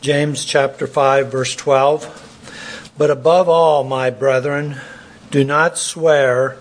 James 0.00 0.44
chapter 0.44 0.86
5 0.86 1.32
verse 1.32 1.56
12. 1.56 2.92
But 2.96 3.10
above 3.10 3.48
all, 3.48 3.82
my 3.82 4.10
brethren, 4.10 4.76
do 5.32 5.42
not 5.42 5.76
swear 5.76 6.56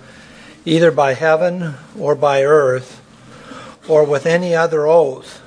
either 0.66 0.90
by 0.90 1.14
heaven 1.14 1.76
or 1.98 2.16
by 2.16 2.44
earth 2.44 3.00
or 3.88 4.04
with 4.04 4.26
any 4.26 4.56
other 4.56 4.88
oath, 4.88 5.42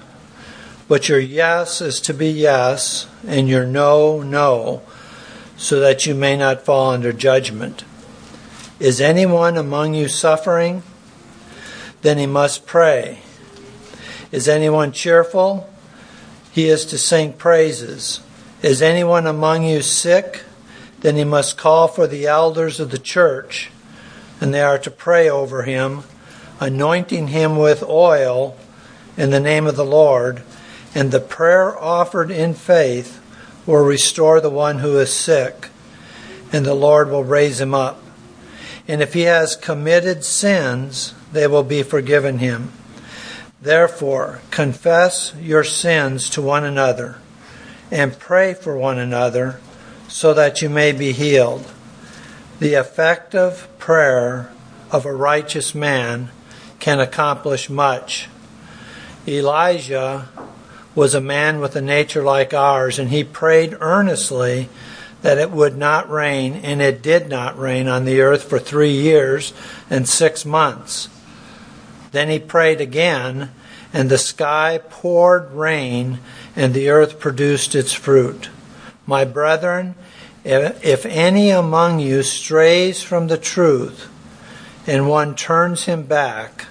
but 0.87 1.08
your 1.08 1.18
yes 1.18 1.80
is 1.80 2.00
to 2.03 2.14
be 2.14 2.29
yes 2.30 3.08
and 3.26 3.48
your 3.48 3.66
no, 3.66 4.22
no, 4.22 4.82
so 5.57 5.80
that 5.80 6.07
you 6.07 6.14
may 6.14 6.36
not 6.36 6.64
fall 6.64 6.93
under 6.93 7.12
judgment. 7.12 7.84
Is 8.79 9.00
anyone 9.00 9.57
among 9.57 9.95
you 9.95 10.07
suffering? 10.07 10.84
Then 12.02 12.18
he 12.18 12.27
must 12.27 12.66
pray. 12.66 13.18
Is 14.30 14.48
anyone 14.48 14.93
cheerful? 14.93 15.68
He 16.53 16.69
is 16.69 16.85
to 16.87 16.98
sing 16.98 17.32
praises. 17.32 18.21
Is 18.63 18.82
anyone 18.82 19.27
among 19.27 19.64
you 19.64 19.82
sick? 19.82 20.45
Then 21.00 21.17
he 21.17 21.25
must 21.25 21.57
call 21.57 21.89
for 21.89 22.07
the 22.07 22.27
elders 22.27 22.79
of 22.79 22.91
the 22.91 22.99
church, 22.99 23.71
and 24.41 24.53
they 24.53 24.61
are 24.61 24.79
to 24.79 24.91
pray 24.91 25.31
over 25.31 25.63
him, 25.63 26.03
anointing 26.61 27.29
him 27.29 27.57
with 27.57 27.82
oil 27.82 28.57
in 29.17 29.31
the 29.31 29.41
name 29.41 29.67
of 29.67 29.77
the 29.77 29.85
Lord, 29.85 30.43
and 30.94 31.11
the 31.11 31.21
prayer 31.21 31.79
offered 31.79 32.31
in 32.31 32.55
faith 32.55 33.20
will 33.67 33.84
restore 33.84 34.41
the 34.41 34.50
one 34.50 34.80
who 34.80 34.98
is 34.98 35.12
sick, 35.12 35.69
and 36.53 36.67
the 36.67 36.75
Lord 36.75 37.11
will 37.11 37.25
raise 37.25 37.61
him 37.61 37.75
up. 37.75 38.03
And 38.89 39.00
if 39.00 39.14
he 39.14 39.22
has 39.22 39.56
committed 39.56 40.25
sins, 40.25 41.14
they 41.33 41.47
will 41.47 41.62
be 41.62 41.83
forgiven 41.83 42.39
him. 42.39 42.72
Therefore, 43.62 44.41
confess 44.50 45.34
your 45.39 45.64
sins 45.64 46.31
to 46.31 46.41
one 46.41 46.64
another 46.64 47.19
and 47.91 48.19
pray 48.19 48.55
for 48.55 48.77
one 48.77 48.98
another 48.98 49.61
so 50.08 50.33
that 50.33 50.62
you 50.62 50.70
may 50.70 50.92
be 50.92 51.12
healed. 51.12 51.70
The 52.58 52.75
effective 52.75 53.69
prayer 53.78 54.50
of 54.91 55.05
a 55.05 55.12
righteous 55.12 55.75
man 55.75 56.30
can 56.78 57.00
accomplish 57.00 57.69
much. 57.69 58.28
Elijah 59.28 60.28
was 60.95 61.14
a 61.14 61.20
man 61.20 61.61
with 61.61 61.77
a 61.77 61.83
nature 61.83 62.22
like 62.22 62.55
ours, 62.55 62.98
and 62.98 63.11
he 63.11 63.22
prayed 63.22 63.77
earnestly 63.80 64.69
that 65.22 65.39
it 65.39 65.50
would 65.50 65.77
not 65.77 66.11
rain, 66.11 66.55
and 66.55 66.80
it 66.80 67.02
did 67.02 67.28
not 67.28 67.58
rain 67.58 67.86
on 67.86 68.06
the 68.06 68.22
earth 68.22 68.45
for 68.45 68.58
three 68.58 68.92
years 68.92 69.52
and 69.91 70.08
six 70.08 70.47
months. 70.47 71.08
Then 72.12 72.28
he 72.28 72.39
prayed 72.39 72.80
again, 72.80 73.50
and 73.92 74.08
the 74.08 74.19
sky 74.19 74.80
poured 74.91 75.53
rain, 75.53 76.19
and 76.56 76.75
the 76.75 76.89
earth 76.89 77.19
produced 77.19 77.75
its 77.75 77.92
fruit. 77.92 78.48
My 79.06 79.25
brethren, 79.25 79.94
if 80.44 81.06
any 81.06 81.50
among 81.50 82.00
you 82.00 82.22
strays 82.22 83.02
from 83.02 83.28
the 83.28 83.39
truth, 83.39 84.08
and 84.86 85.08
one 85.08 85.34
turns 85.34 85.84
him 85.84 86.02
back, 86.02 86.67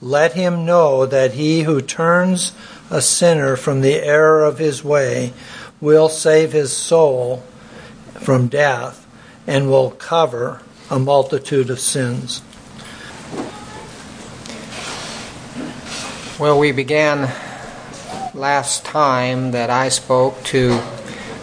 let 0.00 0.32
him 0.32 0.64
know 0.64 1.06
that 1.06 1.34
he 1.34 1.62
who 1.62 1.80
turns 1.80 2.52
a 2.90 3.00
sinner 3.00 3.56
from 3.56 3.80
the 3.80 3.96
error 3.96 4.44
of 4.44 4.58
his 4.58 4.82
way 4.82 5.32
will 5.80 6.08
save 6.08 6.52
his 6.52 6.72
soul 6.74 7.42
from 8.14 8.48
death 8.48 9.06
and 9.46 9.70
will 9.70 9.90
cover 9.90 10.60
a 10.90 10.98
multitude 10.98 11.70
of 11.70 11.80
sins. 11.80 12.42
Well, 16.40 16.58
we 16.58 16.72
began 16.72 17.30
last 18.32 18.86
time 18.86 19.50
that 19.50 19.68
I 19.68 19.90
spoke 19.90 20.42
to 20.44 20.80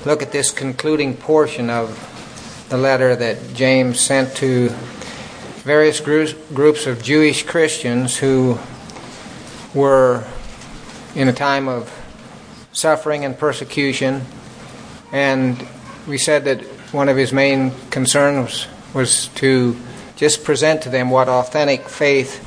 look 0.05 0.23
at 0.23 0.31
this 0.31 0.49
concluding 0.49 1.15
portion 1.15 1.69
of 1.69 2.65
the 2.69 2.77
letter 2.77 3.15
that 3.15 3.53
James 3.53 3.99
sent 3.99 4.35
to 4.37 4.69
various 5.61 5.99
groups 6.01 6.87
of 6.87 7.03
Jewish 7.03 7.43
Christians 7.43 8.17
who 8.17 8.57
were 9.75 10.25
in 11.13 11.27
a 11.27 11.33
time 11.33 11.67
of 11.67 11.93
suffering 12.71 13.23
and 13.23 13.37
persecution. 13.37 14.23
And 15.11 15.63
we 16.07 16.17
said 16.17 16.45
that 16.45 16.63
one 16.91 17.07
of 17.07 17.17
his 17.17 17.31
main 17.31 17.71
concerns 17.91 18.65
was 18.95 19.27
to 19.35 19.77
just 20.15 20.43
present 20.43 20.81
to 20.81 20.89
them 20.89 21.11
what 21.11 21.29
authentic 21.29 21.87
faith 21.87 22.43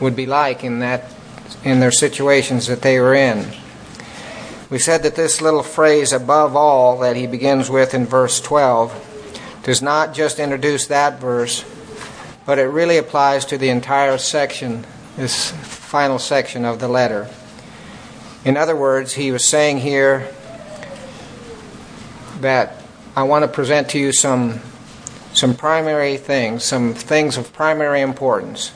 would 0.00 0.16
be 0.16 0.24
like 0.24 0.64
in 0.64 0.78
that 0.78 1.10
in 1.64 1.80
their 1.80 1.90
situations 1.90 2.66
that 2.66 2.82
they 2.82 3.00
were 3.00 3.14
in. 3.14 3.46
We 4.70 4.78
said 4.78 5.02
that 5.02 5.14
this 5.14 5.40
little 5.40 5.62
phrase, 5.62 6.12
above 6.12 6.56
all, 6.56 6.98
that 6.98 7.16
he 7.16 7.26
begins 7.26 7.70
with 7.70 7.94
in 7.94 8.06
verse 8.06 8.40
12, 8.40 9.60
does 9.62 9.80
not 9.80 10.14
just 10.14 10.38
introduce 10.38 10.86
that 10.88 11.20
verse, 11.20 11.64
but 12.44 12.58
it 12.58 12.64
really 12.64 12.98
applies 12.98 13.46
to 13.46 13.58
the 13.58 13.70
entire 13.70 14.18
section, 14.18 14.84
this 15.16 15.50
final 15.52 16.18
section 16.18 16.64
of 16.64 16.80
the 16.80 16.88
letter. 16.88 17.28
In 18.44 18.56
other 18.56 18.76
words, 18.76 19.14
he 19.14 19.32
was 19.32 19.44
saying 19.44 19.78
here 19.78 20.28
that 22.40 22.82
I 23.16 23.22
want 23.22 23.44
to 23.44 23.48
present 23.48 23.90
to 23.90 23.98
you 23.98 24.12
some, 24.12 24.60
some 25.32 25.54
primary 25.54 26.18
things, 26.18 26.62
some 26.62 26.92
things 26.92 27.38
of 27.38 27.52
primary 27.54 28.02
importance 28.02 28.72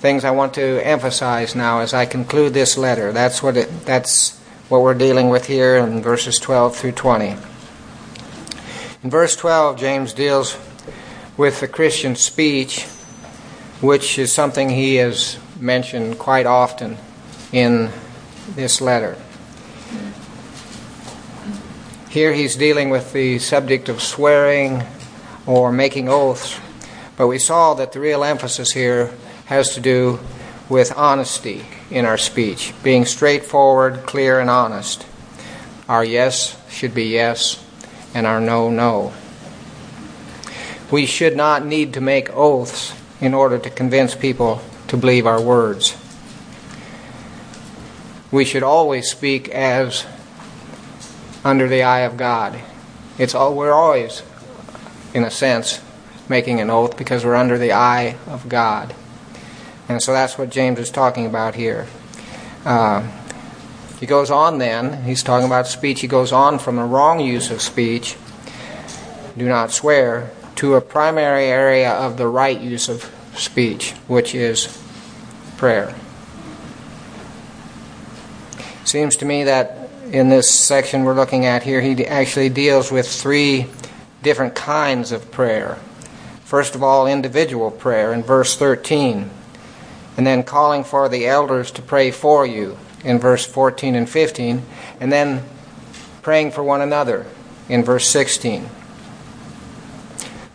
things 0.00 0.24
I 0.24 0.30
want 0.30 0.54
to 0.54 0.80
emphasize 0.84 1.54
now 1.54 1.80
as 1.80 1.92
I 1.92 2.06
conclude 2.06 2.54
this 2.54 2.78
letter. 2.78 3.12
That's 3.12 3.42
what 3.42 3.58
it, 3.58 3.84
that's 3.84 4.38
what 4.70 4.80
we're 4.80 4.94
dealing 4.94 5.28
with 5.28 5.44
here 5.44 5.76
in 5.76 6.00
verses 6.00 6.38
12 6.38 6.74
through 6.74 6.92
20. 6.92 7.36
In 9.02 9.10
verse 9.10 9.36
12, 9.36 9.78
James 9.78 10.14
deals 10.14 10.56
with 11.36 11.60
the 11.60 11.68
Christian 11.68 12.16
speech, 12.16 12.84
which 13.82 14.18
is 14.18 14.32
something 14.32 14.70
he 14.70 14.94
has 14.96 15.38
mentioned 15.60 16.18
quite 16.18 16.46
often 16.46 16.96
in 17.52 17.90
this 18.54 18.80
letter. 18.80 19.18
Here 22.08 22.32
he's 22.32 22.56
dealing 22.56 22.88
with 22.88 23.12
the 23.12 23.38
subject 23.38 23.90
of 23.90 24.00
swearing 24.00 24.82
or 25.44 25.70
making 25.70 26.08
oaths, 26.08 26.58
but 27.18 27.26
we 27.26 27.38
saw 27.38 27.74
that 27.74 27.92
the 27.92 28.00
real 28.00 28.24
emphasis 28.24 28.72
here 28.72 29.12
has 29.50 29.74
to 29.74 29.80
do 29.80 30.20
with 30.68 30.96
honesty 30.96 31.66
in 31.90 32.04
our 32.04 32.16
speech, 32.16 32.72
being 32.84 33.04
straightforward, 33.04 33.96
clear, 34.06 34.38
and 34.38 34.48
honest. 34.48 35.04
Our 35.88 36.04
yes 36.04 36.56
should 36.70 36.94
be 36.94 37.06
yes, 37.06 37.60
and 38.14 38.28
our 38.28 38.40
no, 38.40 38.70
no. 38.70 39.12
We 40.92 41.04
should 41.04 41.36
not 41.36 41.66
need 41.66 41.94
to 41.94 42.00
make 42.00 42.30
oaths 42.30 42.94
in 43.20 43.34
order 43.34 43.58
to 43.58 43.68
convince 43.68 44.14
people 44.14 44.62
to 44.86 44.96
believe 44.96 45.26
our 45.26 45.42
words. 45.42 45.96
We 48.30 48.44
should 48.44 48.62
always 48.62 49.10
speak 49.10 49.48
as 49.48 50.06
under 51.44 51.66
the 51.66 51.82
eye 51.82 52.02
of 52.02 52.16
God. 52.16 52.60
It's 53.18 53.34
all, 53.34 53.56
we're 53.56 53.72
always, 53.72 54.22
in 55.12 55.24
a 55.24 55.30
sense, 55.30 55.80
making 56.28 56.60
an 56.60 56.70
oath 56.70 56.96
because 56.96 57.24
we're 57.24 57.34
under 57.34 57.58
the 57.58 57.72
eye 57.72 58.16
of 58.28 58.48
God. 58.48 58.94
And 59.90 60.00
so 60.00 60.12
that's 60.12 60.38
what 60.38 60.50
James 60.50 60.78
is 60.78 60.88
talking 60.88 61.26
about 61.26 61.56
here. 61.56 61.88
Uh, 62.64 63.10
he 63.98 64.06
goes 64.06 64.30
on 64.30 64.58
then, 64.58 65.02
he's 65.02 65.24
talking 65.24 65.48
about 65.48 65.66
speech. 65.66 66.00
He 66.00 66.06
goes 66.06 66.30
on 66.30 66.60
from 66.60 66.76
the 66.76 66.84
wrong 66.84 67.18
use 67.18 67.50
of 67.50 67.60
speech, 67.60 68.16
do 69.36 69.48
not 69.48 69.72
swear, 69.72 70.30
to 70.54 70.76
a 70.76 70.80
primary 70.80 71.46
area 71.46 71.90
of 71.90 72.18
the 72.18 72.28
right 72.28 72.60
use 72.60 72.88
of 72.88 73.12
speech, 73.34 73.90
which 74.06 74.32
is 74.32 74.80
prayer. 75.56 75.92
Seems 78.84 79.16
to 79.16 79.24
me 79.24 79.42
that 79.42 79.90
in 80.12 80.28
this 80.28 80.48
section 80.48 81.02
we're 81.02 81.14
looking 81.14 81.46
at 81.46 81.64
here, 81.64 81.80
he 81.80 82.06
actually 82.06 82.48
deals 82.48 82.92
with 82.92 83.08
three 83.08 83.66
different 84.22 84.54
kinds 84.54 85.10
of 85.10 85.32
prayer. 85.32 85.78
First 86.44 86.76
of 86.76 86.84
all, 86.84 87.08
individual 87.08 87.72
prayer 87.72 88.12
in 88.12 88.22
verse 88.22 88.56
13 88.56 89.30
and 90.20 90.26
then 90.26 90.42
calling 90.42 90.84
for 90.84 91.08
the 91.08 91.26
elders 91.26 91.70
to 91.70 91.80
pray 91.80 92.10
for 92.10 92.44
you 92.44 92.76
in 93.02 93.18
verse 93.18 93.46
14 93.46 93.94
and 93.94 94.06
15, 94.06 94.62
and 95.00 95.10
then 95.10 95.42
praying 96.20 96.50
for 96.50 96.62
one 96.62 96.82
another 96.82 97.24
in 97.70 97.82
verse 97.82 98.06
16. 98.06 98.68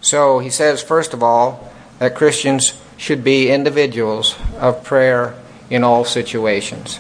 So 0.02 0.38
he 0.38 0.52
says, 0.52 0.84
first 0.84 1.16
of 1.16 1.24
all, 1.24 1.74
that 1.98 2.14
Christians 2.14 2.80
should 2.96 3.24
be 3.24 3.50
individuals 3.50 4.36
of 4.60 4.84
prayer 4.84 5.34
in 5.72 5.84
all 5.84 6.06
situations. 6.06 7.00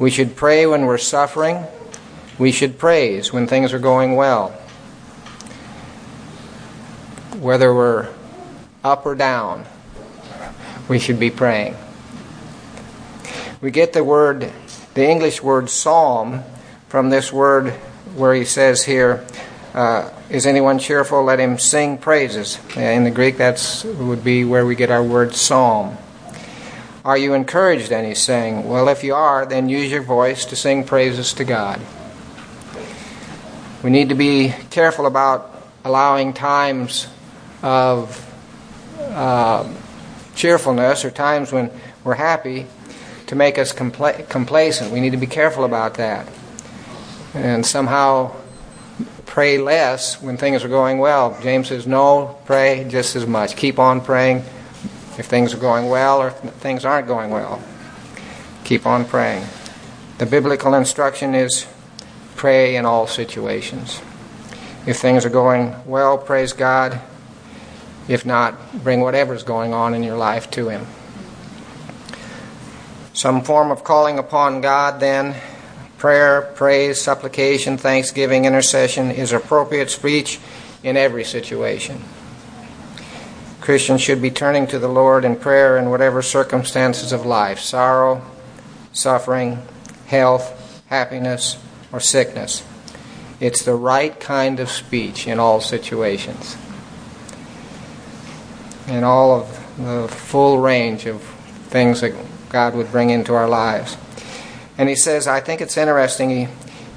We 0.00 0.10
should 0.10 0.34
pray 0.34 0.66
when 0.66 0.86
we're 0.86 0.98
suffering. 0.98 1.66
We 2.36 2.50
should 2.50 2.80
praise 2.80 3.32
when 3.32 3.46
things 3.46 3.72
are 3.72 3.78
going 3.78 4.16
well. 4.16 4.48
Whether 7.38 7.72
we're 7.72 8.12
up 8.82 9.06
or 9.06 9.14
down, 9.14 9.66
we 10.88 10.98
should 10.98 11.18
be 11.18 11.30
praying. 11.30 11.76
We 13.60 13.70
get 13.70 13.92
the 13.92 14.04
word, 14.04 14.52
the 14.94 15.08
English 15.08 15.42
word 15.42 15.70
psalm, 15.70 16.42
from 16.88 17.10
this 17.10 17.32
word 17.32 17.70
where 18.14 18.34
he 18.34 18.44
says 18.44 18.84
here, 18.84 19.26
uh, 19.72 20.10
is 20.30 20.46
anyone 20.46 20.78
cheerful? 20.78 21.24
Let 21.24 21.40
him 21.40 21.58
sing 21.58 21.98
praises. 21.98 22.58
In 22.76 23.04
the 23.04 23.10
Greek, 23.10 23.38
that 23.38 23.84
would 23.98 24.22
be 24.22 24.44
where 24.44 24.64
we 24.64 24.76
get 24.76 24.90
our 24.90 25.02
word 25.02 25.34
psalm. 25.34 25.96
Are 27.04 27.18
you 27.18 27.34
encouraged? 27.34 27.90
And 27.90 28.06
he's 28.06 28.22
saying, 28.22 28.68
well, 28.68 28.88
if 28.88 29.02
you 29.02 29.14
are, 29.14 29.44
then 29.44 29.68
use 29.68 29.90
your 29.90 30.02
voice 30.02 30.44
to 30.46 30.56
sing 30.56 30.84
praises 30.84 31.32
to 31.34 31.44
God. 31.44 31.80
We 33.82 33.90
need 33.90 34.10
to 34.10 34.14
be 34.14 34.54
careful 34.70 35.06
about 35.06 35.50
allowing 35.84 36.32
times 36.32 37.08
of 37.62 38.20
uh, 39.00 39.68
cheerfulness 40.34 41.04
or 41.04 41.10
times 41.10 41.52
when 41.52 41.70
we're 42.02 42.14
happy 42.14 42.66
to 43.26 43.34
make 43.34 43.58
us 43.58 43.72
compla- 43.72 44.28
complacent. 44.28 44.92
We 44.92 45.00
need 45.00 45.10
to 45.10 45.16
be 45.16 45.26
careful 45.26 45.64
about 45.64 45.94
that. 45.94 46.28
And 47.34 47.64
somehow 47.64 48.34
pray 49.26 49.58
less 49.58 50.22
when 50.22 50.36
things 50.36 50.64
are 50.64 50.68
going 50.68 50.98
well. 50.98 51.36
James 51.42 51.68
says, 51.68 51.86
no, 51.86 52.38
pray 52.44 52.86
just 52.88 53.16
as 53.16 53.26
much. 53.26 53.56
Keep 53.56 53.78
on 53.78 54.00
praying 54.00 54.38
if 55.18 55.26
things 55.26 55.54
are 55.54 55.58
going 55.58 55.88
well 55.88 56.20
or 56.20 56.30
things 56.30 56.84
aren't 56.84 57.08
going 57.08 57.30
well. 57.30 57.62
Keep 58.64 58.86
on 58.86 59.04
praying. 59.04 59.44
The 60.18 60.26
biblical 60.26 60.74
instruction 60.74 61.34
is 61.34 61.66
pray 62.36 62.76
in 62.76 62.84
all 62.86 63.06
situations. 63.06 64.00
If 64.86 64.98
things 64.98 65.24
are 65.24 65.30
going 65.30 65.74
well, 65.86 66.18
praise 66.18 66.52
God. 66.52 67.00
If 68.08 68.26
not, 68.26 68.82
bring 68.82 69.00
whatever's 69.00 69.42
going 69.42 69.72
on 69.72 69.94
in 69.94 70.02
your 70.02 70.16
life 70.16 70.50
to 70.52 70.68
Him. 70.68 70.86
Some 73.12 73.42
form 73.42 73.70
of 73.70 73.84
calling 73.84 74.18
upon 74.18 74.60
God, 74.60 75.00
then, 75.00 75.36
prayer, 75.98 76.42
praise, 76.42 77.00
supplication, 77.00 77.78
thanksgiving, 77.78 78.44
intercession, 78.44 79.10
is 79.10 79.32
appropriate 79.32 79.90
speech 79.90 80.40
in 80.82 80.96
every 80.96 81.24
situation. 81.24 82.02
Christians 83.60 84.02
should 84.02 84.20
be 84.20 84.30
turning 84.30 84.66
to 84.66 84.78
the 84.78 84.88
Lord 84.88 85.24
in 85.24 85.36
prayer 85.36 85.78
in 85.78 85.88
whatever 85.88 86.20
circumstances 86.20 87.12
of 87.12 87.24
life 87.24 87.60
sorrow, 87.60 88.20
suffering, 88.92 89.62
health, 90.06 90.82
happiness, 90.88 91.56
or 91.90 92.00
sickness. 92.00 92.62
It's 93.40 93.64
the 93.64 93.74
right 93.74 94.18
kind 94.20 94.60
of 94.60 94.70
speech 94.70 95.26
in 95.26 95.38
all 95.38 95.62
situations. 95.62 96.58
In 98.88 99.02
all 99.02 99.40
of 99.40 99.76
the 99.78 100.08
full 100.08 100.58
range 100.58 101.06
of 101.06 101.22
things 101.22 102.00
that 102.02 102.14
God 102.48 102.74
would 102.74 102.90
bring 102.92 103.10
into 103.10 103.34
our 103.34 103.48
lives. 103.48 103.96
And 104.78 104.88
he 104.88 104.94
says, 104.94 105.26
I 105.26 105.40
think 105.40 105.60
it's 105.60 105.76
interesting. 105.76 106.30
He, 106.30 106.48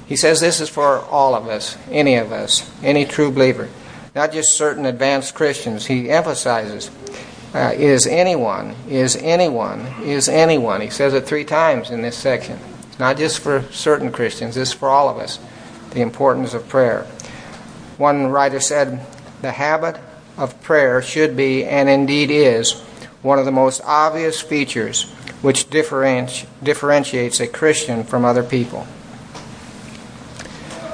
he 0.06 0.16
says 0.16 0.39
this 0.39 0.60
is 0.60 0.69
for 0.69 1.00
all 1.06 1.36
of 1.36 1.48
us, 1.48 1.78
any 1.89 2.16
of 2.16 2.31
us, 2.31 2.69
any 2.84 3.06
true 3.06 3.31
believer, 3.31 3.69
not 4.16 4.31
just 4.31 4.54
certain 4.54 4.86
advanced 4.86 5.36
Christians. 5.36 5.86
He 5.86 6.10
emphasizes, 6.10 6.92
uh, 7.54 7.72
is 7.75 8.07
anyone, 8.07 8.75
is 8.88 9.16
anyone, 9.16 9.86
is 10.04 10.30
anyone. 10.30 10.81
He 10.81 10.90
says 10.90 11.13
it 11.13 11.25
three 11.25 11.45
times 11.45 11.90
in 11.90 12.01
this 12.01 12.18
section. 12.18 12.60
It's 12.88 13.00
not 13.00 13.18
just 13.18 13.40
for 13.40 13.63
certain 13.72 14.12
Christians, 14.12 14.57
is 14.57 14.74
for 14.74 14.90
all 14.90 15.10
of 15.10 15.18
us 15.18 15.40
the 15.92 16.01
importance 16.01 16.54
of 16.54 16.68
prayer. 16.68 17.04
One 17.98 18.28
writer 18.28 18.60
said, 18.60 19.06
The 19.42 19.51
habit 19.51 20.00
of 20.38 20.62
prayer 20.62 21.01
should 21.01 21.36
be, 21.36 21.66
and 21.66 21.89
indeed 21.89 22.30
is, 22.30 22.74
one 23.22 23.39
of 23.39 23.45
the 23.45 23.51
most 23.51 23.81
obvious 23.84 24.39
features 24.39 25.12
which 25.42 25.69
differenti- 25.69 26.45
differentiates 26.63 27.39
a 27.39 27.48
Christian 27.48 28.04
from 28.04 28.24
other 28.24 28.44
people. 28.44 28.88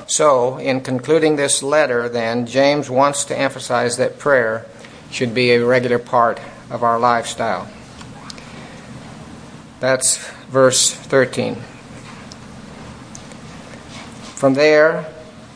So, 0.08 0.58
in 0.58 0.82
concluding 0.82 1.36
this 1.36 1.64
letter, 1.64 2.10
then, 2.10 2.46
James 2.46 2.90
wants 2.90 3.26
to 3.26 3.38
emphasize 3.38 3.98
that 3.98 4.20
prayer 4.20 4.66
should 5.12 5.34
be 5.34 5.52
a 5.52 5.66
regular 5.66 6.00
part 6.00 6.40
of 6.70 6.84
our 6.84 7.00
lifestyle. 7.00 7.70
That's 9.80 10.18
verse 10.50 10.92
13. 10.92 11.56
From 14.36 14.56
there, 14.56 15.06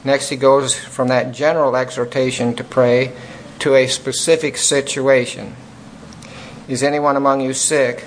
next 0.04 0.30
he 0.30 0.38
goes 0.38 0.76
from 0.76 1.10
that 1.10 1.34
general 1.34 1.76
exhortation 1.76 2.56
to 2.56 2.64
pray 2.64 3.14
to 3.60 3.76
a 3.76 3.88
specific 3.88 4.58
situation. 4.58 5.56
Is 6.68 6.84
anyone 6.84 7.16
among 7.16 7.42
you 7.42 7.54
sick? 7.54 8.06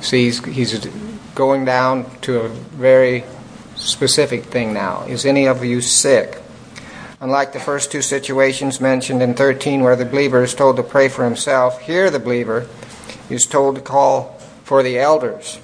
See, 0.00 0.24
he's, 0.24 0.44
he's 0.44 0.86
going 1.34 1.64
down 1.64 2.10
to 2.20 2.40
a 2.40 2.48
very 2.48 3.24
specific 3.76 4.44
thing 4.44 4.72
now. 4.72 5.04
Is 5.04 5.24
any 5.24 5.46
of 5.46 5.64
you 5.64 5.80
sick? 5.80 6.38
Unlike 7.20 7.52
the 7.52 7.60
first 7.60 7.92
two 7.92 8.02
situations 8.02 8.80
mentioned 8.80 9.22
in 9.22 9.34
13, 9.34 9.82
where 9.82 9.94
the 9.94 10.04
believer 10.04 10.42
is 10.42 10.54
told 10.54 10.76
to 10.76 10.82
pray 10.82 11.08
for 11.08 11.24
himself, 11.24 11.80
here 11.80 12.10
the 12.10 12.18
believer 12.18 12.66
is 13.30 13.46
told 13.46 13.76
to 13.76 13.80
call 13.80 14.38
for 14.64 14.82
the 14.82 14.98
elders 14.98 15.60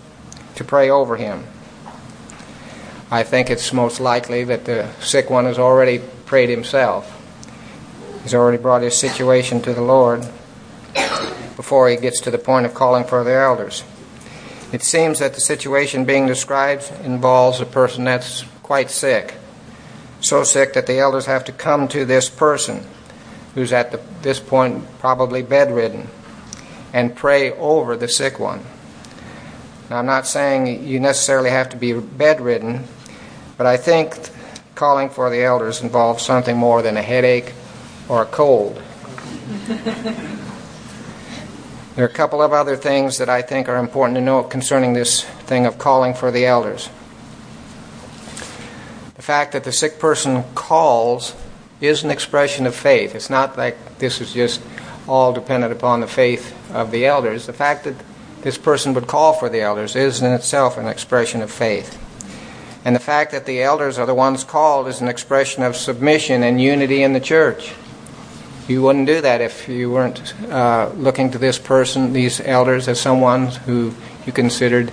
to 0.55 0.65
pray 0.65 0.89
over 0.89 1.17
him. 1.17 1.45
I 3.11 3.23
think 3.23 3.51
it's 3.51 3.73
most 3.73 4.01
likely 4.01 4.45
that 4.45 4.67
the 4.67 4.93
sick 5.01 5.31
one 5.31 5.47
has 5.47 5.59
already 5.59 6.01
prayed 6.27 6.49
himself. 6.49 7.18
He's 8.29 8.35
already 8.35 8.59
brought 8.59 8.83
his 8.83 8.95
situation 8.95 9.63
to 9.63 9.73
the 9.73 9.81
Lord 9.81 10.21
before 11.57 11.89
he 11.89 11.97
gets 11.97 12.21
to 12.21 12.31
the 12.31 12.37
point 12.37 12.67
of 12.67 12.75
calling 12.75 13.05
for 13.05 13.25
the 13.25 13.33
elders. 13.33 13.85
It 14.71 14.83
seems 14.83 15.21
that 15.21 15.33
the 15.33 15.41
situation 15.41 16.05
being 16.05 16.27
described 16.27 16.93
involves 17.03 17.59
a 17.59 17.65
person 17.65 18.05
that's 18.05 18.45
quite 18.63 18.91
sick. 18.91 19.37
So 20.21 20.45
sick 20.45 20.75
that 20.75 20.87
the 20.87 20.99
elders 20.99 21.25
have 21.25 21.43
to 21.47 21.53
come 21.53 21.89
to 21.89 22.05
this 22.05 22.29
person 22.29 22.85
who's 23.55 23.73
at 23.73 23.93
the, 23.93 24.01
this 24.21 24.41
point 24.41 24.85
probably 24.99 25.41
bedridden 25.41 26.09
and 26.93 27.17
pray 27.17 27.53
over 27.53 27.97
the 27.97 28.09
sick 28.09 28.39
one. 28.39 28.61
Now, 29.89 30.01
I'm 30.01 30.05
not 30.05 30.27
saying 30.27 30.87
you 30.87 31.01
necessarily 31.01 31.49
have 31.49 31.71
to 31.71 31.79
be 31.79 31.95
bedridden, 31.95 32.85
but 33.57 33.67
I 33.67 33.79
think 33.79 34.19
calling 34.75 35.09
for 35.09 35.31
the 35.31 35.43
elders 35.43 35.81
involves 35.81 36.23
something 36.23 36.59
more 36.59 36.83
than 36.83 36.99
a 36.99 37.03
headache 37.03 37.55
or 38.09 38.23
a 38.23 38.27
cold. 38.27 38.83
there 41.95 42.05
are 42.05 42.09
a 42.09 42.13
couple 42.13 42.43
of 42.43 42.53
other 42.53 42.77
things 42.77 43.19
that 43.19 43.29
I 43.29 43.43
think 43.43 43.69
are 43.69 43.77
important 43.77 44.17
to 44.17 44.21
note 44.21 44.51
concerning 44.51 44.95
this 44.95 45.25
thing 45.25 45.67
of 45.67 45.79
calling 45.79 46.15
for 46.15 46.31
the 46.31 46.47
elders. 46.47 46.89
The 49.17 49.23
fact 49.23 49.53
that 49.53 49.65
the 49.65 49.73
sick 49.73 49.99
person 49.99 50.45
calls 50.55 51.35
is 51.81 52.03
an 52.03 52.11
expression 52.11 52.67
of 52.67 52.75
faith. 52.75 53.15
It's 53.15 53.31
not 53.31 53.57
like 53.59 53.99
this 53.99 54.21
is 54.21 54.33
just 54.33 54.61
all 55.07 55.33
dependent 55.33 55.73
upon 55.73 56.01
the 56.01 56.07
faith 56.07 56.55
of 56.73 56.91
the 56.91 57.07
elders. 57.07 57.47
The 57.47 57.53
fact 57.53 57.85
that 57.85 57.95
this 58.43 58.59
person 58.59 58.95
would 58.95 59.07
call 59.07 59.33
for 59.33 59.49
the 59.49 59.61
elders 59.61 59.97
is 59.97 60.23
in 60.23 60.33
itself 60.33 60.79
an 60.79 60.87
expression 60.87 61.43
of 61.43 61.51
faith. 61.51 62.05
And 62.85 62.95
the 62.95 63.01
fact 63.01 63.33
that 63.33 63.45
the 63.45 63.63
elders 63.63 63.99
are 63.99 64.07
the 64.07 64.15
ones 64.15 64.45
called 64.45 64.87
is 64.87 65.01
an 65.01 65.09
expression 65.09 65.63
of 65.63 65.77
submission 65.77 66.43
and 66.43 66.61
unity 66.61 67.03
in 67.03 67.13
the 67.13 67.21
church. 67.21 67.75
You 68.69 68.83
wouldn't 68.83 69.07
do 69.07 69.23
that 69.23 69.41
if 69.41 69.67
you 69.67 69.91
weren't 69.91 70.35
uh, 70.45 70.93
looking 70.95 71.31
to 71.31 71.39
this 71.39 71.59
person, 71.59 72.13
these 72.13 72.39
elders, 72.39 72.87
as 72.87 73.01
someone 73.01 73.47
who 73.47 73.95
you 74.27 74.33
considered 74.33 74.93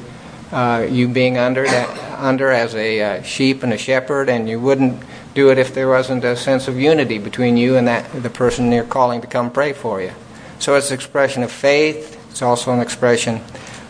uh, 0.53 0.88
you 0.89 1.10
being 1.10 1.38
under 1.38 1.65
that, 1.65 1.89
under 2.17 2.51
as 2.51 2.74
a 2.74 3.01
uh, 3.01 3.22
sheep 3.22 3.63
and 3.63 3.74
a 3.74 3.77
shepherd, 3.77 4.29
and 4.29 4.48
you 4.48 4.62
wouldn't 4.62 5.03
do 5.34 5.51
it 5.51 5.58
if 5.58 5.74
there 5.74 5.89
wasn't 5.89 6.24
a 6.24 6.38
sense 6.38 6.70
of 6.70 6.79
unity 6.79 7.17
between 7.17 7.58
you 7.58 7.75
and 7.75 7.89
that 7.89 8.24
the 8.24 8.29
person 8.29 8.72
you're 8.72 8.86
calling 8.86 9.20
to 9.20 9.27
come 9.27 9.51
pray 9.51 9.74
for 9.74 10.01
you. 10.01 10.13
So 10.60 10.75
it's 10.75 10.89
an 10.89 10.96
expression 10.96 11.44
of 11.44 11.51
faith. 11.51 12.17
It's 12.29 12.41
also 12.41 12.72
an 12.72 12.79
expression 12.79 13.41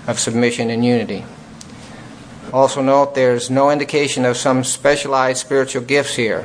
of 0.08 0.20
submission 0.20 0.72
and 0.72 0.84
unity. 0.84 1.24
Also, 2.52 2.82
note 2.82 3.14
there's 3.14 3.52
no 3.52 3.70
indication 3.70 4.26
of 4.26 4.36
some 4.36 4.64
specialized 4.64 5.40
spiritual 5.40 5.84
gifts 5.84 6.16
here, 6.16 6.44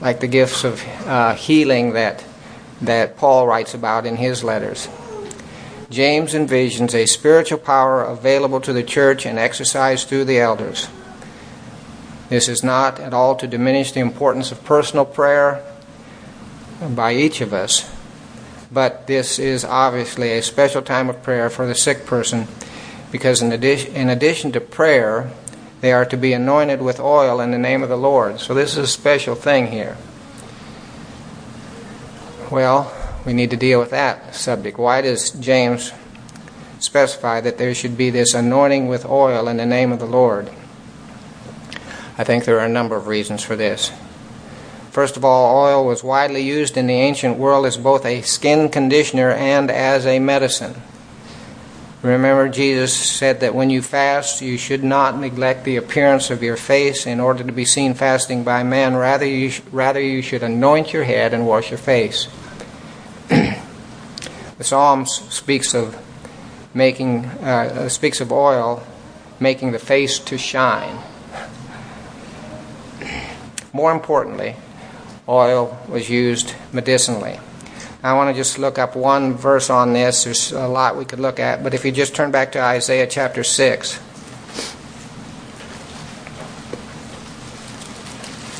like 0.00 0.18
the 0.18 0.26
gifts 0.26 0.64
of 0.64 0.82
uh, 1.06 1.34
healing 1.34 1.92
that, 1.92 2.24
that 2.80 3.16
Paul 3.16 3.46
writes 3.46 3.74
about 3.74 4.06
in 4.06 4.16
his 4.16 4.44
letters. 4.44 4.88
James 5.90 6.34
envisions 6.34 6.94
a 6.94 7.06
spiritual 7.06 7.58
power 7.58 8.02
available 8.02 8.60
to 8.60 8.72
the 8.72 8.82
church 8.82 9.26
and 9.26 9.38
exercised 9.38 10.08
through 10.08 10.24
the 10.24 10.40
elders. 10.40 10.88
This 12.28 12.48
is 12.48 12.64
not 12.64 12.98
at 12.98 13.14
all 13.14 13.36
to 13.36 13.46
diminish 13.46 13.92
the 13.92 14.00
importance 14.00 14.50
of 14.50 14.64
personal 14.64 15.04
prayer 15.04 15.62
by 16.94 17.12
each 17.12 17.40
of 17.40 17.52
us, 17.52 17.88
but 18.72 19.06
this 19.06 19.38
is 19.38 19.64
obviously 19.64 20.32
a 20.32 20.42
special 20.42 20.82
time 20.82 21.08
of 21.08 21.22
prayer 21.22 21.48
for 21.48 21.66
the 21.66 21.74
sick 21.74 22.06
person 22.06 22.48
because 23.12 23.42
in 23.42 23.52
addition, 23.52 23.94
in 23.94 24.08
addition 24.08 24.50
to 24.50 24.60
prayer, 24.60 25.30
they 25.80 25.92
are 25.92 26.04
to 26.06 26.16
be 26.16 26.32
anointed 26.32 26.82
with 26.82 26.98
oil 26.98 27.40
in 27.40 27.52
the 27.52 27.58
name 27.58 27.84
of 27.84 27.88
the 27.88 27.96
Lord. 27.96 28.40
So 28.40 28.54
this 28.54 28.72
is 28.72 28.78
a 28.78 28.86
special 28.88 29.36
thing 29.36 29.68
here. 29.68 29.96
Well, 32.50 32.92
we 33.24 33.32
need 33.32 33.50
to 33.50 33.56
deal 33.56 33.80
with 33.80 33.90
that 33.90 34.34
subject. 34.34 34.78
Why 34.78 35.00
does 35.00 35.30
James 35.30 35.92
specify 36.78 37.40
that 37.40 37.56
there 37.56 37.74
should 37.74 37.96
be 37.96 38.10
this 38.10 38.34
anointing 38.34 38.86
with 38.86 39.06
oil 39.06 39.48
in 39.48 39.56
the 39.56 39.66
name 39.66 39.92
of 39.92 39.98
the 39.98 40.06
Lord? 40.06 40.50
I 42.18 42.22
think 42.22 42.44
there 42.44 42.60
are 42.60 42.66
a 42.66 42.68
number 42.68 42.96
of 42.96 43.06
reasons 43.06 43.42
for 43.42 43.56
this. 43.56 43.90
First 44.90 45.16
of 45.16 45.24
all, 45.24 45.64
oil 45.64 45.84
was 45.84 46.04
widely 46.04 46.42
used 46.42 46.76
in 46.76 46.86
the 46.86 46.94
ancient 46.94 47.38
world 47.38 47.66
as 47.66 47.76
both 47.76 48.04
a 48.04 48.22
skin 48.22 48.68
conditioner 48.68 49.30
and 49.32 49.70
as 49.70 50.06
a 50.06 50.18
medicine. 50.18 50.80
Remember, 52.04 52.50
Jesus 52.50 52.92
said 52.94 53.40
that 53.40 53.54
when 53.54 53.70
you 53.70 53.80
fast, 53.80 54.42
you 54.42 54.58
should 54.58 54.84
not 54.84 55.18
neglect 55.18 55.64
the 55.64 55.76
appearance 55.76 56.28
of 56.28 56.42
your 56.42 56.58
face 56.58 57.06
in 57.06 57.18
order 57.18 57.42
to 57.42 57.50
be 57.50 57.64
seen 57.64 57.94
fasting 57.94 58.44
by 58.44 58.62
men. 58.62 58.94
Rather, 58.94 59.24
you, 59.24 59.48
sh- 59.48 59.62
rather 59.72 60.00
you 60.00 60.20
should 60.20 60.42
anoint 60.42 60.92
your 60.92 61.04
head 61.04 61.32
and 61.32 61.46
wash 61.46 61.70
your 61.70 61.78
face. 61.78 62.28
the 63.28 63.56
Psalms 64.60 65.12
speaks 65.32 65.72
of 65.72 65.98
making 66.74 67.24
uh, 67.24 67.88
speaks 67.88 68.20
of 68.20 68.30
oil 68.30 68.86
making 69.40 69.72
the 69.72 69.78
face 69.78 70.18
to 70.18 70.36
shine. 70.36 70.98
More 73.72 73.92
importantly, 73.92 74.56
oil 75.26 75.78
was 75.88 76.10
used 76.10 76.54
medicinally. 76.70 77.40
I 78.04 78.12
want 78.12 78.28
to 78.28 78.34
just 78.38 78.58
look 78.58 78.78
up 78.78 78.96
one 78.96 79.32
verse 79.32 79.70
on 79.70 79.94
this. 79.94 80.24
There's 80.24 80.52
a 80.52 80.68
lot 80.68 80.98
we 80.98 81.06
could 81.06 81.20
look 81.20 81.40
at, 81.40 81.64
but 81.64 81.72
if 81.72 81.86
you 81.86 81.90
just 81.90 82.14
turn 82.14 82.30
back 82.30 82.52
to 82.52 82.60
Isaiah 82.60 83.06
chapter 83.06 83.42
6. 83.42 83.98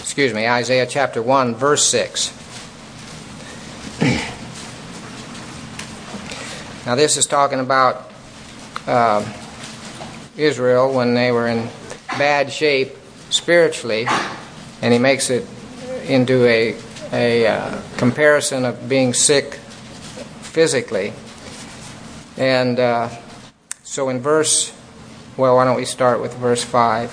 Excuse 0.01 0.33
me, 0.33 0.49
Isaiah 0.49 0.87
chapter 0.87 1.21
1, 1.21 1.57
verse 1.57 1.85
6. 1.85 2.33
now, 6.87 6.95
this 6.95 7.19
is 7.19 7.27
talking 7.27 7.61
about 7.61 8.11
uh, 8.87 9.31
Israel 10.39 10.91
when 10.91 11.13
they 11.13 11.33
were 11.33 11.49
in 11.49 11.69
bad 12.17 12.51
shape 12.51 12.97
spiritually, 13.29 14.07
and 14.81 14.95
he 14.95 14.99
makes 14.99 15.29
it 15.29 15.47
into 16.07 16.47
a 16.47 16.75
a 17.13 17.47
uh, 17.47 17.83
comparison 18.05 18.67
of 18.67 18.87
being 18.87 19.15
sick 19.15 19.55
physically. 20.43 21.11
And 22.37 22.79
uh, 22.79 23.09
so 23.83 24.11
in 24.11 24.21
verse, 24.21 24.75
well, 25.39 25.57
why 25.57 25.65
don't 25.65 25.77
we 25.77 25.87
start 25.87 26.21
with 26.21 26.35
verse 26.35 26.63
5? 26.63 27.11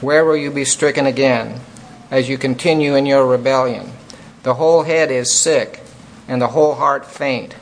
Where 0.00 0.24
will 0.24 0.36
you 0.36 0.50
be 0.50 0.64
stricken 0.64 1.06
again 1.06 1.60
as 2.10 2.28
you 2.28 2.38
continue 2.38 2.96
in 2.96 3.06
your 3.06 3.24
rebellion? 3.24 3.92
The 4.42 4.54
whole 4.54 4.82
head 4.82 5.12
is 5.12 5.32
sick, 5.32 5.80
and 6.26 6.42
the 6.42 6.48
whole 6.48 6.74
heart 6.74 7.06
faint. 7.06 7.52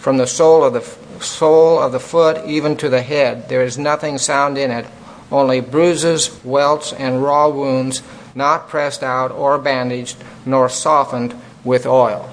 From 0.00 0.18
the 0.18 0.26
sole 0.26 0.64
of 0.64 0.74
the 0.74 1.24
sole 1.24 1.78
of 1.78 1.92
the 1.92 2.00
foot 2.00 2.44
even 2.44 2.76
to 2.76 2.90
the 2.90 3.00
head, 3.00 3.48
there 3.48 3.62
is 3.62 3.78
nothing 3.78 4.18
sound 4.18 4.58
in 4.58 4.70
it, 4.70 4.84
only 5.32 5.60
bruises, 5.60 6.44
welts, 6.44 6.92
and 6.92 7.22
raw 7.22 7.48
wounds 7.48 8.02
not 8.34 8.68
pressed 8.68 9.02
out 9.02 9.30
or 9.30 9.58
bandaged, 9.58 10.16
nor 10.44 10.68
softened 10.68 11.34
with 11.62 11.86
oil. 11.86 12.30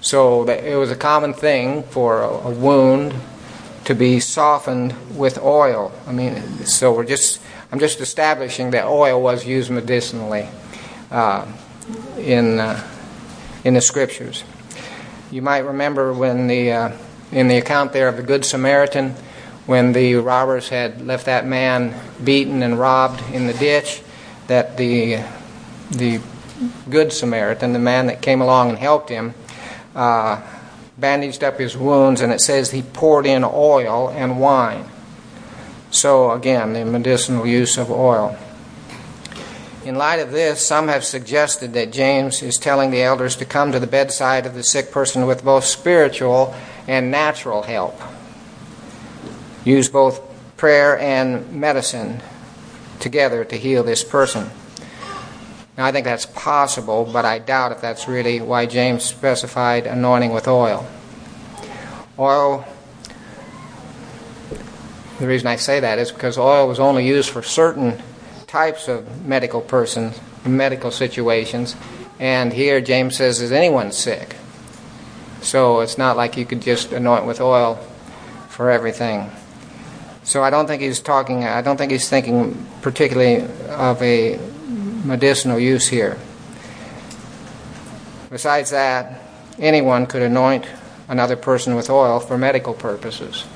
So 0.00 0.48
it 0.48 0.76
was 0.76 0.90
a 0.90 0.96
common 0.96 1.34
thing 1.34 1.82
for 1.82 2.22
a, 2.22 2.50
wound 2.50 3.14
to 3.84 3.94
be 3.94 4.20
softened 4.20 4.94
with 5.16 5.38
oil. 5.38 5.92
I 6.06 6.12
mean, 6.12 6.40
so 6.64 6.92
we're 6.92 7.04
just 7.04 7.40
I'm 7.72 7.78
just 7.78 8.00
establishing 8.00 8.70
that 8.70 8.86
oil 8.86 9.20
was 9.20 9.46
used 9.46 9.70
medicinally 9.70 10.48
uh, 11.10 11.46
in 12.16 12.60
uh, 12.60 12.86
in 13.64 13.74
the 13.74 13.80
scriptures. 13.80 14.44
You 15.30 15.42
might 15.42 15.58
remember 15.58 16.12
when 16.12 16.46
the 16.46 16.72
uh, 16.72 16.92
in 17.32 17.48
the 17.48 17.58
account 17.58 17.92
there 17.92 18.08
of 18.08 18.16
the 18.16 18.22
Good 18.22 18.44
Samaritan, 18.44 19.10
when 19.66 19.92
the 19.92 20.14
robbers 20.14 20.68
had 20.68 21.04
left 21.04 21.26
that 21.26 21.44
man 21.46 21.94
beaten 22.22 22.62
and 22.62 22.78
robbed 22.78 23.20
in 23.34 23.46
the 23.46 23.54
ditch, 23.54 24.02
that 24.48 24.76
the 24.76 25.22
the 25.90 26.20
good 26.90 27.12
Samaritan, 27.12 27.72
the 27.72 27.78
man 27.78 28.06
that 28.06 28.20
came 28.20 28.40
along 28.40 28.70
and 28.70 28.78
helped 28.78 29.08
him, 29.08 29.34
uh, 29.94 30.42
bandaged 30.98 31.44
up 31.44 31.58
his 31.58 31.76
wounds, 31.76 32.20
and 32.20 32.32
it 32.32 32.40
says 32.40 32.70
he 32.70 32.82
poured 32.82 33.26
in 33.26 33.44
oil 33.44 34.10
and 34.10 34.40
wine. 34.40 34.84
So, 35.90 36.32
again, 36.32 36.74
the 36.74 36.84
medicinal 36.84 37.46
use 37.46 37.78
of 37.78 37.90
oil. 37.90 38.36
In 39.84 39.94
light 39.94 40.18
of 40.18 40.32
this, 40.32 40.64
some 40.64 40.88
have 40.88 41.04
suggested 41.04 41.72
that 41.72 41.92
James 41.92 42.42
is 42.42 42.58
telling 42.58 42.90
the 42.90 43.02
elders 43.02 43.36
to 43.36 43.46
come 43.46 43.72
to 43.72 43.78
the 43.78 43.86
bedside 43.86 44.44
of 44.44 44.54
the 44.54 44.62
sick 44.62 44.90
person 44.90 45.26
with 45.26 45.44
both 45.44 45.64
spiritual 45.64 46.54
and 46.86 47.10
natural 47.10 47.62
help. 47.62 47.98
Use 49.64 49.88
both 49.88 50.20
prayer 50.56 50.98
and 50.98 51.50
medicine 51.52 52.20
together 53.00 53.44
to 53.44 53.56
heal 53.56 53.82
this 53.82 54.04
person. 54.04 54.50
Now, 55.76 55.86
I 55.86 55.92
think 55.92 56.04
that's 56.04 56.26
possible, 56.26 57.08
but 57.12 57.24
I 57.24 57.38
doubt 57.38 57.72
if 57.72 57.80
that's 57.80 58.08
really 58.08 58.40
why 58.40 58.66
James 58.66 59.04
specified 59.04 59.86
anointing 59.86 60.32
with 60.32 60.48
oil. 60.48 60.86
Oil, 62.18 62.64
the 65.20 65.26
reason 65.26 65.46
I 65.46 65.56
say 65.56 65.78
that 65.80 65.98
is 65.98 66.10
because 66.10 66.36
oil 66.36 66.66
was 66.66 66.80
only 66.80 67.06
used 67.06 67.30
for 67.30 67.42
certain 67.42 68.02
types 68.48 68.88
of 68.88 69.24
medical 69.24 69.60
persons, 69.60 70.20
medical 70.44 70.90
situations, 70.90 71.76
and 72.18 72.52
here 72.52 72.80
James 72.80 73.16
says, 73.16 73.40
is 73.40 73.52
anyone 73.52 73.92
sick? 73.92 74.34
So 75.42 75.80
it's 75.80 75.98
not 75.98 76.16
like 76.16 76.36
you 76.36 76.44
could 76.44 76.60
just 76.60 76.92
anoint 76.92 77.24
with 77.24 77.40
oil 77.40 77.76
for 78.48 78.70
everything. 78.70 79.30
So 80.28 80.44
I 80.44 80.50
don't 80.50 80.66
think 80.66 80.82
he's 80.82 81.00
talking, 81.00 81.44
I 81.44 81.62
don't 81.62 81.78
think 81.78 81.90
he's 81.90 82.06
thinking 82.06 82.66
particularly 82.82 83.48
of 83.70 84.02
a 84.02 84.38
medicinal 85.02 85.58
use 85.58 85.88
here. 85.88 86.18
Besides 88.28 88.68
that, 88.68 89.22
anyone 89.58 90.04
could 90.04 90.20
anoint 90.20 90.66
another 91.08 91.34
person 91.34 91.76
with 91.76 91.88
oil 91.88 92.20
for 92.20 92.36
medical 92.36 92.74
purposes. 92.74 93.46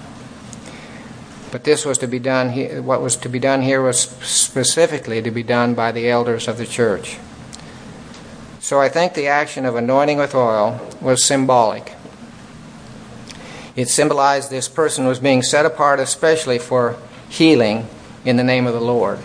But 1.51 1.65
this 1.65 1.85
was 1.85 1.99
to 1.99 2.07
be 2.07 2.19
done, 2.19 2.49
what 2.87 3.03
was 3.03 3.17
to 3.17 3.29
be 3.29 3.39
done 3.39 3.61
here 3.61 3.83
was 3.83 4.01
specifically 4.01 5.21
to 5.21 5.31
be 5.31 5.43
done 5.43 5.75
by 5.75 5.93
the 5.93 6.09
elders 6.09 6.49
of 6.49 6.57
the 6.57 6.65
church. 6.65 7.19
So 8.61 8.81
I 8.81 8.89
think 8.89 9.13
the 9.13 9.27
action 9.27 9.67
of 9.67 9.77
anointing 9.77 10.17
with 10.17 10.35
oil 10.35 10.81
was 11.03 11.23
symbolic. 11.23 11.93
It 13.75 13.89
symbolized 13.89 14.51
this 14.51 14.69
person 14.69 15.07
was 15.07 15.19
being 15.19 15.43
set 15.43 15.65
apart 15.65 15.99
especially 15.99 16.59
for 16.59 16.97
healing 17.29 17.89
in 18.25 18.37
the 18.37 18.45
name 18.45 18.67
of 18.67 18.75
the 18.75 18.81
Lord. 18.81 19.19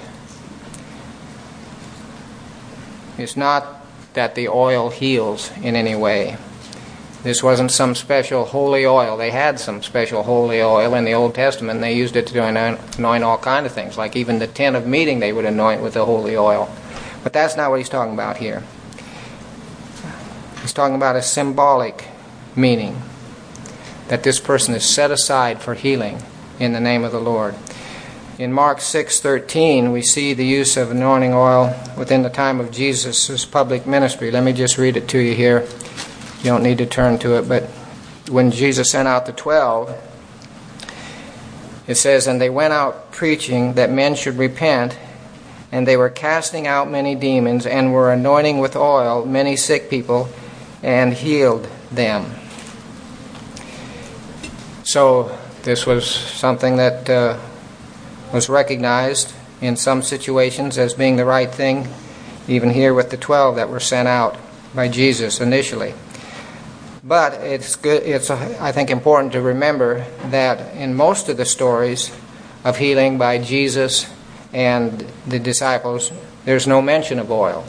It's 3.17 3.35
not 3.35 3.85
that 4.13 4.35
the 4.35 4.47
oil 4.47 4.89
heals 4.89 5.51
in 5.57 5.75
any 5.75 5.95
way. 5.95 6.37
This 7.23 7.43
wasn't 7.43 7.71
some 7.71 7.93
special 7.95 8.45
holy 8.45 8.85
oil. 8.85 9.17
They 9.17 9.31
had 9.31 9.59
some 9.59 9.83
special 9.83 10.23
holy 10.23 10.61
oil 10.61 10.93
in 10.93 11.03
the 11.03 11.13
Old 11.13 11.35
Testament, 11.35 11.81
they 11.81 11.93
used 11.93 12.15
it 12.15 12.27
to 12.27 12.43
anoint 12.43 13.23
all 13.23 13.37
kind 13.37 13.65
of 13.65 13.71
things. 13.73 13.97
Like 13.97 14.15
even 14.15 14.39
the 14.39 14.47
tent 14.47 14.75
of 14.75 14.87
meeting, 14.87 15.19
they 15.19 15.33
would 15.33 15.45
anoint 15.45 15.81
with 15.81 15.95
the 15.95 16.05
holy 16.05 16.37
oil. 16.37 16.73
But 17.23 17.33
that's 17.33 17.57
not 17.57 17.69
what 17.69 17.79
he's 17.79 17.89
talking 17.89 18.13
about 18.13 18.37
here. 18.37 18.63
He's 20.61 20.71
talking 20.73 20.95
about 20.95 21.15
a 21.15 21.21
symbolic 21.21 22.07
meaning 22.55 23.01
that 24.07 24.23
this 24.23 24.39
person 24.39 24.73
is 24.73 24.83
set 24.83 25.11
aside 25.11 25.61
for 25.61 25.73
healing 25.73 26.21
in 26.59 26.73
the 26.73 26.79
name 26.79 27.03
of 27.03 27.11
the 27.11 27.19
Lord. 27.19 27.55
In 28.39 28.53
Mark 28.53 28.81
6:13, 28.81 29.91
we 29.91 30.01
see 30.01 30.33
the 30.33 30.45
use 30.45 30.77
of 30.77 30.91
anointing 30.91 31.33
oil 31.33 31.75
within 31.97 32.21
the 32.21 32.29
time 32.29 32.59
of 32.59 32.71
Jesus' 32.71 33.45
public 33.45 33.87
ministry. 33.87 34.29
Let 34.29 34.43
me 34.43 34.53
just 34.53 34.77
read 34.77 34.95
it 34.95 35.07
to 35.09 35.17
you 35.17 35.33
here. 35.33 35.65
You 36.43 36.51
don't 36.51 36.63
need 36.63 36.77
to 36.77 36.85
turn 36.85 37.17
to 37.19 37.35
it, 37.37 37.49
but 37.49 37.63
when 38.29 38.51
Jesus 38.51 38.91
sent 38.91 39.07
out 39.07 39.25
the 39.25 39.31
12, 39.31 39.95
it 41.87 41.95
says, 41.95 42.27
"And 42.27 42.39
they 42.39 42.49
went 42.49 42.73
out 42.73 43.11
preaching 43.11 43.73
that 43.73 43.91
men 43.91 44.13
should 44.13 44.37
repent, 44.37 44.95
and 45.71 45.87
they 45.87 45.97
were 45.97 46.09
casting 46.09 46.67
out 46.67 46.91
many 46.91 47.15
demons 47.15 47.65
and 47.65 47.91
were 47.91 48.11
anointing 48.11 48.59
with 48.59 48.75
oil 48.75 49.25
many 49.25 49.55
sick 49.55 49.89
people 49.89 50.29
and 50.83 51.13
healed 51.13 51.67
them. 51.91 52.35
So 54.87 55.37
this 55.63 55.85
was 55.85 56.09
something 56.09 56.77
that 56.77 57.09
uh, 57.09 57.37
was 58.31 58.47
recognized 58.47 59.33
in 59.59 59.75
some 59.75 60.01
situations 60.01 60.77
as 60.77 60.93
being 60.93 61.17
the 61.17 61.25
right 61.25 61.51
thing, 61.51 61.89
even 62.47 62.69
here 62.69 62.93
with 62.93 63.09
the 63.09 63.17
12 63.17 63.57
that 63.57 63.67
were 63.67 63.81
sent 63.81 64.07
out 64.07 64.37
by 64.73 64.87
Jesus 64.87 65.41
initially. 65.41 65.93
But 67.03 67.33
it's 67.33 67.75
good, 67.75 68.01
it's 68.03 68.31
I 68.31 68.71
think 68.71 68.89
important 68.89 69.33
to 69.33 69.41
remember 69.41 70.05
that 70.29 70.73
in 70.77 70.95
most 70.95 71.27
of 71.27 71.35
the 71.35 71.43
stories 71.43 72.17
of 72.63 72.77
healing 72.77 73.17
by 73.17 73.39
Jesus 73.39 74.09
and 74.53 75.05
the 75.27 75.37
disciples, 75.37 76.13
there's 76.45 76.65
no 76.65 76.81
mention 76.81 77.19
of 77.19 77.29
oil. 77.29 77.67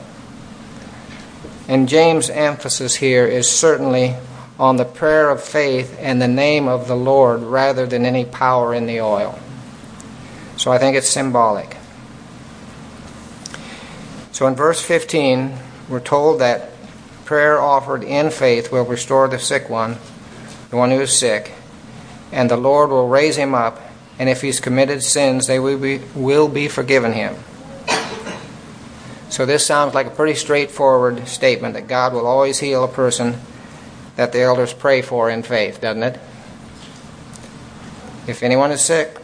And 1.67 1.89
James' 1.89 2.31
emphasis 2.31 2.95
here 2.95 3.27
is 3.27 3.51
certainly 3.51 4.15
on 4.59 4.77
the 4.77 4.85
prayer 4.85 5.31
of 5.31 5.43
faith 5.43 5.97
and 6.01 6.21
the 6.21 6.29
name 6.29 6.67
of 6.67 6.89
the 6.89 6.97
Lord 6.97 7.43
rather 7.43 7.87
than 7.87 8.05
any 8.05 8.25
power 8.25 8.75
in 8.75 8.87
the 8.87 9.01
oil. 9.01 9.39
So 10.57 10.73
I 10.73 10.79
think 10.79 10.97
it's 10.97 11.09
symbolic. 11.09 11.77
So 14.33 14.47
in 14.47 14.55
verse 14.55 14.81
15, 14.81 15.57
we're 15.89 16.01
told 16.01 16.41
that 16.41 16.71
prayer 17.25 17.61
offered 17.61 18.03
in 18.03 18.31
faith 18.31 18.73
will 18.73 18.85
restore 18.85 19.29
the 19.29 19.39
sick 19.39 19.69
one, 19.69 19.97
the 20.71 20.77
one 20.77 20.91
who 20.91 21.01
is 21.01 21.17
sick, 21.17 21.53
and 22.33 22.51
the 22.51 22.57
Lord 22.57 22.91
will 22.91 23.09
raise 23.09 23.37
him 23.37 23.55
up, 23.55 23.81
and 24.19 24.29
if 24.29 24.43
he's 24.43 24.61
committed 24.61 25.03
sins, 25.03 25.47
they 25.47 25.61
will 25.61 25.79
be, 25.79 25.99
will 26.15 26.49
be 26.49 26.69
forgiven 26.69 27.13
him. 27.13 27.37
So 29.29 29.47
this 29.47 29.65
sounds 29.65 29.95
like 29.95 30.07
a 30.07 30.11
pretty 30.11 30.35
straightforward 30.35 31.29
statement 31.29 31.75
that 31.75 31.87
God 31.87 32.13
will 32.13 32.27
always 32.27 32.59
heal 32.59 32.83
a 32.83 32.89
person 32.89 33.39
that 34.19 34.33
the 34.33 34.41
elders 34.41 34.75
pray 34.75 35.01
for 35.01 35.31
in 35.31 35.45
faith, 35.45 35.81
doesn't 35.81 36.03
it? 36.03 36.21
If 38.27 38.43
anyone 38.43 38.73
is 38.73 38.81
sick, 38.81 39.17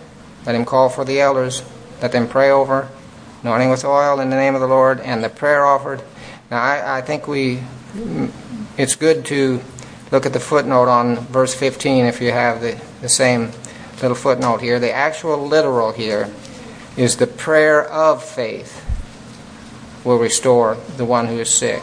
let 0.46 0.54
him 0.54 0.64
call 0.64 0.88
for 0.88 1.04
the 1.04 1.20
elders, 1.20 1.64
let 2.00 2.12
them 2.12 2.28
pray 2.28 2.48
over, 2.52 2.88
anointing 3.42 3.70
with 3.70 3.84
oil 3.84 4.20
in 4.20 4.30
the 4.30 4.36
name 4.36 4.54
of 4.54 4.60
the 4.60 4.68
Lord, 4.68 5.00
and 5.00 5.24
the 5.24 5.28
prayer 5.28 5.66
offered. 5.66 6.00
Now, 6.48 6.62
I, 6.62 6.98
I 6.98 7.00
think 7.00 7.26
we, 7.26 7.60
it's 8.78 8.94
good 8.94 9.24
to 9.26 9.60
look 10.12 10.26
at 10.26 10.32
the 10.32 10.38
footnote 10.38 10.86
on 10.86 11.16
verse 11.16 11.54
15 11.54 12.04
if 12.04 12.20
you 12.20 12.30
have 12.30 12.60
the, 12.60 12.80
the 13.00 13.08
same 13.08 13.50
little 14.00 14.14
footnote 14.14 14.60
here. 14.60 14.78
The 14.78 14.92
actual 14.92 15.44
literal 15.44 15.90
here 15.90 16.32
is 16.96 17.16
the 17.16 17.26
prayer 17.26 17.82
of 17.84 18.22
faith 18.22 18.80
will 20.04 20.20
restore 20.20 20.76
the 20.96 21.04
one 21.04 21.26
who 21.26 21.40
is 21.40 21.52
sick. 21.52 21.82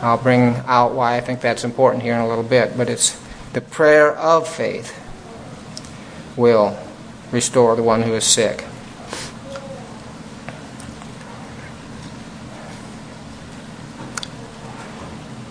I'll 0.00 0.18
bring 0.18 0.54
out 0.66 0.92
why 0.92 1.16
I 1.16 1.20
think 1.20 1.40
that's 1.40 1.64
important 1.64 2.02
here 2.02 2.14
in 2.14 2.20
a 2.20 2.28
little 2.28 2.44
bit, 2.44 2.76
but 2.76 2.88
it's 2.88 3.18
the 3.52 3.60
prayer 3.60 4.14
of 4.16 4.46
faith 4.46 4.96
will 6.36 6.78
restore 7.32 7.74
the 7.74 7.82
one 7.82 8.02
who 8.02 8.14
is 8.14 8.24
sick. 8.24 8.64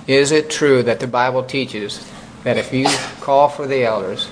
Is 0.07 0.31
it 0.31 0.49
true 0.49 0.81
that 0.83 1.01
the 1.01 1.07
Bible 1.07 1.43
teaches 1.43 2.09
that 2.43 2.55
if 2.55 2.71
you 2.71 2.87
call 3.19 3.49
for 3.49 3.67
the 3.67 3.83
elders, 3.83 4.29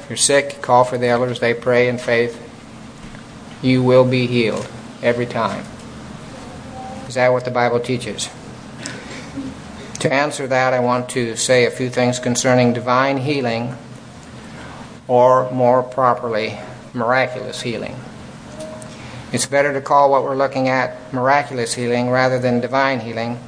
if 0.00 0.06
you're 0.08 0.16
sick, 0.16 0.60
call 0.60 0.82
for 0.82 0.98
the 0.98 1.06
elders, 1.06 1.38
they 1.38 1.54
pray 1.54 1.88
in 1.88 1.98
faith, 1.98 2.42
you 3.62 3.84
will 3.84 4.04
be 4.04 4.26
healed 4.26 4.68
every 5.00 5.26
time? 5.26 5.64
Is 7.06 7.14
that 7.14 7.32
what 7.32 7.44
the 7.44 7.52
Bible 7.52 7.78
teaches? 7.78 8.28
To 10.00 10.12
answer 10.12 10.46
that, 10.46 10.74
I 10.74 10.80
want 10.80 11.08
to 11.10 11.36
say 11.36 11.66
a 11.66 11.70
few 11.70 11.90
things 11.90 12.18
concerning 12.18 12.72
divine 12.72 13.18
healing, 13.18 13.76
or 15.08 15.50
more 15.50 15.82
properly, 15.82 16.58
miraculous 16.94 17.62
healing. 17.62 17.96
It's 19.32 19.46
better 19.46 19.72
to 19.72 19.80
call 19.80 20.10
what 20.10 20.22
we're 20.22 20.36
looking 20.36 20.68
at 20.68 21.12
miraculous 21.12 21.74
healing 21.74 22.10
rather 22.10 22.38
than 22.38 22.60
divine 22.60 23.00
healing 23.00 23.38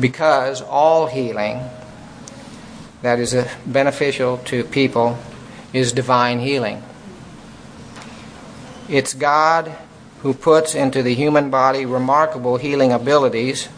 because 0.00 0.60
all 0.60 1.06
healing 1.06 1.62
that 3.02 3.18
is 3.18 3.34
uh, 3.34 3.48
beneficial 3.66 4.38
to 4.38 4.64
people 4.64 5.18
is 5.72 5.92
divine 5.92 6.40
healing. 6.40 6.82
It's 8.88 9.14
God 9.14 9.76
who 10.20 10.34
puts 10.34 10.74
into 10.74 11.02
the 11.02 11.14
human 11.14 11.50
body 11.50 11.86
remarkable 11.86 12.56
healing 12.56 12.92
abilities, 12.92 13.68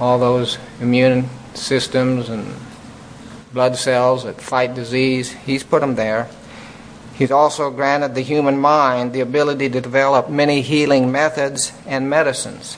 all 0.00 0.18
those 0.18 0.58
immune 0.80 1.28
systems 1.54 2.28
and 2.28 2.54
blood 3.52 3.76
cells 3.76 4.24
that 4.24 4.40
fight 4.40 4.74
disease, 4.74 5.32
He's 5.32 5.64
put 5.64 5.80
them 5.80 5.94
there. 5.94 6.28
He's 7.14 7.32
also 7.32 7.70
granted 7.70 8.14
the 8.14 8.20
human 8.20 8.58
mind 8.58 9.12
the 9.12 9.20
ability 9.20 9.68
to 9.70 9.80
develop 9.80 10.30
many 10.30 10.60
healing 10.60 11.10
methods 11.10 11.72
and 11.84 12.08
medicines. 12.08 12.76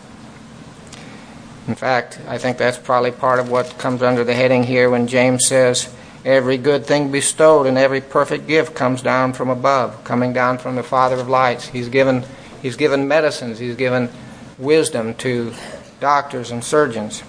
In 1.68 1.74
fact, 1.74 2.18
I 2.26 2.38
think 2.38 2.56
that's 2.56 2.78
probably 2.78 3.10
part 3.10 3.38
of 3.38 3.50
what 3.50 3.76
comes 3.76 4.02
under 4.02 4.24
the 4.24 4.34
heading 4.34 4.62
here 4.62 4.88
when 4.88 5.06
James 5.06 5.46
says, 5.46 5.94
Every 6.24 6.58
good 6.58 6.84
thing 6.84 7.10
bestowed 7.10 7.66
and 7.66 7.78
every 7.78 8.00
perfect 8.00 8.46
gift 8.46 8.74
comes 8.74 9.02
down 9.02 9.32
from 9.34 9.48
above, 9.48 10.04
coming 10.04 10.32
down 10.32 10.58
from 10.58 10.76
the 10.76 10.82
Father 10.82 11.16
of 11.16 11.28
lights. 11.28 11.68
He's 11.68 11.88
given, 11.88 12.24
he's 12.60 12.76
given 12.76 13.08
medicines, 13.08 13.58
he's 13.58 13.76
given 13.76 14.10
wisdom 14.58 15.14
to 15.14 15.52
doctors 16.00 16.50
and 16.50 16.64
surgeons. 16.64 17.22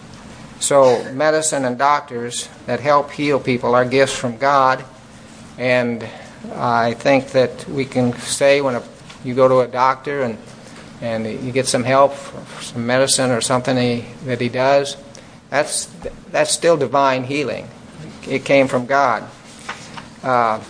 So, 0.60 1.12
medicine 1.14 1.66
and 1.66 1.78
doctors 1.78 2.48
that 2.66 2.80
help 2.80 3.12
heal 3.12 3.40
people 3.40 3.76
are 3.76 3.86
gifts 3.86 4.16
from 4.16 4.38
God. 4.38 4.84
And 5.58 6.08
I 6.54 6.94
think 6.94 7.30
that 7.32 7.68
we 7.68 7.86
can 7.86 8.14
say 8.14 8.62
when 8.62 8.76
a, 8.76 8.84
you 9.24 9.34
go 9.34 9.48
to 9.48 9.60
a 9.60 9.68
doctor 9.68 10.22
and, 10.22 10.38
and 11.02 11.26
you 11.26 11.52
get 11.52 11.68
some 11.68 11.84
help, 11.84 12.16
some 12.62 12.86
medicine 12.86 13.32
or 13.32 13.42
something 13.42 13.76
he, 13.76 14.06
that 14.26 14.40
he 14.40 14.50
does, 14.50 14.98
that's, 15.50 15.86
that's 16.32 16.52
still 16.52 16.78
divine 16.78 17.24
healing 17.24 17.68
it 18.28 18.46
came 18.46 18.68
from 18.68 18.86
God. 18.86 19.24
Uh, 20.24 20.62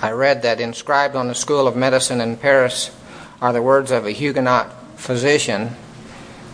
I 0.00 0.10
read 0.12 0.42
that 0.42 0.60
inscribed 0.60 1.16
on 1.16 1.28
the 1.28 1.34
School 1.34 1.66
of 1.66 1.76
Medicine 1.76 2.20
in 2.20 2.36
Paris 2.36 2.94
are 3.40 3.52
the 3.52 3.62
words 3.62 3.90
of 3.90 4.06
a 4.06 4.10
Huguenot 4.10 4.72
physician, 4.96 5.70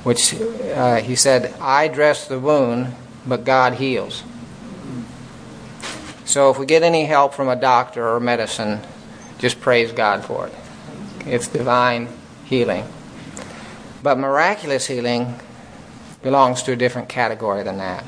which 0.05 0.35
uh, 0.35 0.97
he 0.97 1.17
said, 1.17 1.55
I 1.61 1.88
dress 1.88 2.29
the 2.29 2.38
wound, 2.38 2.95
but 3.27 3.45
God 3.45 3.75
heals. 3.75 4.23
So 6.25 6.51
if 6.51 6.59
we 6.59 6.67
get 6.67 6.83
any 6.83 7.07
help 7.07 7.35
from 7.35 7.49
a 7.49 7.57
doctor 7.57 8.07
or 8.07 8.21
medicine, 8.21 8.81
just 9.38 9.61
praise 9.61 9.93
God 9.93 10.25
for 10.25 10.47
it. 10.47 10.55
It's 11.27 11.49
divine 11.49 12.09
healing. 12.45 12.87
But 14.03 14.19
miraculous 14.19 14.87
healing 14.87 15.35
belongs 16.23 16.62
to 16.64 16.73
a 16.73 16.77
different 16.77 17.09
category 17.09 17.62
than 17.62 17.79
that. 17.79 18.05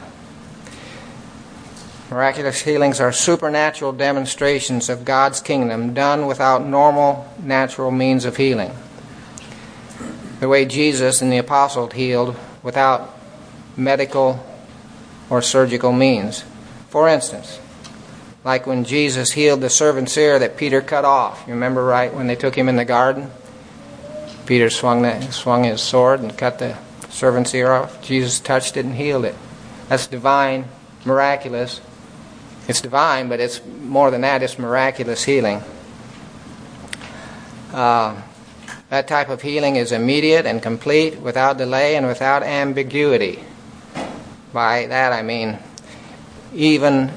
Miraculous 2.11 2.61
healings 2.61 3.01
are 3.01 3.13
supernatural 3.13 3.93
demonstrations 3.93 4.89
of 4.89 5.05
God's 5.05 5.41
kingdom 5.41 5.93
done 5.93 6.27
without 6.27 6.65
normal 6.65 7.33
natural 7.43 7.91
means 7.91 8.25
of 8.25 8.37
healing. 8.37 8.73
The 10.40 10.49
way 10.49 10.64
Jesus 10.64 11.22
and 11.22 11.33
the 11.33 11.38
apostles 11.38 11.92
healed 11.92 12.37
without 12.62 13.18
medical 13.77 14.44
or 15.31 15.42
surgical 15.42 15.92
means. 15.92 16.44
For 16.88 17.09
instance, 17.09 17.59
like 18.44 18.66
when 18.66 18.85
Jesus 18.85 19.33
healed 19.33 19.61
the 19.61 19.70
servant's 19.70 20.16
ear 20.16 20.38
that 20.38 20.57
Peter 20.57 20.81
cut 20.81 21.05
off. 21.05 21.44
You 21.46 21.55
remember, 21.55 21.85
right, 21.85 22.12
when 22.12 22.27
they 22.27 22.37
took 22.37 22.55
him 22.55 22.68
in 22.68 22.77
the 22.77 22.85
garden? 22.85 23.31
Peter 24.46 24.70
swung, 24.70 25.03
the, 25.03 25.20
swung 25.33 25.64
his 25.64 25.81
sword 25.81 26.20
and 26.20 26.37
cut 26.37 26.59
the 26.59 26.77
servant's 27.09 27.55
ear 27.55 27.72
off. 27.72 28.01
Jesus 28.03 28.38
touched 28.38 28.77
it 28.77 28.85
and 28.85 28.94
healed 28.94 29.25
it. 29.25 29.35
That's 29.88 30.07
divine, 30.07 30.66
miraculous 31.05 31.81
it's 32.68 32.81
divine, 32.81 33.29
but 33.29 33.38
it's 33.38 33.61
more 33.64 34.11
than 34.11 34.22
that, 34.22 34.42
it's 34.42 34.59
miraculous 34.59 35.22
healing. 35.22 35.62
Uh, 37.72 38.20
that 38.90 39.09
type 39.09 39.29
of 39.29 39.42
healing 39.42 39.77
is 39.77 39.92
immediate 39.92 40.46
and 40.46 40.62
complete, 40.62 41.18
without 41.20 41.59
delay 41.59 41.96
and 41.96 42.07
without 42.07 42.42
ambiguity. 42.42 43.40
By 44.53 44.87
that 44.87 45.12
I 45.12 45.22
mean, 45.22 45.59
even 46.55 47.11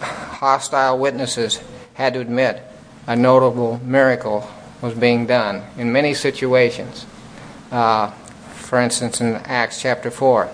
hostile 0.00 0.98
witnesses 0.98 1.60
had 1.94 2.14
to 2.14 2.20
admit 2.20 2.62
a 3.06 3.16
notable 3.16 3.78
miracle 3.84 4.48
was 4.80 4.94
being 4.94 5.26
done 5.26 5.62
in 5.76 5.92
many 5.92 6.14
situations. 6.14 7.06
Uh, 7.70 8.10
for 8.54 8.80
instance, 8.80 9.20
in 9.20 9.34
Acts 9.36 9.80
chapter 9.80 10.10
4, 10.10 10.50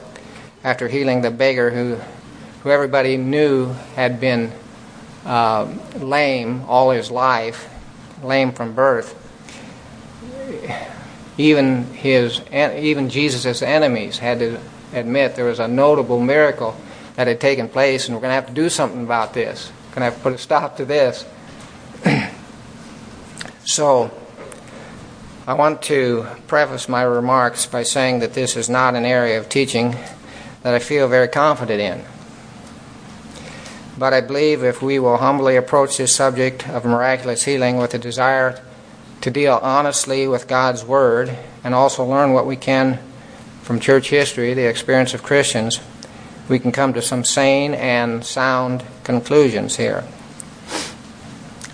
after 0.65 0.89
healing 0.89 1.23
the 1.23 1.31
beggar 1.31 1.71
who 1.71 1.99
who 2.63 2.71
everybody 2.71 3.17
knew 3.17 3.67
had 3.95 4.21
been 4.21 4.53
uh, 5.25 5.73
lame 5.97 6.63
all 6.67 6.91
his 6.91 7.11
life, 7.11 7.69
lame 8.23 8.53
from 8.53 8.75
birth. 8.75 9.15
Even 11.37 11.85
his, 11.95 12.41
even 12.51 13.11
Jesus' 13.11 13.63
enemies 13.63 14.19
had 14.19 14.41
to 14.41 14.61
admit 14.93 15.37
there 15.37 15.45
was 15.45 15.61
a 15.61 15.69
notable 15.69 16.21
miracle 16.21 16.77
that 17.15 17.27
had 17.27 17.41
taken 17.41 17.69
place, 17.69 18.07
and 18.07 18.15
we're 18.15 18.21
going 18.21 18.31
to 18.31 18.35
have 18.35 18.47
to 18.47 18.53
do 18.53 18.69
something 18.69 19.03
about 19.03 19.35
this. 19.35 19.71
We're 19.71 19.95
going 19.95 20.01
to 20.01 20.05
have 20.05 20.17
to 20.17 20.21
put 20.21 20.33
a 20.33 20.39
stop 20.39 20.77
to 20.79 20.85
this. 20.85 21.27
so, 23.65 24.11
I 25.47 25.55
want 25.55 25.83
to 25.83 26.27
preface 26.47 26.89
my 26.89 27.03
remarks 27.03 27.67
by 27.67 27.83
saying 27.83 28.19
that 28.19 28.35
this 28.35 28.57
is 28.57 28.69
not 28.69 28.95
an 28.95 29.05
area 29.05 29.39
of 29.39 29.49
teaching 29.49 29.97
that 30.63 30.75
I 30.75 30.79
feel 30.79 31.09
very 31.09 31.29
confident 31.29 31.81
in. 31.81 32.05
But 33.97 34.13
I 34.13 34.21
believe 34.21 34.63
if 34.63 34.83
we 34.83 34.99
will 34.99 35.17
humbly 35.17 35.57
approach 35.57 35.97
this 35.97 36.15
subject 36.15 36.69
of 36.69 36.85
miraculous 36.85 37.45
healing 37.45 37.79
with 37.79 37.95
a 37.95 37.99
desire 37.99 38.63
to 39.21 39.31
deal 39.31 39.59
honestly 39.63 40.29
with 40.29 40.47
God's 40.49 40.85
Word 40.85 41.37
and 41.65 41.75
also 41.75 42.05
learn 42.05 42.33
what 42.33 42.47
we 42.47 42.57
can 42.57 42.99
from 43.63 43.81
church 43.81 44.11
history, 44.11 44.55
the 44.55 44.69
experience 44.69 45.13
of 45.13 45.23
Christians, 45.23 45.81
we 46.49 46.59
can 46.59 46.73
come 46.73 46.95
to 46.95 47.03
some 47.03 47.25
sane 47.25 47.75
and 47.75 48.25
sound 48.25 48.83
conclusions 49.05 49.77
here. 49.77 50.05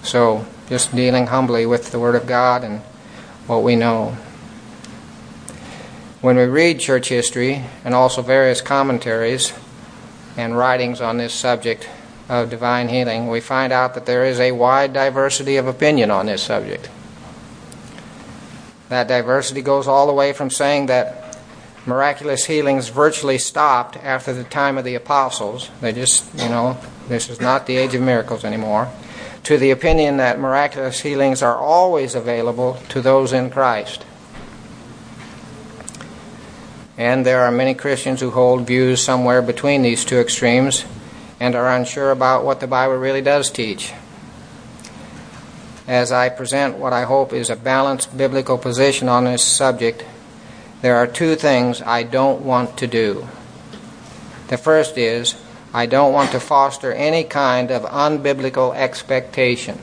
So, 0.03 0.47
just 0.69 0.95
dealing 0.95 1.29
humbly 1.29 1.67
with 1.67 1.93
the 1.93 2.01
Word 2.01 2.15
of 2.15 2.27
God 2.27 2.65
and 2.65 2.81
what 3.47 3.63
we 3.63 3.77
know. 3.77 4.17
When 6.21 6.37
we 6.37 6.45
read 6.45 6.81
church 6.81 7.11
history 7.11 7.63
and 7.85 7.95
also 7.95 8.23
various 8.23 8.61
commentaries 8.61 9.53
and 10.37 10.57
writings 10.57 11.01
on 11.01 11.19
this 11.19 11.35
subject 11.35 11.89
of 12.29 12.51
divine 12.51 12.89
healing, 12.89 13.29
we 13.29 13.41
find 13.41 13.73
out 13.73 13.95
that 13.95 14.07
there 14.07 14.25
is 14.25 14.41
a 14.41 14.53
wide 14.53 14.93
diversity 14.93 15.57
of 15.59 15.67
opinion 15.67 16.11
on 16.11 16.27
this 16.27 16.43
subject. 16.43 16.89
That 18.89 19.09
diversity 19.09 19.63
goes 19.63 19.89
all 19.89 20.07
the 20.07 20.13
way 20.13 20.33
from 20.33 20.51
saying 20.51 20.87
that 20.87 21.39
miraculous 21.87 22.45
healings 22.45 22.89
virtually 22.89 23.39
stopped 23.39 23.97
after 23.97 24.33
the 24.33 24.45
time 24.45 24.79
of 24.79 24.85
the 24.85 24.95
apostles. 24.95 25.71
They 25.81 25.93
just, 25.93 26.33
you 26.35 26.49
know, 26.49 26.79
this 27.09 27.29
is 27.29 27.41
not 27.41 27.67
the 27.67 27.77
age 27.77 27.95
of 27.95 28.03
miracles 28.03 28.45
anymore. 28.45 28.91
To 29.45 29.59
the 29.59 29.71
opinion 29.71 30.17
that 30.19 30.39
miraculous 30.39 31.01
healings 31.01 31.43
are 31.43 31.57
always 31.57 32.15
available 32.15 32.79
to 32.91 33.01
those 33.01 33.33
in 33.33 33.51
Christ. 33.51 34.05
And 36.97 37.27
there 37.27 37.43
are 37.43 37.51
many 37.51 37.75
Christians 37.75 38.21
who 38.21 38.31
hold 38.31 38.67
views 38.67 39.03
somewhere 39.03 39.43
between 39.43 39.83
these 39.83 40.05
two 40.05 40.19
extremes 40.19 40.85
and 41.41 41.55
are 41.55 41.75
unsure 41.75 42.11
about 42.11 42.45
what 42.45 42.61
the 42.61 42.67
Bible 42.67 42.97
really 42.97 43.21
does 43.21 43.51
teach. 43.51 43.93
As 45.87 46.13
I 46.13 46.31
present 46.31 46.79
what 46.79 46.95
I 46.95 47.03
hope 47.03 47.35
is 47.35 47.51
a 47.51 47.57
balanced 47.57 48.17
biblical 48.17 48.57
position 48.57 49.09
on 49.09 49.25
this 49.25 49.43
subject, 49.43 50.03
there 50.81 50.97
are 50.97 51.07
two 51.07 51.37
things 51.37 51.83
I 51.83 52.05
don't 52.05 52.43
want 52.43 52.79
to 52.79 52.87
do. 52.87 53.29
The 54.49 54.57
first 54.57 54.97
is, 54.97 55.35
I 55.75 55.85
don't 55.85 56.13
want 56.13 56.31
to 56.33 56.41
foster 56.41 56.93
any 56.93 57.23
kind 57.25 57.71
of 57.71 57.83
unbiblical 57.83 58.75
expectation, 58.75 59.79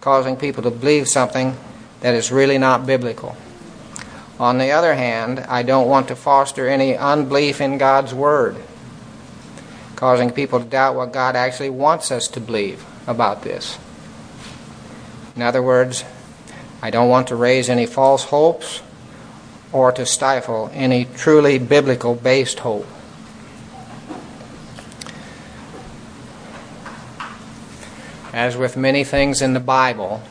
causing 0.00 0.36
people 0.36 0.62
to 0.62 0.70
believe 0.70 1.08
something 1.08 1.56
that 2.00 2.14
is 2.14 2.30
really 2.30 2.58
not 2.58 2.86
biblical. 2.86 3.36
On 4.38 4.58
the 4.58 4.70
other 4.70 4.94
hand, 4.94 5.40
I 5.40 5.62
don't 5.62 5.88
want 5.88 6.08
to 6.08 6.16
foster 6.16 6.68
any 6.68 6.96
unbelief 6.96 7.60
in 7.60 7.78
God's 7.78 8.14
Word, 8.14 8.56
causing 9.96 10.30
people 10.30 10.60
to 10.60 10.66
doubt 10.66 10.94
what 10.94 11.12
God 11.12 11.34
actually 11.34 11.70
wants 11.70 12.12
us 12.12 12.28
to 12.28 12.40
believe 12.40 12.84
about 13.08 13.42
this. 13.42 13.76
In 15.34 15.42
other 15.42 15.62
words, 15.62 16.04
I 16.82 16.90
don't 16.90 17.08
want 17.08 17.28
to 17.28 17.36
raise 17.36 17.70
any 17.70 17.86
false 17.86 18.24
hopes 18.24 18.82
or 19.72 19.92
to 19.92 20.04
stifle 20.04 20.70
any 20.74 21.06
truly 21.16 21.58
biblical 21.58 22.14
based 22.14 22.58
hope. 22.60 22.86
As 28.32 28.56
with 28.56 28.76
many 28.76 29.04
things 29.04 29.42
in 29.42 29.52
the 29.52 29.60
Bible, 29.60 30.22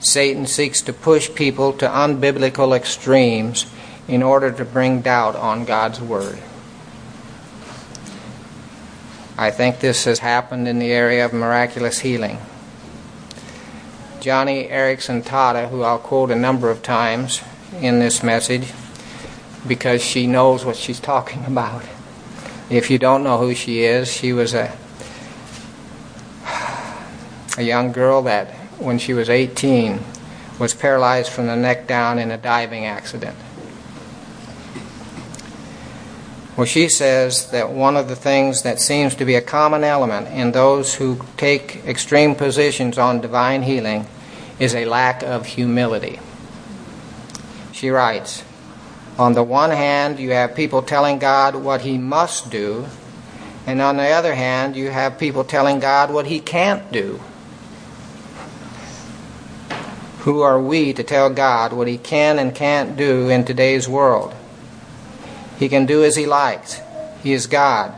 Satan 0.00 0.46
seeks 0.46 0.82
to 0.82 0.92
push 0.92 1.34
people 1.34 1.72
to 1.74 1.88
unbiblical 1.88 2.76
extremes 2.76 3.66
in 4.06 4.22
order 4.22 4.52
to 4.52 4.64
bring 4.64 5.00
doubt 5.00 5.34
on 5.34 5.64
God's 5.64 6.00
Word. 6.00 6.38
I 9.38 9.50
think 9.50 9.80
this 9.80 10.04
has 10.04 10.20
happened 10.20 10.68
in 10.68 10.78
the 10.78 10.92
area 10.92 11.24
of 11.24 11.32
miraculous 11.32 12.00
healing. 12.00 12.38
Joni 14.26 14.68
Eareckson 14.68 15.22
Tada, 15.22 15.68
who 15.68 15.84
I'll 15.84 16.00
quote 16.00 16.32
a 16.32 16.34
number 16.34 16.68
of 16.68 16.82
times 16.82 17.44
in 17.80 18.00
this 18.00 18.24
message 18.24 18.72
because 19.68 20.02
she 20.02 20.26
knows 20.26 20.64
what 20.64 20.74
she's 20.74 20.98
talking 20.98 21.44
about. 21.46 21.84
If 22.68 22.90
you 22.90 22.98
don't 22.98 23.22
know 23.22 23.38
who 23.38 23.54
she 23.54 23.84
is, 23.84 24.12
she 24.12 24.32
was 24.32 24.52
a 24.52 24.76
a 27.56 27.62
young 27.62 27.92
girl 27.92 28.22
that 28.22 28.50
when 28.80 28.98
she 28.98 29.14
was 29.14 29.30
18 29.30 30.00
was 30.58 30.74
paralyzed 30.74 31.30
from 31.30 31.46
the 31.46 31.54
neck 31.54 31.86
down 31.86 32.18
in 32.18 32.32
a 32.32 32.36
diving 32.36 32.84
accident. 32.84 33.36
Well, 36.56 36.66
she 36.66 36.88
says 36.88 37.52
that 37.52 37.70
one 37.70 37.96
of 37.96 38.08
the 38.08 38.16
things 38.16 38.62
that 38.62 38.80
seems 38.80 39.14
to 39.16 39.24
be 39.24 39.36
a 39.36 39.40
common 39.40 39.84
element 39.84 40.26
in 40.28 40.50
those 40.50 40.96
who 40.96 41.20
take 41.36 41.84
extreme 41.86 42.34
positions 42.34 42.98
on 42.98 43.20
divine 43.20 43.62
healing 43.62 44.08
is 44.58 44.74
a 44.74 44.86
lack 44.86 45.22
of 45.22 45.46
humility. 45.46 46.18
She 47.72 47.90
writes 47.90 48.42
On 49.18 49.34
the 49.34 49.42
one 49.42 49.70
hand, 49.70 50.18
you 50.18 50.30
have 50.30 50.54
people 50.54 50.82
telling 50.82 51.18
God 51.18 51.54
what 51.54 51.82
He 51.82 51.98
must 51.98 52.50
do, 52.50 52.86
and 53.66 53.80
on 53.82 53.96
the 53.96 54.08
other 54.08 54.34
hand, 54.34 54.76
you 54.76 54.90
have 54.90 55.18
people 55.18 55.44
telling 55.44 55.78
God 55.78 56.10
what 56.10 56.26
He 56.26 56.40
can't 56.40 56.90
do. 56.90 57.20
Who 60.20 60.40
are 60.40 60.60
we 60.60 60.92
to 60.92 61.04
tell 61.04 61.30
God 61.30 61.72
what 61.72 61.86
He 61.86 61.98
can 61.98 62.38
and 62.38 62.54
can't 62.54 62.96
do 62.96 63.28
in 63.28 63.44
today's 63.44 63.88
world? 63.88 64.34
He 65.58 65.68
can 65.68 65.86
do 65.86 66.02
as 66.02 66.16
He 66.16 66.26
likes. 66.26 66.80
He 67.22 67.32
is 67.32 67.46
God. 67.46 67.94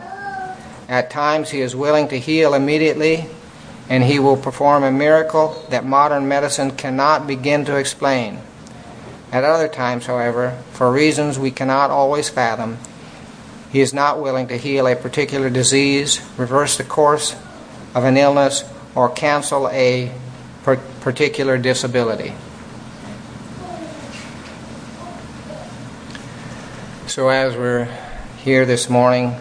At 0.88 1.10
times, 1.10 1.50
He 1.50 1.60
is 1.60 1.76
willing 1.76 2.08
to 2.08 2.18
heal 2.18 2.54
immediately, 2.54 3.28
and 3.88 4.04
He 4.04 4.18
will 4.18 4.36
perform 4.36 4.82
a 4.82 4.90
miracle 4.90 5.64
that 5.70 5.84
modern 5.84 6.28
medicine 6.28 6.72
cannot 6.72 7.26
begin 7.26 7.64
to 7.66 7.76
explain. 7.76 8.40
At 9.32 9.44
other 9.44 9.68
times, 9.68 10.06
however, 10.06 10.58
for 10.72 10.90
reasons 10.90 11.38
we 11.38 11.50
cannot 11.50 11.90
always 11.90 12.28
fathom, 12.28 12.78
He 13.70 13.80
is 13.80 13.92
not 13.92 14.20
willing 14.20 14.48
to 14.48 14.56
heal 14.56 14.86
a 14.86 14.96
particular 14.96 15.50
disease, 15.50 16.20
reverse 16.36 16.76
the 16.76 16.84
course 16.84 17.36
of 17.94 18.04
an 18.04 18.16
illness, 18.16 18.64
or 18.94 19.08
cancel 19.08 19.68
a 19.68 20.12
particular 21.00 21.56
disability. 21.58 22.34
So, 27.06 27.28
as 27.28 27.56
we're 27.56 27.88
here 28.38 28.66
this 28.66 28.90
morning, 28.90 29.34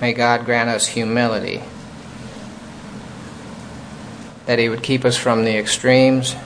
may 0.00 0.12
God 0.12 0.44
grant 0.44 0.68
us 0.68 0.86
humility, 0.86 1.62
that 4.46 4.58
He 4.58 4.68
would 4.68 4.82
keep 4.82 5.04
us 5.04 5.16
from 5.16 5.44
the 5.44 5.56
extremes 5.56 6.36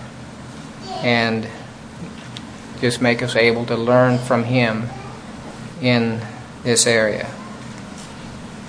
and 1.02 1.48
just 2.80 3.00
make 3.00 3.22
us 3.22 3.36
able 3.36 3.66
to 3.66 3.76
learn 3.76 4.18
from 4.18 4.44
Him 4.44 4.88
in 5.80 6.20
this 6.62 6.86
area. 6.86 7.28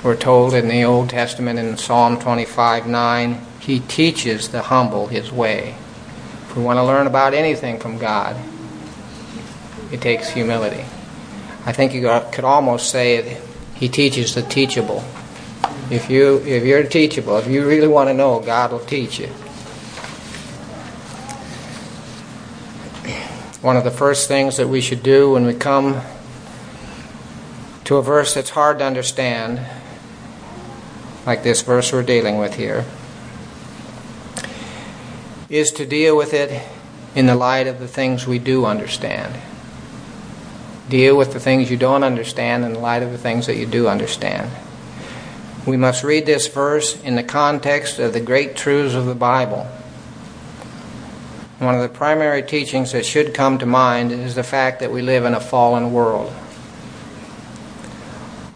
We're 0.03 0.15
told 0.15 0.53
in 0.53 0.67
the 0.67 0.83
Old 0.83 1.09
Testament 1.09 1.59
in 1.59 1.75
Psalm 1.77 2.19
25 2.19 2.87
9, 2.87 3.41
he 3.59 3.79
teaches 3.81 4.49
the 4.49 4.61
humble 4.61 5.07
his 5.07 5.31
way. 5.31 5.75
If 6.43 6.55
we 6.55 6.63
want 6.63 6.77
to 6.77 6.83
learn 6.83 7.07
about 7.07 7.33
anything 7.33 7.79
from 7.79 7.97
God, 7.97 8.37
it 9.91 9.99
takes 9.99 10.29
humility. 10.29 10.85
I 11.65 11.73
think 11.73 11.93
you 11.93 12.01
could 12.31 12.45
almost 12.45 12.89
say 12.89 13.41
he 13.75 13.89
teaches 13.89 14.35
the 14.35 14.43
teachable. 14.43 15.03
If 15.89 16.09
you 16.09 16.39
if 16.45 16.65
you're 16.65 16.83
teachable, 16.83 17.37
if 17.37 17.47
you 17.47 17.65
really 17.65 17.87
want 17.87 18.09
to 18.09 18.13
know, 18.13 18.41
God 18.41 18.73
will 18.73 18.79
teach 18.79 19.19
you. 19.19 19.27
One 23.61 23.77
of 23.77 23.85
the 23.85 23.91
first 23.91 24.27
things 24.27 24.57
that 24.57 24.67
we 24.67 24.81
should 24.81 25.01
do 25.01 25.31
when 25.31 25.45
we 25.45 25.53
come 25.53 26.01
to 27.85 27.95
a 27.95 28.01
verse 28.01 28.33
that's 28.33 28.49
hard 28.49 28.79
to 28.79 28.85
understand, 28.85 29.65
like 31.25 31.43
this 31.43 31.61
verse 31.61 31.93
we're 31.93 32.03
dealing 32.03 32.37
with 32.37 32.55
here, 32.55 32.83
is 35.49 35.71
to 35.71 35.85
deal 35.85 36.17
with 36.17 36.33
it 36.33 36.61
in 37.15 37.27
the 37.27 37.35
light 37.35 37.65
of 37.65 37.79
the 37.79 37.87
things 37.87 38.27
we 38.27 38.39
do 38.39 38.65
understand. 38.65 39.33
Deal 40.89 41.15
with 41.15 41.31
the 41.31 41.39
things 41.39 41.71
you 41.71 41.77
don't 41.77 42.03
understand 42.03 42.65
in 42.65 42.73
the 42.73 42.79
light 42.79 43.03
of 43.03 43.11
the 43.11 43.17
things 43.17 43.47
that 43.47 43.55
you 43.55 43.65
do 43.65 43.87
understand. 43.87 44.51
We 45.67 45.75
must 45.75 46.01
read 46.01 46.25
this 46.25 46.47
verse 46.47 46.99
in 47.03 47.17
the 47.17 47.23
context 47.23 47.99
of 47.99 48.13
the 48.13 48.21
great 48.21 48.55
truths 48.55 48.95
of 48.95 49.05
the 49.05 49.13
Bible. 49.13 49.67
One 51.59 51.75
of 51.75 51.81
the 51.81 51.89
primary 51.89 52.41
teachings 52.41 52.93
that 52.93 53.05
should 53.05 53.33
come 53.33 53.57
to 53.57 53.65
mind 53.65 54.13
is 54.13 54.33
the 54.33 54.43
fact 54.43 54.79
that 54.79 54.93
we 54.93 55.01
live 55.01 55.25
in 55.25 55.33
a 55.33 55.41
fallen 55.41 55.91
world. 55.91 56.33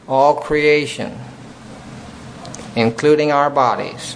All 0.07 0.35
creation, 0.35 1.19
including 2.77 3.29
our 3.29 3.49
bodies, 3.49 4.15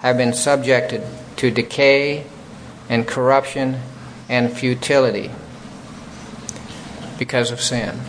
have 0.00 0.16
been 0.16 0.32
subjected 0.32 1.02
to 1.36 1.50
decay 1.50 2.24
and 2.88 3.06
corruption 3.06 3.80
and 4.30 4.50
futility 4.50 5.30
because 7.18 7.50
of 7.50 7.60
sin. 7.60 8.00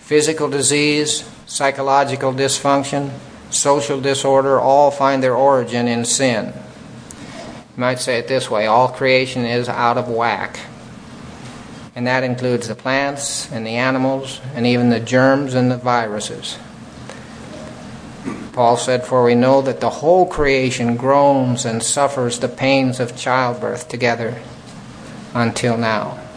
Physical 0.00 0.48
disease, 0.48 1.22
psychological 1.48 2.32
dysfunction, 2.32 3.10
social 3.50 4.00
disorder 4.00 4.60
all 4.60 4.90
find 4.90 5.22
their 5.22 5.34
origin 5.34 5.88
in 5.88 6.04
sin. 6.04 6.52
You 6.54 7.80
might 7.80 7.98
say 7.98 8.18
it 8.18 8.28
this 8.28 8.50
way 8.50 8.66
all 8.66 8.88
creation 8.88 9.44
is 9.44 9.68
out 9.68 9.98
of 9.98 10.08
whack. 10.08 10.60
And 11.96 12.06
that 12.06 12.22
includes 12.22 12.68
the 12.68 12.76
plants 12.76 13.50
and 13.50 13.66
the 13.66 13.74
animals 13.74 14.40
and 14.54 14.66
even 14.66 14.90
the 14.90 15.00
germs 15.00 15.54
and 15.54 15.68
the 15.68 15.78
viruses. 15.78 16.58
Paul 18.52 18.76
said, 18.76 19.04
For 19.04 19.24
we 19.24 19.34
know 19.34 19.62
that 19.62 19.80
the 19.80 19.90
whole 19.90 20.26
creation 20.26 20.96
groans 20.96 21.64
and 21.64 21.82
suffers 21.82 22.38
the 22.38 22.48
pains 22.48 23.00
of 23.00 23.16
childbirth 23.16 23.88
together 23.88 24.40
until 25.34 25.76
now. 25.76 26.27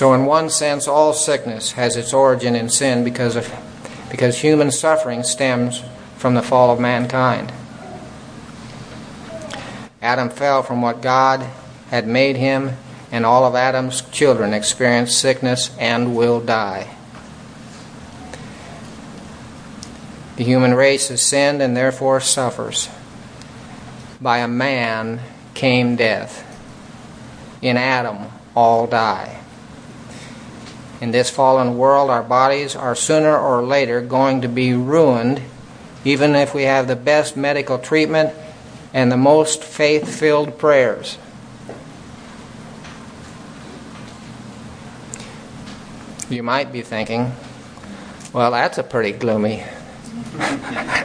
So, 0.00 0.14
in 0.14 0.24
one 0.24 0.48
sense, 0.48 0.88
all 0.88 1.12
sickness 1.12 1.72
has 1.72 1.94
its 1.94 2.14
origin 2.14 2.56
in 2.56 2.70
sin 2.70 3.04
because, 3.04 3.36
of, 3.36 3.52
because 4.10 4.38
human 4.38 4.70
suffering 4.70 5.22
stems 5.22 5.82
from 6.16 6.32
the 6.32 6.40
fall 6.40 6.70
of 6.70 6.80
mankind. 6.80 7.52
Adam 10.00 10.30
fell 10.30 10.62
from 10.62 10.80
what 10.80 11.02
God 11.02 11.42
had 11.90 12.08
made 12.08 12.36
him, 12.36 12.78
and 13.12 13.26
all 13.26 13.44
of 13.44 13.54
Adam's 13.54 14.00
children 14.00 14.54
experience 14.54 15.14
sickness 15.14 15.70
and 15.78 16.16
will 16.16 16.40
die. 16.40 16.88
The 20.36 20.44
human 20.44 20.72
race 20.72 21.08
has 21.08 21.20
sinned 21.20 21.60
and 21.60 21.76
therefore 21.76 22.20
suffers. 22.20 22.88
By 24.18 24.38
a 24.38 24.48
man 24.48 25.20
came 25.52 25.96
death. 25.96 26.42
In 27.60 27.76
Adam, 27.76 28.32
all 28.56 28.86
die. 28.86 29.39
In 31.00 31.12
this 31.12 31.30
fallen 31.30 31.78
world, 31.78 32.10
our 32.10 32.22
bodies 32.22 32.76
are 32.76 32.94
sooner 32.94 33.36
or 33.36 33.62
later 33.62 34.02
going 34.02 34.42
to 34.42 34.48
be 34.48 34.74
ruined, 34.74 35.40
even 36.04 36.34
if 36.34 36.54
we 36.54 36.64
have 36.64 36.88
the 36.88 36.96
best 36.96 37.38
medical 37.38 37.78
treatment 37.78 38.34
and 38.92 39.10
the 39.10 39.16
most 39.16 39.64
faith 39.64 40.06
filled 40.06 40.58
prayers. 40.58 41.16
You 46.28 46.42
might 46.42 46.70
be 46.70 46.82
thinking, 46.82 47.32
well, 48.32 48.50
that's 48.50 48.76
a 48.78 48.82
pretty 48.82 49.12
gloomy 49.12 49.64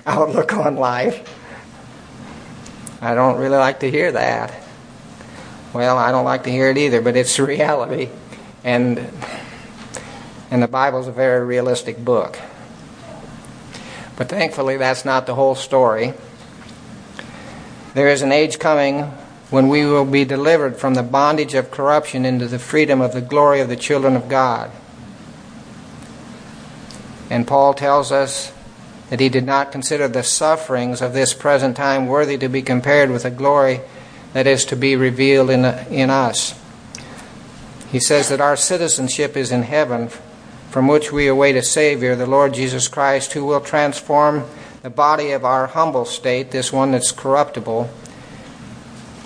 outlook 0.06 0.54
on 0.54 0.76
life. 0.76 1.32
I 3.02 3.16
don't 3.16 3.38
really 3.38 3.58
like 3.58 3.80
to 3.80 3.90
hear 3.90 4.12
that. 4.12 4.54
Well, 5.74 5.98
I 5.98 6.12
don't 6.12 6.26
like 6.26 6.44
to 6.44 6.52
hear 6.52 6.70
it 6.70 6.78
either, 6.78 7.02
but 7.02 7.16
it's 7.16 7.40
reality. 7.40 8.10
And 8.64 9.00
and 10.52 10.62
the 10.62 10.68
Bible's 10.68 11.08
a 11.08 11.12
very 11.12 11.46
realistic 11.46 12.04
book. 12.04 12.40
But 14.16 14.30
thankfully 14.30 14.78
that's 14.78 15.06
not 15.06 15.26
the 15.26 15.36
whole 15.36 15.56
story. 15.56 16.14
There 17.94 18.10
is 18.10 18.22
an 18.22 18.32
age 18.32 18.60
coming 18.60 19.04
when 19.50 19.70
we 19.70 19.86
will 19.86 20.06
be 20.06 20.26
delivered 20.26 20.78
from 20.78 20.96
the 20.96 21.04
bondage 21.04 21.54
of 21.54 21.72
corruption 21.72 22.26
into 22.26 22.48
the 22.48 22.60
freedom 22.60 23.02
of 23.02 23.14
the 23.14 23.22
glory 23.22 23.62
of 23.62 23.70
the 23.70 23.76
children 23.76 24.16
of 24.16 24.28
God. 24.28 24.72
And 27.30 27.48
Paul 27.48 27.74
tells 27.74 28.12
us 28.12 28.52
that 29.10 29.20
he 29.20 29.30
did 29.30 29.46
not 29.46 29.72
consider 29.72 30.08
the 30.08 30.24
sufferings 30.24 31.02
of 31.02 31.14
this 31.14 31.34
present 31.34 31.78
time 31.78 32.08
worthy 32.08 32.38
to 32.38 32.50
be 32.50 32.62
compared 32.62 33.12
with 33.12 33.24
the 33.24 33.32
glory 33.32 33.82
that 34.34 34.48
is 34.48 34.66
to 34.66 34.76
be 34.76 34.96
revealed 34.96 35.50
in, 35.50 35.64
in 35.92 36.10
us. 36.10 36.60
He 37.92 38.00
says 38.00 38.30
that 38.30 38.42
our 38.42 38.58
citizenship 38.58 39.38
is 39.38 39.52
in 39.52 39.64
heaven, 39.64 40.10
from 40.76 40.90
which 40.90 41.10
we 41.10 41.26
await 41.28 41.56
a 41.56 41.62
Savior, 41.62 42.18
the 42.18 42.26
Lord 42.26 42.54
Jesus 42.54 42.90
Christ, 42.90 43.32
who 43.32 43.46
will 43.46 43.62
transform 43.62 44.44
the 44.84 44.90
body 44.90 45.32
of 45.32 45.46
our 45.46 45.68
humble 45.68 46.04
state, 46.04 46.52
this 46.52 46.74
one 46.74 46.92
that's 46.92 47.14
corruptible, 47.14 47.90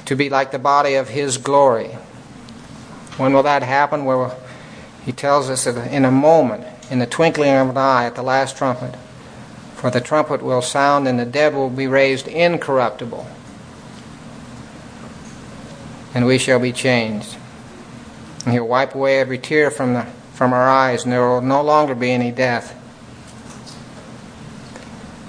to 0.05 0.15
be 0.15 0.29
like 0.29 0.51
the 0.51 0.59
body 0.59 0.93
of 0.93 1.09
His 1.09 1.39
glory. 1.39 1.87
When 3.17 3.33
will 3.33 3.41
that 3.41 3.63
happen? 3.63 4.05
Well, 4.05 4.39
He 5.03 5.11
tells 5.11 5.49
us 5.49 5.63
that 5.63 5.91
in 5.91 6.05
a 6.05 6.11
moment, 6.11 6.67
in 6.91 6.99
the 6.99 7.07
twinkling 7.07 7.49
of 7.49 7.69
an 7.69 7.77
eye, 7.77 8.05
at 8.05 8.13
the 8.13 8.21
last 8.21 8.55
trumpet. 8.55 8.95
For 9.73 9.89
the 9.89 10.01
trumpet 10.01 10.43
will 10.43 10.61
sound, 10.61 11.07
and 11.07 11.19
the 11.19 11.25
dead 11.25 11.55
will 11.55 11.71
be 11.71 11.87
raised 11.87 12.27
incorruptible, 12.27 13.25
and 16.13 16.27
we 16.27 16.37
shall 16.37 16.59
be 16.59 16.73
changed. 16.73 17.37
And 18.45 18.53
He'll 18.53 18.67
wipe 18.67 18.93
away 18.93 19.19
every 19.19 19.39
tear 19.39 19.71
from, 19.71 19.95
the, 19.95 20.05
from 20.39 20.53
our 20.53 20.67
eyes, 20.67 21.03
and 21.03 21.11
there 21.11 21.27
will 21.27 21.41
no 21.41 21.61
longer 21.61 21.93
be 21.93 22.11
any 22.11 22.31
death 22.31 22.73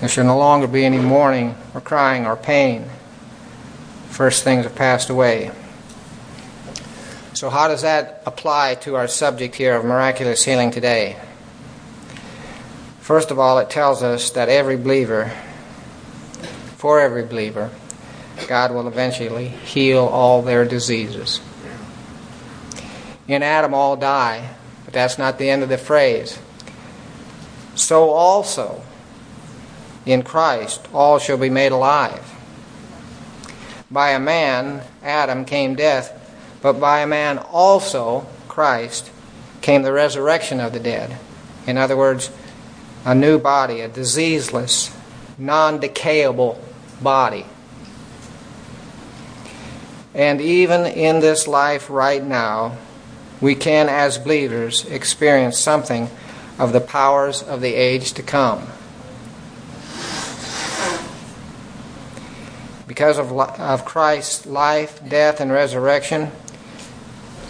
there 0.01 0.09
shall 0.09 0.25
no 0.25 0.39
longer 0.39 0.67
be 0.67 0.87
any 0.87 0.97
mourning 0.97 1.55
or 1.75 1.83
crying 1.83 2.27
or 2.27 2.35
pain. 2.35 2.87
First 4.09 4.45
things 4.45 4.65
have 4.65 4.75
passed 4.75 5.11
away. 5.11 5.51
So, 7.35 7.51
how 7.51 7.69
does 7.69 7.83
that 7.83 8.23
apply 8.27 8.77
to 8.77 8.97
our 8.97 9.07
subject 9.07 9.55
here 9.55 9.77
of 9.77 9.85
miraculous 9.85 10.43
healing 10.43 10.71
today? 10.71 11.17
First 13.01 13.31
of 13.31 13.39
all, 13.39 13.59
it 13.59 13.69
tells 13.69 14.03
us 14.03 14.31
that 14.31 14.49
every 14.49 14.77
believer, 14.77 15.31
for 16.77 17.01
every 17.01 17.25
believer, 17.25 17.71
God 18.49 18.73
will 18.73 18.89
eventually 18.89 19.49
heal 19.49 20.07
all 20.07 20.41
their 20.41 20.65
diseases. 20.65 21.41
In 23.29 23.43
Adam, 23.43 23.75
all 23.75 23.97
die, 23.97 24.49
but 24.91 24.95
that's 24.95 25.19
not 25.19 25.39
the 25.39 25.49
end 25.49 25.63
of 25.63 25.69
the 25.69 25.79
phrase. 25.79 26.37
So 27.77 28.11
also, 28.11 28.83
in 30.05 30.23
Christ 30.25 30.89
all 30.93 31.21
shall 31.21 31.39
be 31.39 31.49
made 31.49 31.71
alive. 31.71 32.35
By 33.89 34.11
a 34.11 34.19
man, 34.19 34.83
Adam, 35.01 35.45
came 35.45 35.77
death, 35.77 36.17
but 36.61 36.81
by 36.81 37.01
a 37.01 37.07
man 37.07 37.39
also, 37.39 38.27
Christ, 38.49 39.13
came 39.61 39.83
the 39.83 39.93
resurrection 39.93 40.59
of 40.59 40.73
the 40.73 40.81
dead. 40.81 41.17
In 41.69 41.77
other 41.77 41.97
words, 41.97 42.31
a 43.05 43.15
new 43.15 43.39
body, 43.39 43.83
a 43.83 43.89
diseaseless, 43.89 44.93
non 45.39 45.79
decayable 45.79 46.59
body. 47.01 47.47
And 50.15 50.41
even 50.41 50.85
in 50.85 51.21
this 51.21 51.47
life 51.47 51.89
right 51.89 52.25
now, 52.25 52.77
we 53.41 53.55
can, 53.55 53.89
as 53.89 54.19
believers, 54.19 54.85
experience 54.87 55.59
something 55.59 56.11
of 56.59 56.73
the 56.73 56.81
powers 56.81 57.43
of 57.43 57.61
the 57.61 57.75
age 57.75 58.13
to 58.13 58.23
come. 58.23 58.67
Because 62.87 63.19
of, 63.19 63.33
of 63.33 63.85
Christ's 63.85 64.47
life, 64.47 65.01
death, 65.09 65.41
and 65.41 65.51
resurrection, 65.51 66.31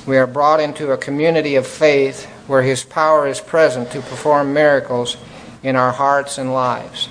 we 0.07 0.17
are 0.17 0.27
brought 0.27 0.61
into 0.61 0.93
a 0.93 0.97
community 0.97 1.57
of 1.57 1.67
faith 1.67 2.27
where 2.47 2.63
His 2.63 2.85
power 2.85 3.27
is 3.27 3.41
present 3.41 3.91
to 3.91 4.01
perform 4.01 4.53
miracles 4.53 5.17
in 5.63 5.77
our 5.77 5.93
hearts 5.93 6.39
and 6.39 6.53
lives. 6.53 7.09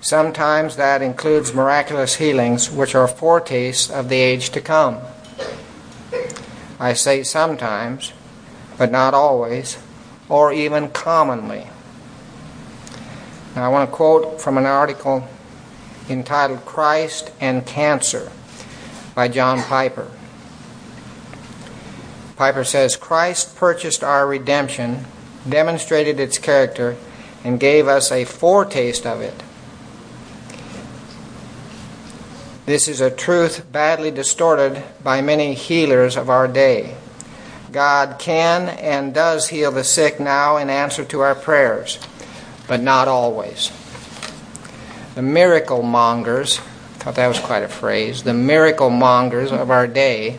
Sometimes 0.00 0.76
that 0.76 1.02
includes 1.02 1.54
miraculous 1.54 2.16
healings, 2.16 2.70
which 2.70 2.94
are 2.94 3.06
foretastes 3.06 3.90
of 3.90 4.08
the 4.08 4.16
age 4.16 4.50
to 4.50 4.60
come. 4.60 4.98
I 6.80 6.94
say 6.94 7.22
sometimes, 7.22 8.14
but 8.78 8.90
not 8.90 9.12
always, 9.12 9.76
or 10.30 10.50
even 10.50 10.88
commonly. 10.88 11.66
Now, 13.54 13.66
I 13.66 13.68
want 13.68 13.90
to 13.90 13.94
quote 13.94 14.40
from 14.40 14.56
an 14.56 14.64
article 14.64 15.28
entitled 16.08 16.64
Christ 16.64 17.30
and 17.38 17.66
Cancer 17.66 18.32
by 19.14 19.28
John 19.28 19.62
Piper. 19.62 20.10
Piper 22.36 22.64
says 22.64 22.96
Christ 22.96 23.54
purchased 23.56 24.02
our 24.02 24.26
redemption, 24.26 25.04
demonstrated 25.46 26.18
its 26.18 26.38
character, 26.38 26.96
and 27.44 27.60
gave 27.60 27.86
us 27.86 28.10
a 28.10 28.24
foretaste 28.24 29.06
of 29.06 29.20
it. 29.20 29.42
This 32.70 32.86
is 32.86 33.00
a 33.00 33.10
truth 33.10 33.72
badly 33.72 34.12
distorted 34.12 34.80
by 35.02 35.22
many 35.22 35.54
healers 35.54 36.16
of 36.16 36.30
our 36.30 36.46
day. 36.46 36.94
God 37.72 38.20
can 38.20 38.68
and 38.68 39.12
does 39.12 39.48
heal 39.48 39.72
the 39.72 39.82
sick 39.82 40.20
now 40.20 40.56
in 40.56 40.70
answer 40.70 41.04
to 41.06 41.18
our 41.18 41.34
prayers, 41.34 41.98
but 42.68 42.80
not 42.80 43.08
always 43.08 43.72
the 45.16 45.22
miracle 45.22 45.82
mongers, 45.82 46.60
I 46.60 47.02
thought 47.02 47.16
that 47.16 47.26
was 47.26 47.40
quite 47.40 47.64
a 47.64 47.68
phrase, 47.68 48.22
the 48.22 48.34
miracle 48.34 48.88
mongers 48.88 49.50
of 49.50 49.72
our 49.72 49.88
day, 49.88 50.38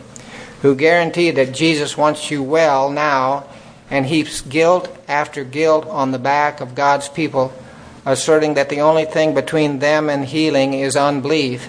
who 0.62 0.74
guarantee 0.74 1.32
that 1.32 1.52
Jesus 1.52 1.98
wants 1.98 2.30
you 2.30 2.42
well 2.42 2.88
now 2.88 3.44
and 3.90 4.06
heaps 4.06 4.40
guilt 4.40 4.88
after 5.06 5.44
guilt 5.44 5.86
on 5.86 6.12
the 6.12 6.18
back 6.18 6.62
of 6.62 6.74
God's 6.74 7.10
people, 7.10 7.52
asserting 8.06 8.54
that 8.54 8.70
the 8.70 8.80
only 8.80 9.04
thing 9.04 9.34
between 9.34 9.80
them 9.80 10.08
and 10.08 10.24
healing 10.24 10.72
is 10.72 10.96
unbelief, 10.96 11.68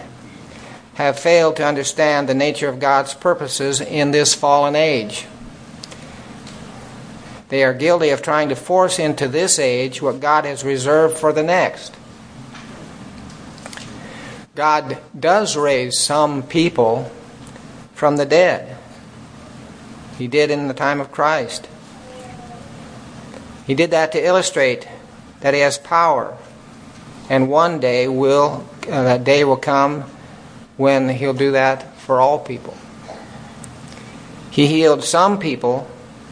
have 0.96 1.20
failed 1.20 1.56
to 1.56 1.66
understand 1.66 2.30
the 2.30 2.34
nature 2.34 2.70
of 2.70 2.80
God's 2.80 3.14
purposes 3.14 3.82
in 3.82 4.12
this 4.12 4.34
fallen 4.34 4.76
age. 4.76 5.26
They 7.50 7.64
are 7.64 7.74
guilty 7.74 8.10
of 8.10 8.22
trying 8.22 8.50
to 8.50 8.56
force 8.56 9.00
into 9.00 9.28
this 9.28 9.60
age 9.60 10.02
what 10.02 10.20
God 10.20 10.46
has 10.46 10.64
reserved 10.64 11.18
for 11.18 11.32
the 11.32 11.44
next. 11.44 11.96
God 14.56 15.00
does 15.20 15.58
raise 15.58 16.00
some 16.00 16.44
people 16.44 17.12
from 17.94 18.18
the 18.18 18.26
dead. 18.26 18.78
He 20.18 20.28
did 20.28 20.52
in 20.52 20.68
the 20.68 20.74
time 20.74 21.02
of 21.02 21.12
Christ. 21.12 21.68
He 23.66 23.74
did 23.74 23.92
that 23.92 24.12
to 24.12 24.24
illustrate 24.24 24.88
that 25.40 25.54
he 25.54 25.62
has 25.62 25.78
power. 25.78 26.38
And 27.30 27.50
one 27.50 27.80
day 27.80 28.08
will 28.08 28.68
uh, 28.84 29.04
that 29.04 29.24
day 29.24 29.44
will 29.44 29.58
come 29.58 30.04
when 30.78 31.10
he'll 31.10 31.34
do 31.34 31.52
that 31.52 31.96
for 31.98 32.20
all 32.20 32.40
people. 32.40 32.76
He 34.52 34.68
healed 34.68 35.04
some 35.04 35.40
people 35.40 35.88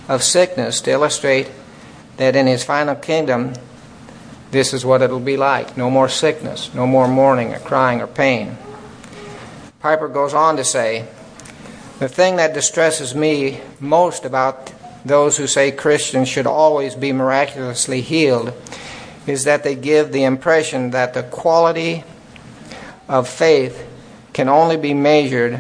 of 0.08 0.24
sickness 0.24 0.82
to 0.82 0.92
illustrate 0.92 1.50
that 2.18 2.36
in 2.36 2.48
his 2.48 2.64
final 2.64 2.96
kingdom, 2.96 3.54
this 4.52 4.74
is 4.74 4.86
what 4.86 5.02
it'll 5.02 5.20
be 5.20 5.38
like 5.38 5.78
no 5.78 5.90
more 5.90 6.10
sickness, 6.10 6.74
no 6.74 6.86
more 6.86 7.08
mourning 7.08 7.54
or 7.54 7.60
crying 7.60 8.02
or 8.02 8.08
pain. 8.08 8.58
Piper 9.80 10.08
goes 10.08 10.34
on 10.34 10.58
to 10.58 10.64
say, 10.64 11.08
The 12.00 12.10
thing 12.10 12.36
that 12.36 12.54
distresses 12.54 13.16
me 13.16 13.62
most 13.80 14.26
about 14.26 14.72
those 15.04 15.38
who 15.38 15.48
say 15.48 15.72
Christians 15.72 16.28
should 16.28 16.46
always 16.46 16.94
be 16.94 17.12
miraculously 17.12 18.02
healed 18.02 18.54
is 19.26 19.46
that 19.46 19.64
they 19.64 19.76
give 19.76 20.12
the 20.12 20.24
impression 20.24 20.92
that 20.92 21.14
the 21.14 21.24
quality 21.24 22.04
of 23.08 23.28
faith 23.28 23.88
can 24.34 24.50
only 24.50 24.78
be 24.78 24.94
measured 24.94 25.60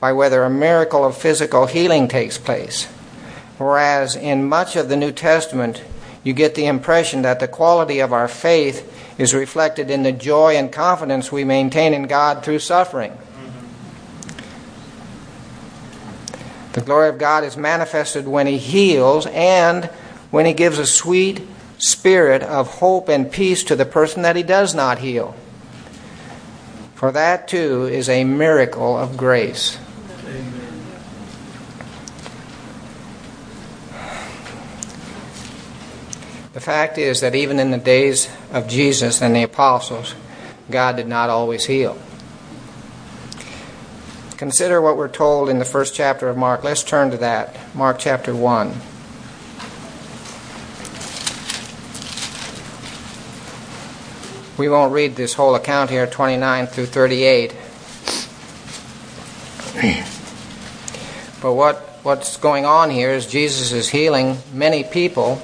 by 0.00 0.12
whether 0.12 0.42
a 0.44 0.50
miracle 0.50 1.04
of 1.04 1.16
physical 1.16 1.66
healing 1.66 2.08
takes 2.08 2.38
place. 2.38 2.86
Whereas 3.58 4.14
in 4.14 4.48
much 4.48 4.76
of 4.76 4.88
the 4.88 4.96
New 4.96 5.12
Testament, 5.12 5.82
you 6.22 6.32
get 6.32 6.54
the 6.54 6.66
impression 6.66 7.22
that 7.22 7.40
the 7.40 7.48
quality 7.48 8.00
of 8.00 8.12
our 8.12 8.28
faith 8.28 8.92
is 9.18 9.34
reflected 9.34 9.90
in 9.90 10.04
the 10.04 10.12
joy 10.12 10.56
and 10.56 10.70
confidence 10.70 11.32
we 11.32 11.44
maintain 11.44 11.94
in 11.94 12.04
God 12.04 12.44
through 12.44 12.60
suffering. 12.60 13.16
The 16.74 16.80
glory 16.82 17.08
of 17.08 17.18
God 17.18 17.42
is 17.42 17.56
manifested 17.56 18.28
when 18.28 18.46
He 18.46 18.58
heals 18.58 19.26
and 19.26 19.86
when 20.30 20.46
He 20.46 20.52
gives 20.52 20.78
a 20.78 20.86
sweet 20.86 21.40
spirit 21.78 22.42
of 22.42 22.74
hope 22.74 23.08
and 23.08 23.32
peace 23.32 23.64
to 23.64 23.74
the 23.74 23.84
person 23.84 24.22
that 24.22 24.36
He 24.36 24.44
does 24.44 24.74
not 24.74 24.98
heal. 24.98 25.34
For 26.98 27.12
that 27.12 27.46
too 27.46 27.84
is 27.84 28.08
a 28.08 28.24
miracle 28.24 28.98
of 28.98 29.16
grace. 29.16 29.78
The 36.54 36.60
fact 36.60 36.98
is 36.98 37.20
that 37.20 37.36
even 37.36 37.60
in 37.60 37.70
the 37.70 37.78
days 37.78 38.28
of 38.50 38.66
Jesus 38.66 39.22
and 39.22 39.36
the 39.36 39.44
apostles, 39.44 40.16
God 40.72 40.96
did 40.96 41.06
not 41.06 41.30
always 41.30 41.66
heal. 41.66 41.96
Consider 44.36 44.80
what 44.80 44.96
we're 44.96 45.06
told 45.06 45.48
in 45.48 45.60
the 45.60 45.64
first 45.64 45.94
chapter 45.94 46.28
of 46.28 46.36
Mark. 46.36 46.64
Let's 46.64 46.82
turn 46.82 47.12
to 47.12 47.16
that. 47.18 47.56
Mark 47.76 48.00
chapter 48.00 48.34
1. 48.34 48.74
We 54.58 54.68
won't 54.68 54.92
read 54.92 55.14
this 55.14 55.34
whole 55.34 55.54
account 55.54 55.88
here, 55.88 56.04
29 56.04 56.66
through 56.66 56.86
38. 56.86 57.54
but 61.40 61.54
what, 61.54 61.76
what's 62.02 62.36
going 62.38 62.66
on 62.66 62.90
here 62.90 63.10
is 63.10 63.28
Jesus 63.28 63.70
is 63.70 63.88
healing 63.88 64.36
many 64.52 64.82
people 64.82 65.40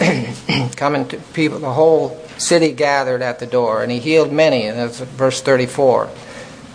coming 0.76 1.06
to 1.08 1.18
people, 1.34 1.58
the 1.58 1.70
whole 1.70 2.18
city 2.38 2.72
gathered 2.72 3.20
at 3.20 3.40
the 3.40 3.46
door, 3.46 3.82
and 3.82 3.92
he 3.92 3.98
healed 3.98 4.32
many, 4.32 4.62
and 4.64 4.78
that's 4.78 5.00
verse 5.00 5.42
34. 5.42 6.08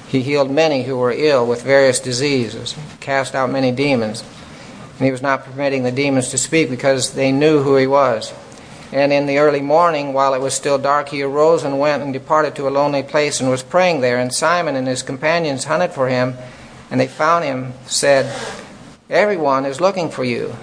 He 0.09 0.21
healed 0.21 0.51
many 0.51 0.83
who 0.83 0.97
were 0.97 1.11
ill 1.11 1.47
with 1.47 1.63
various 1.63 1.99
diseases, 1.99 2.75
cast 2.99 3.33
out 3.33 3.49
many 3.49 3.71
demons, 3.71 4.23
and 4.99 5.05
he 5.05 5.11
was 5.11 5.23
not 5.23 5.45
permitting 5.45 5.81
the 5.81 5.91
demons 5.91 6.29
to 6.29 6.37
speak 6.37 6.69
because 6.69 7.13
they 7.13 7.31
knew 7.31 7.63
who 7.63 7.75
he 7.75 7.87
was. 7.87 8.31
And 8.91 9.11
in 9.11 9.25
the 9.25 9.39
early 9.39 9.61
morning, 9.61 10.13
while 10.13 10.33
it 10.33 10.41
was 10.41 10.53
still 10.53 10.77
dark, 10.77 11.09
he 11.09 11.21
arose 11.21 11.63
and 11.63 11.79
went 11.79 12.03
and 12.03 12.13
departed 12.13 12.55
to 12.55 12.67
a 12.67 12.71
lonely 12.71 13.03
place 13.03 13.41
and 13.41 13.49
was 13.49 13.63
praying 13.63 14.01
there. 14.01 14.17
And 14.17 14.33
Simon 14.33 14.75
and 14.75 14.87
his 14.87 15.03
companions 15.03 15.65
hunted 15.65 15.91
for 15.91 16.07
him, 16.07 16.35
and 16.89 16.99
they 16.99 17.07
found 17.07 17.43
him, 17.43 17.73
said, 17.85 18.33
Everyone 19.09 19.65
is 19.65 19.81
looking 19.81 20.09
for 20.09 20.23
you. 20.23 20.55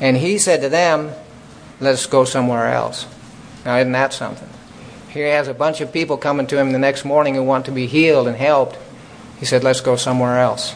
And 0.00 0.16
he 0.16 0.38
said 0.38 0.60
to 0.60 0.68
them, 0.68 1.10
let's 1.80 2.06
go 2.06 2.24
somewhere 2.24 2.66
else. 2.66 3.06
Now, 3.64 3.78
isn't 3.78 3.92
that 3.92 4.12
something? 4.12 4.48
Here 5.08 5.26
he 5.26 5.32
has 5.32 5.48
a 5.48 5.54
bunch 5.54 5.80
of 5.80 5.92
people 5.92 6.16
coming 6.16 6.46
to 6.48 6.58
him 6.58 6.72
the 6.72 6.78
next 6.78 7.04
morning 7.04 7.34
who 7.34 7.42
want 7.42 7.64
to 7.66 7.72
be 7.72 7.86
healed 7.86 8.28
and 8.28 8.36
helped. 8.36 8.78
He 9.38 9.46
said, 9.46 9.64
let's 9.64 9.80
go 9.80 9.96
somewhere 9.96 10.38
else. 10.38 10.74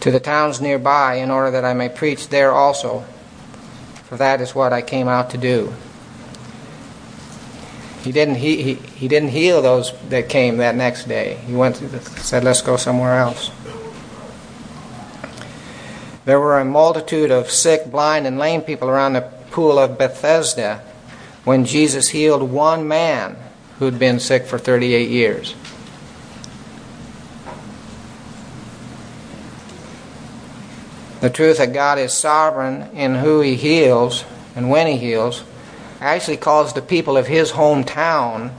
To 0.00 0.10
the 0.10 0.20
towns 0.20 0.60
nearby, 0.60 1.16
in 1.16 1.30
order 1.30 1.50
that 1.52 1.64
I 1.64 1.74
may 1.74 1.88
preach 1.88 2.28
there 2.28 2.52
also, 2.52 3.04
for 4.08 4.16
that 4.16 4.40
is 4.40 4.54
what 4.54 4.72
I 4.72 4.82
came 4.82 5.08
out 5.08 5.30
to 5.30 5.38
do. 5.38 5.72
He 8.02 8.12
didn't, 8.12 8.36
he, 8.36 8.62
he, 8.62 8.74
he 8.74 9.08
didn't 9.08 9.30
heal 9.30 9.60
those 9.62 9.92
that 10.10 10.28
came 10.28 10.58
that 10.58 10.76
next 10.76 11.08
day. 11.08 11.34
He 11.46 11.54
went 11.54 11.76
said, 11.76 12.44
let's 12.44 12.62
go 12.62 12.76
somewhere 12.76 13.18
else. 13.18 13.50
There 16.24 16.38
were 16.38 16.60
a 16.60 16.64
multitude 16.64 17.32
of 17.32 17.50
sick, 17.50 17.90
blind, 17.90 18.26
and 18.26 18.38
lame 18.38 18.62
people 18.62 18.88
around 18.88 19.14
the 19.14 19.22
pool 19.50 19.78
of 19.78 19.98
Bethesda 19.98 20.82
when 21.44 21.64
Jesus 21.64 22.08
healed 22.08 22.42
one 22.42 22.86
man 22.86 23.36
who'd 23.78 23.98
been 23.98 24.20
sick 24.20 24.44
for 24.44 24.58
38 24.58 25.08
years. 25.08 25.54
The 31.20 31.30
truth 31.30 31.58
that 31.58 31.72
God 31.72 31.98
is 31.98 32.12
sovereign 32.12 32.90
in 32.94 33.14
who 33.16 33.40
He 33.40 33.56
heals 33.56 34.24
and 34.54 34.70
when 34.70 34.86
He 34.86 34.96
heals 34.96 35.44
actually 36.00 36.36
caused 36.36 36.76
the 36.76 36.82
people 36.82 37.16
of 37.16 37.26
His 37.26 37.52
hometown 37.52 38.52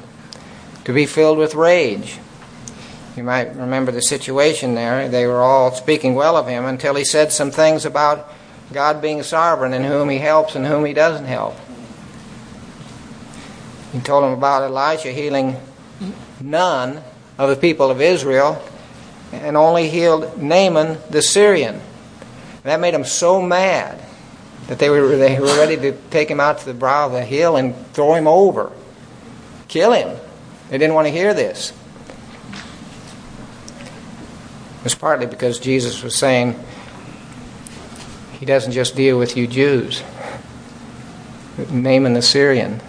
to 0.86 0.94
be 0.94 1.06
filled 1.06 1.38
with 1.38 1.54
rage. 1.54 2.18
You 3.18 3.24
might 3.24 3.56
remember 3.56 3.92
the 3.92 4.02
situation 4.02 4.76
there. 4.76 5.10
They 5.10 5.26
were 5.26 5.42
all 5.42 5.72
speaking 5.72 6.14
well 6.14 6.38
of 6.38 6.48
him 6.48 6.66
until 6.66 6.94
he 6.94 7.04
said 7.04 7.32
some 7.32 7.50
things 7.50 7.84
about 7.84 8.32
God 8.72 9.02
being 9.02 9.24
sovereign 9.24 9.74
and 9.74 9.84
whom 9.84 10.08
he 10.08 10.20
helps 10.20 10.56
and 10.56 10.66
whom 10.66 10.86
he 10.86 10.94
doesn't 10.94 11.26
help. 11.26 11.58
He 13.92 14.00
told 14.02 14.24
them 14.24 14.34
about 14.34 14.62
Elijah 14.62 15.12
healing 15.12 15.58
none 16.40 17.02
of 17.40 17.50
the 17.50 17.56
people 17.56 17.90
of 17.90 18.02
Israel 18.02 18.64
and 19.32 19.58
only 19.58 19.90
healed 19.90 20.42
Naaman 20.42 21.00
the 21.10 21.24
Syrian. 21.24 21.82
That 22.68 22.82
made 22.82 22.94
them 22.94 23.06
so 23.06 23.42
mad 23.42 23.98
that 24.68 24.78
they 24.78 24.90
were, 24.90 25.16
they 25.16 25.40
were 25.40 25.46
ready 25.46 25.78
to 25.78 25.94
take 26.10 26.30
him 26.30 26.42
out 26.42 26.58
to 26.60 26.66
the 26.66 26.74
brow 26.74 27.06
of 27.06 27.14
the 27.14 27.24
hill 27.24 27.56
and 27.56 27.74
throw 27.94 28.14
him 28.14 28.28
over, 28.28 28.74
kill 29.70 29.94
him. 29.94 30.18
They 30.70 30.78
didn't 30.78 30.94
want 30.94 31.08
to 31.08 31.12
hear 31.14 31.34
this 31.34 31.72
It 34.80 34.84
was 34.84 34.96
partly 34.96 35.28
because 35.28 35.60
Jesus 35.60 36.04
was 36.04 36.14
saying 36.14 36.62
he 38.34 38.46
doesn't 38.46 38.74
just 38.74 38.98
deal 38.98 39.18
with 39.18 39.38
you 39.38 39.48
Jews. 39.48 40.04
Naaman 41.70 42.12
the 42.12 42.22
Syrian. 42.22 42.82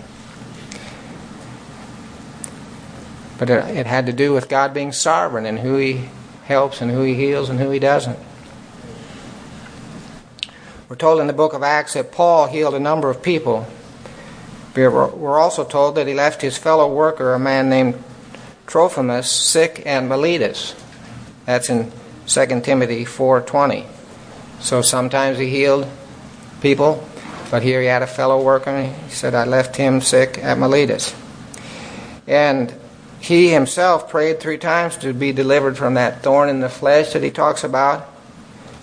But 3.38 3.49
it, 3.49 3.77
it 3.77 3.87
had 3.87 4.07
to 4.07 4.12
do 4.12 4.33
with 4.33 4.49
God 4.49 4.75
being 4.75 4.91
sovereign 4.91 5.47
and 5.47 5.61
who 5.61 5.77
he 5.77 6.09
helps 6.47 6.81
and 6.81 6.91
who 6.91 7.03
he 7.03 7.14
heals 7.14 7.49
and 7.49 7.61
who 7.61 7.71
he 7.71 7.79
doesn't. 7.79 8.19
We're 10.88 10.96
told 10.96 11.20
in 11.20 11.27
the 11.27 11.35
book 11.35 11.53
of 11.53 11.62
Acts 11.62 11.92
that 11.92 12.12
Paul 12.12 12.46
healed 12.46 12.74
a 12.74 12.81
number 12.81 13.11
of 13.11 13.20
people. 13.22 13.66
We're 14.74 15.38
also 15.38 15.64
told 15.64 15.96
that 15.96 16.07
he 16.07 16.14
left 16.14 16.40
his 16.40 16.57
fellow 16.57 16.90
worker, 16.90 17.35
a 17.35 17.38
man 17.38 17.68
named 17.68 18.03
Trophimus, 18.66 19.31
sick 19.31 19.83
and 19.85 20.09
Miletus. 20.09 20.74
That's 21.44 21.68
in 21.68 21.92
2 22.27 22.62
Timothy 22.62 23.05
4:20. 23.05 23.85
So 24.60 24.81
sometimes 24.81 25.37
he 25.37 25.48
healed 25.48 25.87
people, 26.63 27.04
but 27.50 27.63
here 27.63 27.83
he 27.83 27.87
had 27.87 28.02
a 28.02 28.06
fellow 28.06 28.40
worker. 28.40 28.71
and 28.71 28.94
He 29.08 29.15
said, 29.15 29.35
"I 29.35 29.44
left 29.44 29.77
him 29.77 30.00
sick 30.00 30.38
at 30.42 30.58
Miletus." 30.58 31.13
And 32.27 32.73
he 33.21 33.50
himself 33.50 34.08
prayed 34.08 34.40
three 34.40 34.58
times 34.58 34.96
to 34.98 35.13
be 35.13 35.33
delivered 35.33 35.77
from 35.77 35.94
that 35.94 36.23
thorn 36.23 36.48
in 36.48 36.60
the 36.60 36.71
flesh 36.71 37.13
that 37.13 37.23
he 37.23 37.31
talks 37.31 37.63
about, 37.63 38.06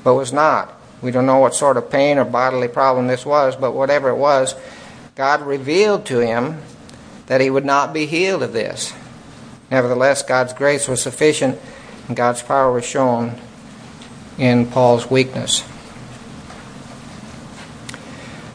but 0.03 0.13
was 0.13 0.31
not. 0.31 0.74
We 1.01 1.11
don't 1.11 1.25
know 1.25 1.39
what 1.39 1.53
sort 1.53 1.77
of 1.77 1.89
pain 1.89 2.17
or 2.17 2.25
bodily 2.25 2.67
problem 2.67 3.07
this 3.07 3.25
was, 3.25 3.55
but 3.55 3.73
whatever 3.73 4.09
it 4.09 4.17
was, 4.17 4.55
God 5.15 5.41
revealed 5.41 6.05
to 6.07 6.19
him 6.19 6.61
that 7.27 7.41
he 7.41 7.49
would 7.49 7.65
not 7.65 7.93
be 7.93 8.05
healed 8.05 8.43
of 8.43 8.53
this. 8.53 8.93
Nevertheless, 9.71 10.21
God's 10.23 10.53
grace 10.53 10.87
was 10.87 11.01
sufficient 11.01 11.59
and 12.07 12.15
God's 12.15 12.43
power 12.43 12.71
was 12.71 12.85
shown 12.85 13.39
in 14.37 14.67
Paul's 14.67 15.09
weakness. 15.09 15.63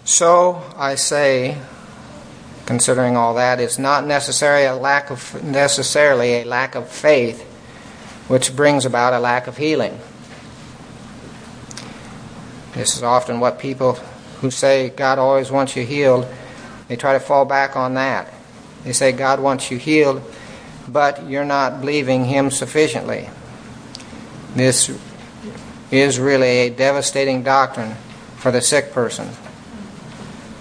So 0.05 0.62
I 0.76 0.97
say, 0.97 1.59
considering 2.66 3.16
all 3.16 3.34
that, 3.34 3.61
it's 3.61 3.78
not 3.78 4.07
necessarily 4.07 4.64
a 4.66 4.74
lack 4.74 5.11
of 5.11 5.43
necessarily 5.43 6.43
a 6.43 6.45
lack 6.45 6.74
of 6.74 6.88
faith 6.88 7.43
which 8.28 8.55
brings 8.55 8.84
about 8.84 9.12
a 9.12 9.18
lack 9.18 9.47
of 9.47 9.57
healing. 9.57 9.99
This 12.81 12.97
is 12.97 13.03
often 13.03 13.41
what 13.41 13.59
people 13.59 13.93
who 14.41 14.51
say 14.51 14.89
God 14.89 15.18
always 15.18 15.51
wants 15.51 15.76
you 15.76 15.85
healed, 15.85 16.26
they 16.89 16.97
try 16.97 17.12
to 17.12 17.20
fall 17.20 17.45
back 17.45 17.76
on 17.76 17.93
that. 17.93 18.33
They 18.85 18.95
say 18.95 19.12
God 19.12 19.39
wants 19.39 19.70
you 19.70 19.76
healed, 19.76 20.22
but 20.89 21.28
you're 21.28 21.45
not 21.45 21.81
believing 21.81 22.24
Him 22.24 22.51
sufficiently. 22.51 23.28
This 24.55 24.91
is 25.91 26.18
really 26.18 26.47
a 26.47 26.70
devastating 26.70 27.43
doctrine 27.43 27.97
for 28.39 28.51
the 28.51 28.62
sick 28.62 28.93
person. 28.93 29.28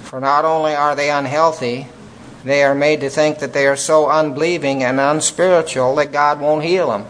For 0.04 0.20
not 0.20 0.44
only 0.44 0.76
are 0.76 0.98
they 0.98 1.12
unhealthy, 1.12 1.88
they 2.44 2.64
are 2.66 2.76
made 2.76 3.00
to 3.00 3.10
think 3.10 3.40
that 3.40 3.54
they 3.54 3.66
are 3.66 3.78
so 3.78 4.10
unbelieving 4.10 4.84
and 4.84 5.00
unspiritual 5.00 5.96
that 5.96 6.12
God 6.12 6.42
won't 6.42 6.66
heal 6.66 6.90
them. 6.90 7.06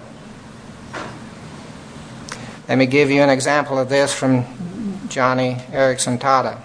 Let 2.67 2.77
me 2.77 2.85
give 2.85 3.09
you 3.09 3.23
an 3.23 3.31
example 3.31 3.79
of 3.79 3.89
this 3.89 4.13
from 4.13 4.45
Joni 5.09 5.59
Eareckson 5.71 6.19
Tada. 6.19 6.61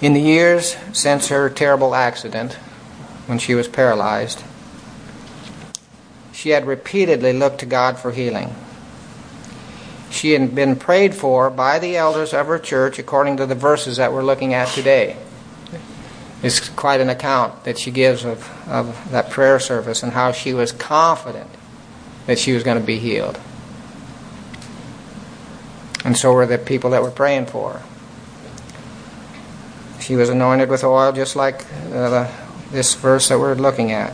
In 0.00 0.12
the 0.12 0.20
years 0.20 0.76
since 0.92 1.28
her 1.28 1.48
terrible 1.48 1.94
accident, 1.94 2.54
when 3.26 3.38
she 3.38 3.54
was 3.54 3.68
paralyzed, 3.68 4.42
she 6.32 6.50
had 6.50 6.66
repeatedly 6.66 7.32
looked 7.32 7.60
to 7.60 7.66
God 7.66 7.98
for 7.98 8.12
healing. 8.12 8.54
She 10.10 10.32
had 10.32 10.54
been 10.54 10.76
prayed 10.76 11.14
for 11.14 11.50
by 11.50 11.78
the 11.78 11.96
elders 11.96 12.34
of 12.34 12.46
her 12.46 12.58
church 12.58 12.98
according 12.98 13.38
to 13.38 13.46
the 13.46 13.54
verses 13.54 13.96
that 13.96 14.12
we're 14.12 14.22
looking 14.22 14.52
at 14.54 14.68
today. 14.68 15.16
It's 16.42 16.68
quite 16.68 17.00
an 17.00 17.08
account 17.08 17.64
that 17.64 17.78
she 17.78 17.90
gives 17.90 18.24
of, 18.24 18.50
of 18.68 19.10
that 19.10 19.30
prayer 19.30 19.58
service 19.58 20.02
and 20.02 20.12
how 20.12 20.32
she 20.32 20.52
was 20.52 20.72
confident 20.72 21.48
that 22.26 22.38
she 22.38 22.52
was 22.52 22.62
going 22.62 22.78
to 22.78 22.84
be 22.84 22.98
healed. 22.98 23.40
And 26.04 26.16
so 26.16 26.32
were 26.32 26.46
the 26.46 26.58
people 26.58 26.90
that 26.90 27.02
were 27.02 27.10
praying 27.10 27.46
for 27.46 27.72
her. 27.72 27.82
She 30.00 30.16
was 30.16 30.28
anointed 30.28 30.68
with 30.68 30.84
oil 30.84 31.12
just 31.12 31.34
like 31.34 31.64
uh, 31.86 32.10
the, 32.10 32.30
this 32.70 32.94
verse 32.94 33.30
that 33.30 33.38
we're 33.38 33.54
looking 33.54 33.92
at. 33.92 34.12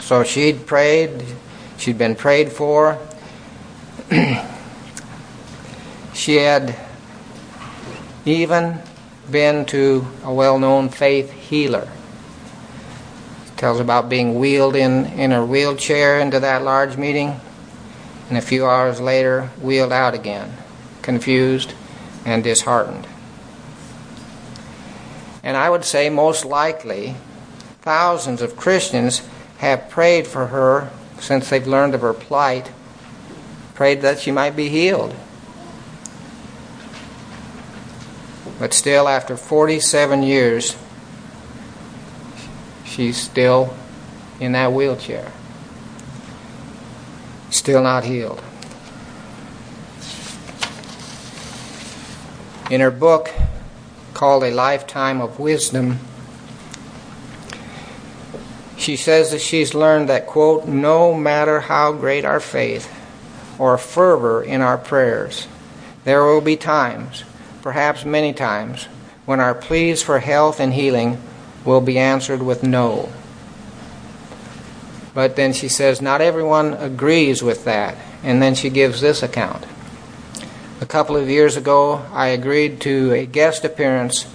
So 0.00 0.24
she'd 0.24 0.66
prayed, 0.66 1.24
she'd 1.78 1.96
been 1.96 2.14
prayed 2.14 2.52
for. 2.52 2.98
she 6.14 6.36
had 6.36 6.76
even 8.26 8.78
been 9.30 9.64
to 9.66 10.06
a 10.24 10.32
well 10.32 10.58
known 10.58 10.90
faith 10.90 11.30
healer. 11.32 11.88
Tells 13.56 13.80
about 13.80 14.08
being 14.08 14.38
wheeled 14.38 14.76
in, 14.76 15.06
in 15.06 15.32
a 15.32 15.44
wheelchair 15.44 16.20
into 16.20 16.40
that 16.40 16.62
large 16.62 16.96
meeting, 16.96 17.40
and 18.28 18.36
a 18.36 18.42
few 18.42 18.66
hours 18.66 19.00
later, 19.00 19.50
wheeled 19.60 19.92
out 19.92 20.14
again, 20.14 20.56
confused 21.02 21.72
and 22.24 22.44
disheartened. 22.44 23.06
And 25.42 25.56
I 25.56 25.70
would 25.70 25.84
say, 25.84 26.10
most 26.10 26.44
likely, 26.44 27.16
thousands 27.80 28.42
of 28.42 28.56
Christians 28.56 29.22
have 29.58 29.88
prayed 29.88 30.26
for 30.26 30.48
her 30.48 30.90
since 31.20 31.48
they've 31.48 31.66
learned 31.66 31.94
of 31.94 32.02
her 32.02 32.12
plight, 32.12 32.70
prayed 33.74 34.02
that 34.02 34.18
she 34.18 34.30
might 34.30 34.54
be 34.54 34.68
healed. 34.68 35.14
But 38.58 38.74
still, 38.74 39.08
after 39.08 39.36
47 39.36 40.22
years, 40.22 40.76
she's 42.84 43.16
still 43.16 43.74
in 44.40 44.52
that 44.52 44.72
wheelchair, 44.72 45.30
still 47.50 47.82
not 47.82 48.04
healed. 48.04 48.42
In 52.70 52.80
her 52.80 52.90
book, 52.90 53.32
called 54.12 54.44
A 54.44 54.50
Lifetime 54.50 55.20
of 55.20 55.38
Wisdom, 55.38 55.98
she 58.76 58.96
says 58.96 59.30
that 59.30 59.40
she's 59.40 59.74
learned 59.74 60.08
that, 60.08 60.26
quote, 60.26 60.66
no 60.66 61.14
matter 61.14 61.60
how 61.60 61.92
great 61.92 62.24
our 62.24 62.40
faith 62.40 62.92
or 63.58 63.76
fervor 63.78 64.42
in 64.42 64.60
our 64.60 64.78
prayers, 64.78 65.46
there 66.04 66.24
will 66.24 66.40
be 66.40 66.56
times, 66.56 67.24
perhaps 67.62 68.04
many 68.04 68.32
times, 68.32 68.84
when 69.24 69.40
our 69.40 69.54
pleas 69.54 70.02
for 70.02 70.18
health 70.20 70.58
and 70.58 70.72
healing 70.72 71.20
will 71.64 71.80
be 71.80 71.98
answered 71.98 72.42
with 72.42 72.62
no. 72.62 73.12
But 75.18 75.34
then 75.34 75.52
she 75.52 75.66
says, 75.66 76.00
not 76.00 76.20
everyone 76.20 76.74
agrees 76.74 77.42
with 77.42 77.64
that. 77.64 77.96
And 78.22 78.40
then 78.40 78.54
she 78.54 78.70
gives 78.70 79.00
this 79.00 79.20
account. 79.20 79.66
A 80.80 80.86
couple 80.86 81.16
of 81.16 81.28
years 81.28 81.56
ago, 81.56 82.06
I 82.12 82.28
agreed 82.28 82.80
to 82.82 83.12
a 83.12 83.26
guest 83.26 83.64
appearance 83.64 84.32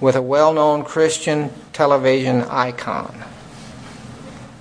with 0.00 0.16
a 0.16 0.22
well 0.22 0.54
known 0.54 0.82
Christian 0.82 1.50
television 1.74 2.40
icon. 2.44 3.22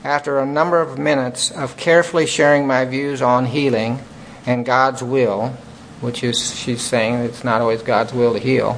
After 0.03 0.37
a 0.37 0.45
number 0.45 0.81
of 0.81 0.97
minutes 0.97 1.49
of 1.49 1.77
carefully 1.77 2.25
sharing 2.25 2.67
my 2.67 2.83
views 2.83 3.21
on 3.21 3.45
healing 3.45 3.99
and 4.45 4.65
God's 4.65 5.01
will, 5.01 5.51
which 6.01 6.25
is, 6.25 6.53
she's 6.59 6.81
saying 6.81 7.23
it's 7.23 7.45
not 7.45 7.61
always 7.61 7.81
God's 7.81 8.11
will 8.11 8.33
to 8.33 8.39
heal, 8.39 8.77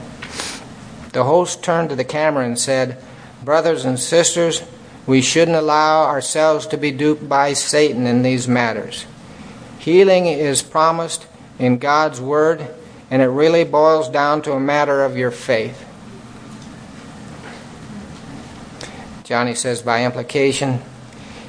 the 1.13 1.23
host 1.23 1.63
turned 1.63 1.89
to 1.89 1.95
the 1.95 2.03
camera 2.03 2.45
and 2.45 2.59
said, 2.59 3.01
Brothers 3.43 3.85
and 3.85 3.99
sisters, 3.99 4.61
we 5.07 5.21
shouldn't 5.21 5.57
allow 5.57 6.05
ourselves 6.05 6.67
to 6.67 6.77
be 6.77 6.91
duped 6.91 7.27
by 7.29 7.53
Satan 7.53 8.07
in 8.07 8.23
these 8.23 8.47
matters. 8.47 9.05
Healing 9.79 10.25
is 10.25 10.63
promised 10.63 11.27
in 11.59 11.77
God's 11.77 12.19
Word, 12.19 12.67
and 13.11 13.21
it 13.21 13.27
really 13.27 13.63
boils 13.63 14.09
down 14.09 14.41
to 14.43 14.53
a 14.53 14.59
matter 14.59 15.03
of 15.03 15.15
your 15.15 15.31
faith. 15.31 15.85
Joni 19.23 19.55
says, 19.55 19.81
by 19.81 20.05
implication, 20.05 20.81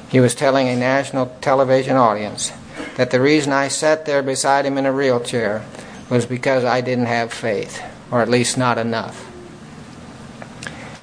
he 0.09 0.19
was 0.19 0.33
telling 0.33 0.67
a 0.67 0.75
national 0.75 1.35
television 1.41 1.95
audience 1.95 2.51
that 2.95 3.11
the 3.11 3.21
reason 3.21 3.51
I 3.51 3.67
sat 3.67 4.05
there 4.05 4.23
beside 4.23 4.65
him 4.65 4.77
in 4.77 4.85
a 4.85 4.93
wheelchair 4.93 5.63
was 6.09 6.25
because 6.25 6.63
I 6.63 6.81
didn't 6.81 7.05
have 7.05 7.33
faith, 7.33 7.83
or 8.09 8.21
at 8.21 8.29
least 8.29 8.57
not 8.57 8.77
enough. 8.77 9.26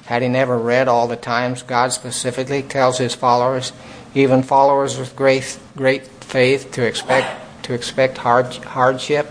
Had 0.05 0.21
he 0.21 0.27
never 0.27 0.57
read 0.57 0.87
all 0.87 1.07
the 1.07 1.15
times 1.15 1.63
God 1.63 1.91
specifically 1.91 2.61
tells 2.61 2.97
his 2.97 3.15
followers, 3.15 3.73
even 4.13 4.43
followers 4.43 4.97
with 4.97 5.15
great, 5.15 5.57
great 5.75 6.05
faith, 6.05 6.71
to 6.73 6.85
expect 6.85 7.41
to 7.65 7.73
expect 7.73 8.19
hard, 8.19 8.53
hardship. 8.57 9.27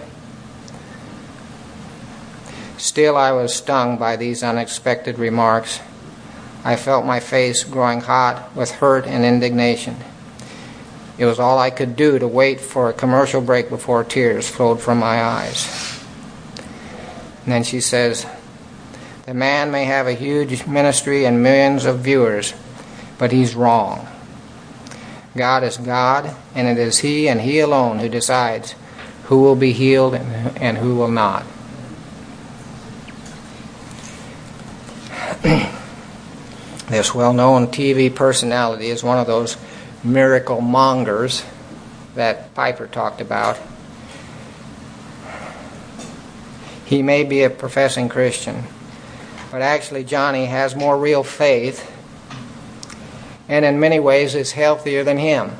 Still, 2.76 3.16
I 3.16 3.30
was 3.30 3.54
stung 3.54 3.96
by 3.96 4.16
these 4.16 4.42
unexpected 4.42 5.20
remarks. 5.20 5.80
I 6.64 6.74
felt 6.74 7.06
my 7.06 7.20
face 7.20 7.62
growing 7.62 8.00
hot 8.00 8.54
with 8.56 8.72
hurt 8.72 9.06
and 9.06 9.24
indignation. 9.24 9.96
It 11.16 11.26
was 11.26 11.38
all 11.38 11.60
I 11.60 11.70
could 11.70 11.94
do 11.94 12.18
to 12.18 12.26
wait 12.26 12.60
for 12.60 12.88
a 12.88 12.92
commercial 12.92 13.40
break 13.40 13.68
before 13.68 14.02
tears 14.02 14.48
flowed 14.48 14.80
from 14.80 14.98
my 14.98 15.22
eyes. 15.22 16.02
And 17.44 17.52
then 17.52 17.62
she 17.62 17.80
says, 17.80 18.26
The 19.26 19.34
man 19.34 19.70
may 19.70 19.84
have 19.86 20.06
a 20.06 20.12
huge 20.12 20.66
ministry 20.66 21.24
and 21.24 21.42
millions 21.42 21.84
of 21.84 22.00
viewers, 22.00 22.52
but 23.18 23.32
he's 23.32 23.54
wrong. 23.54 24.06
God 25.36 25.64
is 25.64 25.76
God, 25.78 26.34
and 26.54 26.68
it 26.68 26.78
is 26.78 27.00
He 27.00 27.28
and 27.28 27.40
He 27.40 27.58
alone 27.58 27.98
who 27.98 28.08
decides 28.08 28.76
who 29.24 29.40
will 29.40 29.56
be 29.56 29.72
healed 29.72 30.14
and 30.14 30.78
who 30.78 30.94
will 30.94 31.08
not. 31.08 31.44
this 36.88 37.14
well 37.14 37.32
known 37.32 37.66
TV 37.68 38.14
personality 38.14 38.90
is 38.90 39.02
one 39.02 39.18
of 39.18 39.26
those 39.26 39.56
miracle 40.04 40.60
mongers 40.60 41.44
that 42.14 42.54
Piper 42.54 42.86
talked 42.86 43.20
about. 43.20 43.58
He 46.84 47.02
may 47.02 47.24
be 47.24 47.42
a 47.42 47.50
professing 47.50 48.08
Christian, 48.08 48.62
but 49.54 49.62
actually, 49.62 50.02
Joni 50.02 50.48
has 50.48 50.74
more 50.74 50.98
real 50.98 51.22
faith 51.22 51.88
and 53.48 53.64
in 53.64 53.78
many 53.78 54.00
ways 54.00 54.34
is 54.34 54.50
healthier 54.50 55.04
than 55.04 55.16
him. 55.16 55.52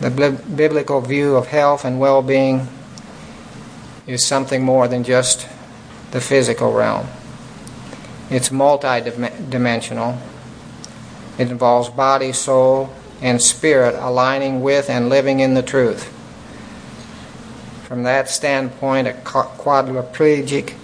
The 0.00 0.40
biblical 0.56 1.02
view 1.02 1.36
of 1.36 1.48
health 1.48 1.84
and 1.84 2.00
well 2.00 2.22
being 2.22 2.66
is 4.06 4.24
something 4.24 4.64
more 4.64 4.88
than 4.88 5.04
just 5.04 5.46
the 6.12 6.22
physical 6.22 6.72
realm. 6.72 7.08
It's 8.30 8.48
multidimensional. 8.48 10.18
It 11.36 11.50
involves 11.50 11.90
body, 11.90 12.32
soul, 12.32 12.90
and 13.20 13.42
spirit 13.42 13.94
aligning 13.96 14.62
with 14.62 14.88
and 14.88 15.10
living 15.10 15.40
in 15.40 15.52
the 15.52 15.62
truth. 15.62 16.15
From 17.86 18.02
that 18.02 18.28
standpoint, 18.28 19.06
a 19.06 19.12
quadriplegic 19.12 20.74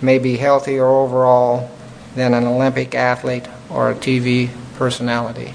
may 0.00 0.20
be 0.20 0.36
healthier 0.36 0.86
overall 0.86 1.68
than 2.14 2.34
an 2.34 2.44
Olympic 2.44 2.94
athlete 2.94 3.48
or 3.68 3.90
a 3.90 3.96
TV 3.96 4.48
personality. 4.76 5.54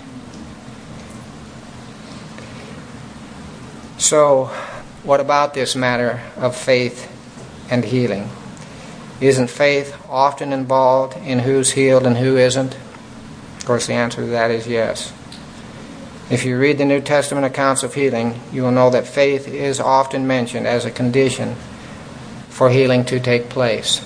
So, 3.97 4.51
what 5.03 5.21
about 5.21 5.53
this 5.53 5.77
matter 5.77 6.21
of 6.35 6.57
faith 6.57 7.09
and 7.71 7.85
healing? 7.85 8.29
Isn't 9.21 9.49
faith 9.49 9.95
often 10.09 10.51
involved 10.51 11.15
in 11.15 11.39
who's 11.39 11.71
healed 11.71 12.05
and 12.05 12.17
who 12.17 12.35
isn't? 12.35 12.75
Of 13.59 13.65
course, 13.65 13.87
the 13.87 13.93
answer 13.93 14.23
to 14.23 14.27
that 14.27 14.51
is 14.51 14.67
yes. 14.67 15.13
If 16.29 16.43
you 16.43 16.59
read 16.59 16.77
the 16.77 16.85
New 16.85 16.99
Testament 16.99 17.45
accounts 17.45 17.83
of 17.83 17.93
healing, 17.93 18.37
you 18.51 18.63
will 18.63 18.71
know 18.71 18.89
that 18.89 19.07
faith 19.07 19.47
is 19.47 19.79
often 19.79 20.27
mentioned 20.27 20.67
as 20.67 20.83
a 20.83 20.91
condition 20.91 21.55
for 22.49 22.69
healing 22.69 23.05
to 23.05 23.19
take 23.21 23.47
place. 23.47 24.05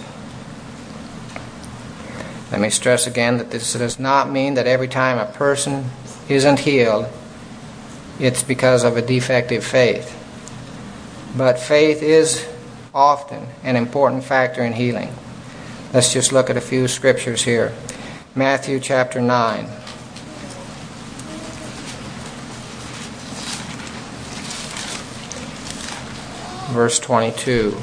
Let 2.51 2.61
me 2.61 2.69
stress 2.69 3.07
again 3.07 3.37
that 3.37 3.49
this 3.49 3.73
does 3.73 3.97
not 3.97 4.29
mean 4.29 4.53
that 4.53 4.67
every 4.67 4.87
time 4.87 5.17
a 5.17 5.31
person 5.31 5.85
isn't 6.29 6.59
healed, 6.59 7.07
it's 8.19 8.43
because 8.43 8.83
of 8.83 8.97
a 8.97 9.01
defective 9.01 9.65
faith. 9.65 10.17
But 11.35 11.57
faith 11.57 12.03
is 12.03 12.47
often 12.93 13.47
an 13.63 13.77
important 13.77 14.25
factor 14.25 14.63
in 14.63 14.73
healing. 14.73 15.11
Let's 15.91 16.13
just 16.13 16.31
look 16.31 16.51
at 16.51 16.57
a 16.57 16.61
few 16.61 16.87
scriptures 16.87 17.41
here. 17.43 17.73
Matthew 18.35 18.79
chapter 18.79 19.21
9. 19.21 19.80
Verse 26.71 26.99
22. 26.99 27.77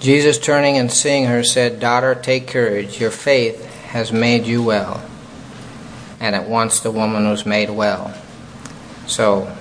Jesus, 0.00 0.38
turning 0.38 0.78
and 0.78 0.90
seeing 0.90 1.26
her, 1.26 1.44
said, 1.44 1.78
Daughter, 1.78 2.16
take 2.16 2.48
courage. 2.48 3.00
Your 3.00 3.12
faith 3.12 3.64
has 3.84 4.10
made 4.10 4.46
you 4.46 4.64
well. 4.64 5.08
And 6.18 6.34
at 6.34 6.48
once 6.48 6.80
the 6.80 6.90
woman 6.90 7.28
was 7.28 7.46
made 7.46 7.70
well. 7.70 8.12
So, 9.06 9.56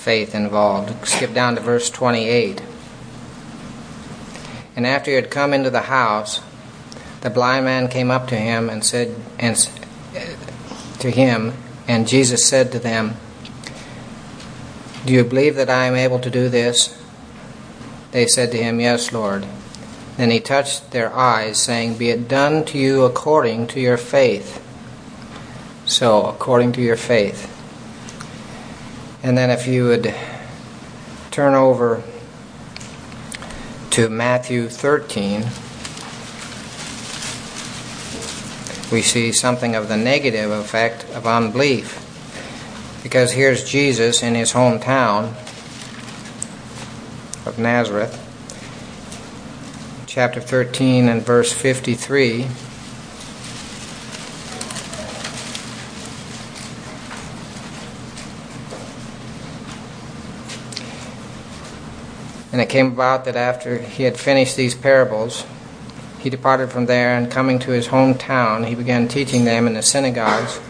faith 0.00 0.34
involved. 0.34 1.06
Skip 1.06 1.34
down 1.34 1.54
to 1.54 1.60
verse 1.60 1.90
28. 1.90 2.62
And 4.74 4.86
after 4.86 5.10
he 5.10 5.16
had 5.16 5.30
come 5.30 5.52
into 5.52 5.70
the 5.70 5.82
house, 5.82 6.40
the 7.20 7.30
blind 7.30 7.66
man 7.66 7.88
came 7.88 8.10
up 8.10 8.28
to 8.28 8.36
him 8.36 8.70
and 8.70 8.82
said, 8.82 9.14
and 9.38 9.56
to 11.00 11.10
him, 11.10 11.52
and 11.86 12.08
Jesus 12.08 12.44
said 12.44 12.72
to 12.72 12.78
them, 12.78 13.16
Do 15.04 15.12
you 15.12 15.24
believe 15.24 15.56
that 15.56 15.68
I 15.68 15.84
am 15.84 15.96
able 15.96 16.18
to 16.20 16.30
do 16.30 16.48
this? 16.48 16.96
They 18.12 18.26
said 18.26 18.50
to 18.52 18.58
him, 18.58 18.80
Yes, 18.80 19.12
Lord. 19.12 19.46
Then 20.16 20.30
he 20.30 20.40
touched 20.40 20.90
their 20.90 21.12
eyes, 21.14 21.58
saying, 21.58 21.98
Be 21.98 22.10
it 22.10 22.28
done 22.28 22.64
to 22.66 22.78
you 22.78 23.04
according 23.04 23.66
to 23.68 23.80
your 23.80 23.96
faith. 23.96 24.64
So, 25.84 26.26
according 26.26 26.72
to 26.72 26.82
your 26.82 26.96
faith. 26.96 27.59
And 29.22 29.36
then 29.36 29.50
if 29.50 29.66
you 29.66 29.84
would 29.84 30.14
turn 31.30 31.54
over 31.54 32.02
to 33.90 34.08
Matthew 34.08 34.68
13, 34.68 35.42
we 38.90 39.02
see 39.02 39.30
something 39.32 39.76
of 39.76 39.88
the 39.88 39.96
negative 39.98 40.50
effect 40.50 41.04
of 41.10 41.26
unbelief. 41.26 42.06
Because 43.02 43.32
here's 43.32 43.62
Jesus 43.62 44.22
in 44.22 44.34
his 44.34 44.52
hometown 44.52 45.34
of 47.46 47.58
Nazareth, 47.58 48.16
chapter 50.06 50.40
13 50.40 51.08
and 51.08 51.22
verse 51.22 51.52
53. 51.52 52.46
And 62.60 62.68
it 62.68 62.72
came 62.72 62.88
about 62.88 63.24
that 63.24 63.36
after 63.36 63.78
he 63.78 64.02
had 64.02 64.18
finished 64.18 64.54
these 64.54 64.74
parables, 64.74 65.46
he 66.18 66.28
departed 66.28 66.70
from 66.70 66.84
there, 66.84 67.16
and 67.16 67.30
coming 67.30 67.58
to 67.60 67.70
his 67.70 67.88
hometown, 67.88 68.66
he 68.66 68.74
began 68.74 69.08
teaching 69.08 69.46
them 69.46 69.66
in 69.66 69.72
the 69.72 69.80
synagogues, 69.80 70.60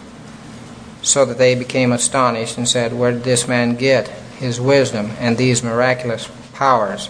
so 1.01 1.25
that 1.25 1.37
they 1.37 1.53
became 1.53 1.91
astonished 1.91 2.57
and 2.57 2.65
said, 2.65 2.93
Where 2.93 3.11
did 3.11 3.25
this 3.25 3.45
man 3.45 3.75
get 3.75 4.07
his 4.07 4.61
wisdom 4.61 5.11
and 5.19 5.35
these 5.35 5.63
miraculous 5.63 6.31
powers. 6.53 7.09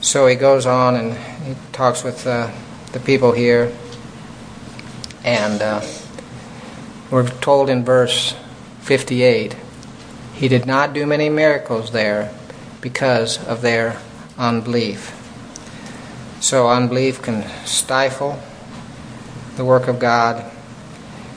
So 0.00 0.28
he 0.28 0.36
goes 0.36 0.64
on 0.64 0.94
and 0.94 1.14
he 1.44 1.56
talks 1.72 2.04
with 2.04 2.24
uh, 2.28 2.52
the 2.92 3.00
people 3.00 3.32
here, 3.32 3.76
and 5.24 5.60
uh, 5.60 5.82
we're 7.10 7.28
told 7.28 7.68
in 7.68 7.84
verse 7.84 8.36
58 8.82 9.56
he 10.34 10.46
did 10.46 10.66
not 10.66 10.92
do 10.92 11.04
many 11.04 11.28
miracles 11.28 11.90
there 11.90 12.32
because 12.80 13.42
of 13.46 13.62
their 13.62 14.00
unbelief. 14.38 15.16
So, 16.40 16.68
unbelief 16.68 17.20
can 17.20 17.46
stifle 17.66 18.40
the 19.56 19.64
work 19.64 19.88
of 19.88 19.98
God, 19.98 20.50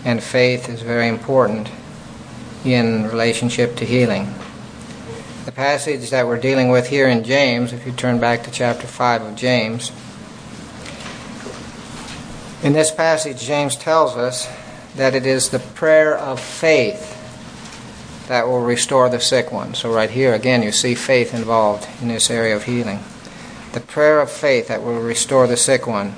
and 0.06 0.24
faith 0.24 0.70
is 0.70 0.82
very 0.82 1.08
important 1.08 1.70
in 2.64 3.08
relationship 3.08 3.76
to 3.78 3.86
healing. 3.86 4.34
The 5.46 5.52
passage 5.52 6.10
that 6.12 6.26
we're 6.26 6.40
dealing 6.40 6.70
with 6.70 6.88
here 6.88 7.08
in 7.08 7.26
James, 7.26 7.74
if 7.74 7.86
you 7.86 7.92
turn 7.92 8.20
back 8.20 8.44
to 8.44 8.52
chapter 8.52 8.88
5 8.88 9.24
of 9.24 9.36
James, 9.36 9.92
in 12.64 12.72
this 12.72 12.92
passage, 12.92 13.42
James 13.42 13.76
tells 13.76 14.16
us 14.16 14.48
that 14.96 15.16
it 15.16 15.26
is 15.26 15.50
the 15.50 15.60
prayer 15.60 16.18
of 16.18 16.40
faith 16.40 17.13
that 18.28 18.48
will 18.48 18.62
restore 18.62 19.10
the 19.10 19.20
sick 19.20 19.52
one. 19.52 19.74
So, 19.74 19.94
right 19.94 20.10
here, 20.10 20.34
again, 20.34 20.64
you 20.64 20.72
see 20.72 20.96
faith 20.96 21.34
involved 21.34 21.88
in 22.02 22.08
this 22.08 22.30
area 22.30 22.56
of 22.56 22.64
healing. 22.64 23.00
The 23.74 23.80
prayer 23.80 24.20
of 24.20 24.32
faith 24.32 24.68
that 24.68 24.84
will 24.84 25.02
restore 25.02 25.48
the 25.48 25.58
sick 25.58 25.88
one. 25.88 26.16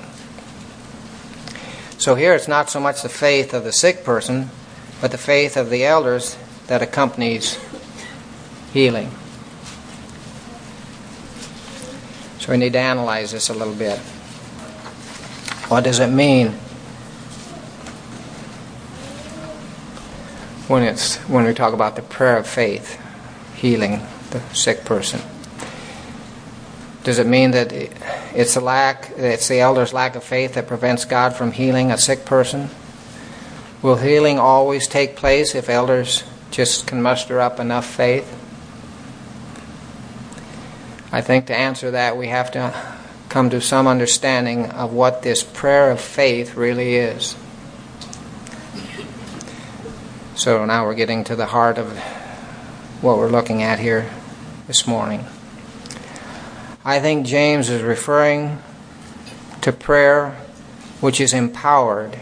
So, 1.98 2.14
here 2.14 2.34
it's 2.34 2.48
not 2.48 2.70
so 2.70 2.80
much 2.80 3.02
the 3.02 3.08
faith 3.08 3.54
of 3.54 3.64
the 3.64 3.72
sick 3.72 4.04
person, 4.04 4.50
but 5.00 5.10
the 5.10 5.18
faith 5.18 5.56
of 5.56 5.70
the 5.70 5.84
elders 5.84 6.36
that 6.66 6.82
accompanies 6.82 7.58
healing. 8.72 9.10
So 12.38 12.52
we 12.52 12.58
need 12.58 12.74
to 12.74 12.78
analyze 12.78 13.32
this 13.32 13.48
a 13.48 13.54
little 13.54 13.74
bit. 13.74 13.98
What 15.68 15.82
does 15.82 15.98
it 15.98 16.08
mean 16.08 16.54
when 20.68 20.82
it's 20.82 21.16
when 21.28 21.44
we 21.44 21.54
talk 21.54 21.72
about 21.72 21.96
the 21.96 22.02
prayer 22.02 22.36
of 22.36 22.46
faith, 22.46 23.00
healing 23.54 24.00
the 24.30 24.40
sick 24.54 24.84
person? 24.84 25.20
Does 27.04 27.20
it 27.20 27.26
mean 27.26 27.52
that 27.52 27.72
it's 28.34 28.56
a 28.56 28.60
lack, 28.60 29.12
it's 29.16 29.46
the 29.46 29.60
elder's 29.60 29.92
lack 29.92 30.16
of 30.16 30.24
faith 30.24 30.54
that 30.54 30.66
prevents 30.66 31.04
God 31.04 31.36
from 31.36 31.52
healing 31.52 31.92
a 31.92 31.98
sick 31.98 32.24
person? 32.24 32.68
Will 33.80 33.94
healing 33.94 34.40
always 34.40 34.88
take 34.88 35.14
place 35.14 35.54
if 35.54 35.68
elders 35.68 36.24
just 36.50 36.88
can 36.88 37.00
muster 37.00 37.40
up 37.40 37.60
enough 37.60 37.86
faith? 37.86 38.28
I 41.12 41.20
think 41.20 41.46
to 41.46 41.56
answer 41.56 41.92
that, 41.92 42.16
we 42.16 42.26
have 42.26 42.50
to 42.52 42.74
come 43.28 43.50
to 43.50 43.60
some 43.60 43.86
understanding 43.86 44.70
of 44.70 44.92
what 44.92 45.22
this 45.22 45.44
prayer 45.44 45.92
of 45.92 46.00
faith 46.00 46.56
really 46.56 46.96
is. 46.96 47.36
So 50.36 50.66
now 50.66 50.84
we're 50.84 50.94
getting 50.94 51.24
to 51.24 51.34
the 51.34 51.46
heart 51.46 51.78
of 51.78 51.98
what 53.00 53.16
we're 53.16 53.30
looking 53.30 53.62
at 53.62 53.78
here 53.78 54.10
this 54.66 54.86
morning. 54.86 55.24
I 56.84 57.00
think 57.00 57.24
James 57.24 57.70
is 57.70 57.80
referring 57.80 58.62
to 59.62 59.72
prayer 59.72 60.36
which 61.00 61.22
is 61.22 61.32
empowered 61.32 62.18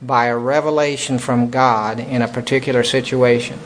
by 0.00 0.26
a 0.26 0.38
revelation 0.38 1.18
from 1.18 1.50
God 1.50 1.98
in 1.98 2.22
a 2.22 2.28
particular 2.28 2.84
situation. 2.84 3.58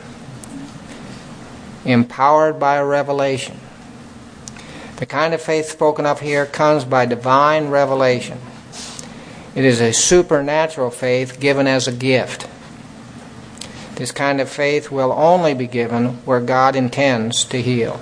Empowered 1.85 2.59
by 2.59 2.77
a 2.77 2.85
revelation. 2.85 3.59
The 4.95 5.05
kind 5.05 5.35
of 5.35 5.41
faith 5.41 5.69
spoken 5.69 6.07
of 6.07 6.19
here 6.19 6.47
comes 6.47 6.83
by 6.83 7.05
divine 7.05 7.69
revelation. 7.69 8.39
It 9.53 9.63
is 9.65 9.79
a 9.79 9.93
supernatural 9.93 10.89
faith 10.89 11.39
given 11.39 11.67
as 11.67 11.87
a 11.87 11.91
gift. 11.91 12.47
This 13.95 14.11
kind 14.11 14.41
of 14.41 14.49
faith 14.49 14.89
will 14.91 15.11
only 15.11 15.53
be 15.53 15.67
given 15.67 16.15
where 16.25 16.39
God 16.39 16.75
intends 16.75 17.45
to 17.45 17.61
heal. 17.61 18.01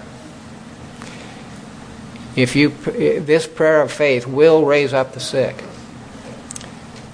If 2.36 2.56
you 2.56 2.70
this 2.70 3.46
prayer 3.46 3.82
of 3.82 3.92
faith 3.92 4.26
will 4.26 4.66
raise 4.66 4.94
up 4.94 5.14
the 5.14 5.20
sick. 5.20 5.64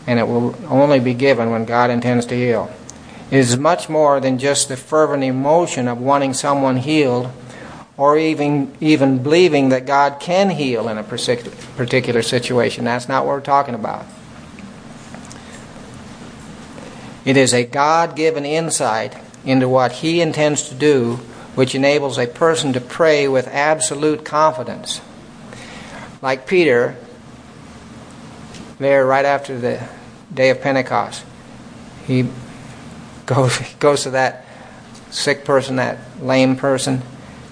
And 0.05 0.19
it 0.19 0.27
will 0.27 0.55
only 0.69 0.99
be 0.99 1.13
given 1.13 1.49
when 1.49 1.65
God 1.65 1.89
intends 1.89 2.25
to 2.27 2.35
heal. 2.35 2.71
It 3.29 3.39
is 3.39 3.57
much 3.57 3.89
more 3.89 4.21
than 4.21 4.37
just 4.37 4.69
the 4.69 4.77
fervent 4.77 5.23
emotion 5.23 5.89
of 5.89 5.99
wanting 5.99 6.33
someone 6.33 6.77
healed 6.77 7.29
or 7.97 8.17
even 8.17 8.73
even 8.79 9.23
believing 9.23 9.69
that 9.69 9.85
God 9.85 10.19
can 10.19 10.51
heal 10.51 10.87
in 10.87 10.97
a 10.97 11.03
particular 11.03 12.21
situation. 12.21 12.85
That's 12.85 13.09
not 13.09 13.25
what 13.25 13.33
we're 13.33 13.41
talking 13.41 13.75
about. 13.75 14.05
It 17.27 17.35
is 17.35 17.53
a 17.53 17.65
God 17.65 18.15
given 18.15 18.45
insight 18.45 19.13
into 19.43 19.67
what 19.67 19.91
He 19.91 20.21
intends 20.21 20.69
to 20.69 20.75
do, 20.75 21.15
which 21.55 21.75
enables 21.75 22.17
a 22.17 22.25
person 22.25 22.71
to 22.71 22.79
pray 22.79 23.27
with 23.27 23.49
absolute 23.49 24.23
confidence. 24.23 25.01
Like 26.21 26.47
Peter, 26.47 26.95
there 28.79 29.05
right 29.05 29.25
after 29.25 29.59
the 29.59 29.85
day 30.33 30.51
of 30.51 30.61
Pentecost, 30.61 31.25
he 32.05 32.29
goes, 33.25 33.59
goes 33.79 34.03
to 34.03 34.11
that 34.11 34.45
sick 35.11 35.43
person, 35.43 35.75
that 35.75 35.99
lame 36.21 36.55
person. 36.55 37.01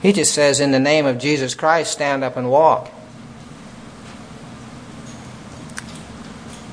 He 0.01 0.13
just 0.13 0.33
says, 0.33 0.61
In 0.61 0.71
the 0.71 0.79
name 0.79 1.05
of 1.05 1.17
Jesus 1.17 1.53
Christ, 1.53 1.91
stand 1.91 2.23
up 2.23 2.37
and 2.37 2.49
walk. 2.49 2.89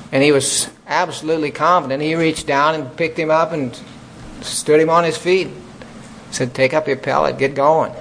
And 0.09 0.23
he 0.23 0.31
was 0.31 0.69
absolutely 0.87 1.51
confident. 1.51 2.01
He 2.01 2.15
reached 2.15 2.47
down 2.47 2.75
and 2.75 2.95
picked 2.95 3.17
him 3.17 3.31
up 3.31 3.51
and 3.51 3.79
stood 4.41 4.79
him 4.79 4.89
on 4.89 5.03
his 5.03 5.17
feet. 5.17 5.49
Said, 6.31 6.53
Take 6.53 6.73
up 6.73 6.87
your 6.87 6.97
pallet, 6.97 7.37
get 7.37 7.55
going. 7.55 7.93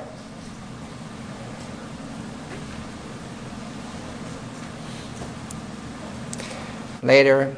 Later, 7.02 7.56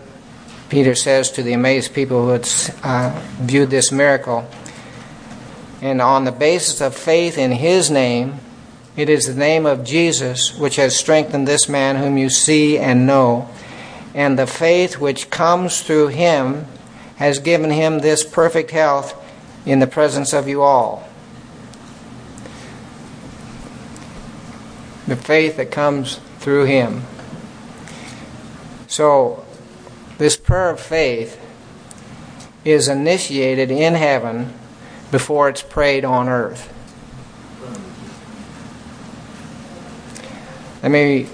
Peter 0.71 0.95
says 0.95 1.31
to 1.33 1.43
the 1.43 1.53
amazed 1.53 1.95
people 1.95 2.25
who 2.25 2.31
had 2.31 2.49
uh, 2.83 3.23
viewed 3.41 3.71
this 3.71 3.93
miracle, 3.93 4.49
and 5.83 6.01
on 6.01 6.25
the 6.25 6.33
basis 6.33 6.81
of 6.81 6.95
faith 6.95 7.37
in 7.37 7.53
his 7.53 7.91
name, 7.91 8.41
it 8.97 9.11
is 9.11 9.27
the 9.27 9.35
name 9.35 9.67
of 9.67 9.85
Jesus 9.85 10.57
which 10.59 10.77
has 10.77 10.97
strengthened 10.97 11.47
this 11.47 11.69
man 11.69 11.97
whom 11.97 12.17
you 12.17 12.31
see 12.31 12.79
and 12.79 13.07
know 13.07 13.51
and 14.15 14.39
the 14.39 14.47
faith 14.47 14.99
which 14.99 15.29
comes 15.29 15.83
through 15.83 16.09
him 16.09 16.67
has 17.17 17.41
given 17.41 17.71
him 17.71 17.99
this 17.99 18.25
perfect 18.25 18.71
health 18.71 19.21
in 19.67 19.81
the 19.81 19.87
presence 19.87 20.33
of 20.33 20.49
you 20.49 20.63
all. 20.63 21.09
The 25.07 25.17
faith 25.17 25.57
that 25.57 25.71
comes 25.71 26.21
through 26.39 26.65
him. 26.65 27.03
So, 28.87 29.45
this 30.19 30.37
prayer 30.37 30.71
of 30.71 30.81
faith 30.81 31.41
is 32.65 32.89
initiated 32.89 33.71
in 33.71 33.95
heaven 33.95 34.55
before 35.11 35.49
it's 35.49 35.63
prayed 35.63 36.05
on 36.05 36.29
earth. 36.29 36.71
Let 40.83 40.91
me 40.91 41.29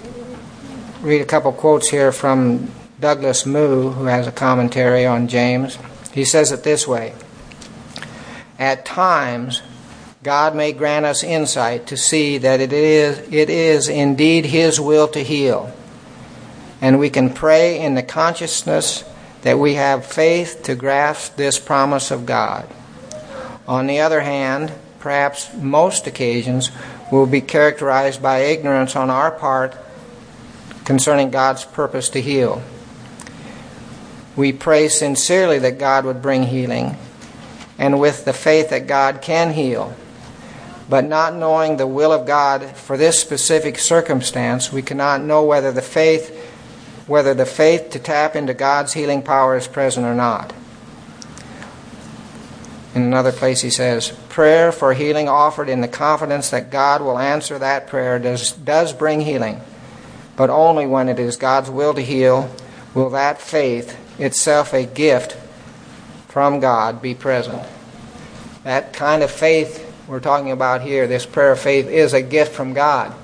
read 1.02 1.22
a 1.22 1.26
couple 1.26 1.52
quotes 1.52 1.88
here 1.88 2.12
from 2.12 2.70
Douglas 3.00 3.46
Moo, 3.46 3.90
who 3.90 4.04
has 4.04 4.26
a 4.26 4.32
commentary 4.32 5.06
on 5.06 5.28
James. 5.28 5.78
He 6.12 6.24
says 6.24 6.52
it 6.52 6.62
this 6.62 6.86
way 6.86 7.14
At 8.58 8.84
times, 8.84 9.62
God 10.22 10.54
may 10.54 10.72
grant 10.72 11.06
us 11.06 11.24
insight 11.24 11.86
to 11.86 11.96
see 11.96 12.36
that 12.38 12.60
it 12.60 12.72
is, 12.74 13.18
it 13.32 13.48
is 13.48 13.88
indeed 13.88 14.44
His 14.46 14.78
will 14.78 15.08
to 15.08 15.24
heal. 15.24 15.72
And 16.82 16.98
we 16.98 17.08
can 17.08 17.32
pray 17.32 17.80
in 17.80 17.94
the 17.94 18.02
consciousness 18.02 19.04
that 19.42 19.58
we 19.58 19.74
have 19.74 20.04
faith 20.04 20.62
to 20.64 20.74
grasp 20.74 21.36
this 21.36 21.58
promise 21.58 22.10
of 22.10 22.26
God. 22.26 22.68
On 23.66 23.86
the 23.86 24.00
other 24.00 24.20
hand, 24.20 24.72
perhaps 24.98 25.54
most 25.54 26.06
occasions 26.06 26.70
will 27.10 27.26
be 27.26 27.40
characterized 27.40 28.22
by 28.22 28.40
ignorance 28.40 28.94
on 28.96 29.08
our 29.08 29.30
part 29.30 29.74
concerning 30.90 31.30
God's 31.30 31.64
purpose 31.64 32.08
to 32.08 32.20
heal. 32.20 32.60
We 34.34 34.52
pray 34.52 34.88
sincerely 34.88 35.60
that 35.60 35.78
God 35.78 36.04
would 36.04 36.20
bring 36.20 36.42
healing 36.42 36.96
and 37.78 38.00
with 38.00 38.24
the 38.24 38.32
faith 38.32 38.70
that 38.70 38.88
God 38.88 39.22
can 39.22 39.52
heal. 39.52 39.94
But 40.88 41.04
not 41.04 41.36
knowing 41.36 41.76
the 41.76 41.86
will 41.86 42.12
of 42.12 42.26
God 42.26 42.64
for 42.74 42.96
this 42.96 43.20
specific 43.20 43.78
circumstance, 43.78 44.72
we 44.72 44.82
cannot 44.82 45.22
know 45.22 45.44
whether 45.44 45.70
the 45.70 45.80
faith 45.80 46.36
whether 47.06 47.34
the 47.34 47.46
faith 47.46 47.90
to 47.90 48.00
tap 48.00 48.34
into 48.34 48.52
God's 48.52 48.92
healing 48.92 49.22
power 49.22 49.56
is 49.56 49.68
present 49.68 50.04
or 50.04 50.16
not. 50.16 50.52
In 52.96 53.02
another 53.02 53.30
place, 53.30 53.60
he 53.60 53.70
says, 53.70 54.10
Prayer 54.28 54.72
for 54.72 54.92
healing 54.92 55.28
offered 55.28 55.68
in 55.68 55.82
the 55.82 55.88
confidence 55.88 56.50
that 56.50 56.72
God 56.72 57.00
will 57.00 57.16
answer 57.16 57.60
that 57.60 57.86
prayer 57.86 58.18
does, 58.18 58.50
does 58.50 58.92
bring 58.92 59.20
healing 59.20 59.60
but 60.40 60.48
only 60.48 60.86
when 60.86 61.10
it 61.10 61.18
is 61.18 61.36
God's 61.36 61.68
will 61.68 61.92
to 61.92 62.00
heal 62.00 62.50
will 62.94 63.10
that 63.10 63.42
faith, 63.42 63.98
itself 64.18 64.72
a 64.72 64.86
gift 64.86 65.36
from 66.28 66.60
God, 66.60 67.02
be 67.02 67.14
present. 67.14 67.62
That 68.64 68.94
kind 68.94 69.22
of 69.22 69.30
faith 69.30 69.86
we're 70.08 70.18
talking 70.18 70.50
about 70.50 70.80
here, 70.80 71.06
this 71.06 71.26
prayer 71.26 71.52
of 71.52 71.60
faith, 71.60 71.88
is 71.88 72.14
a 72.14 72.22
gift 72.22 72.54
from 72.54 72.72
God. 72.72 73.14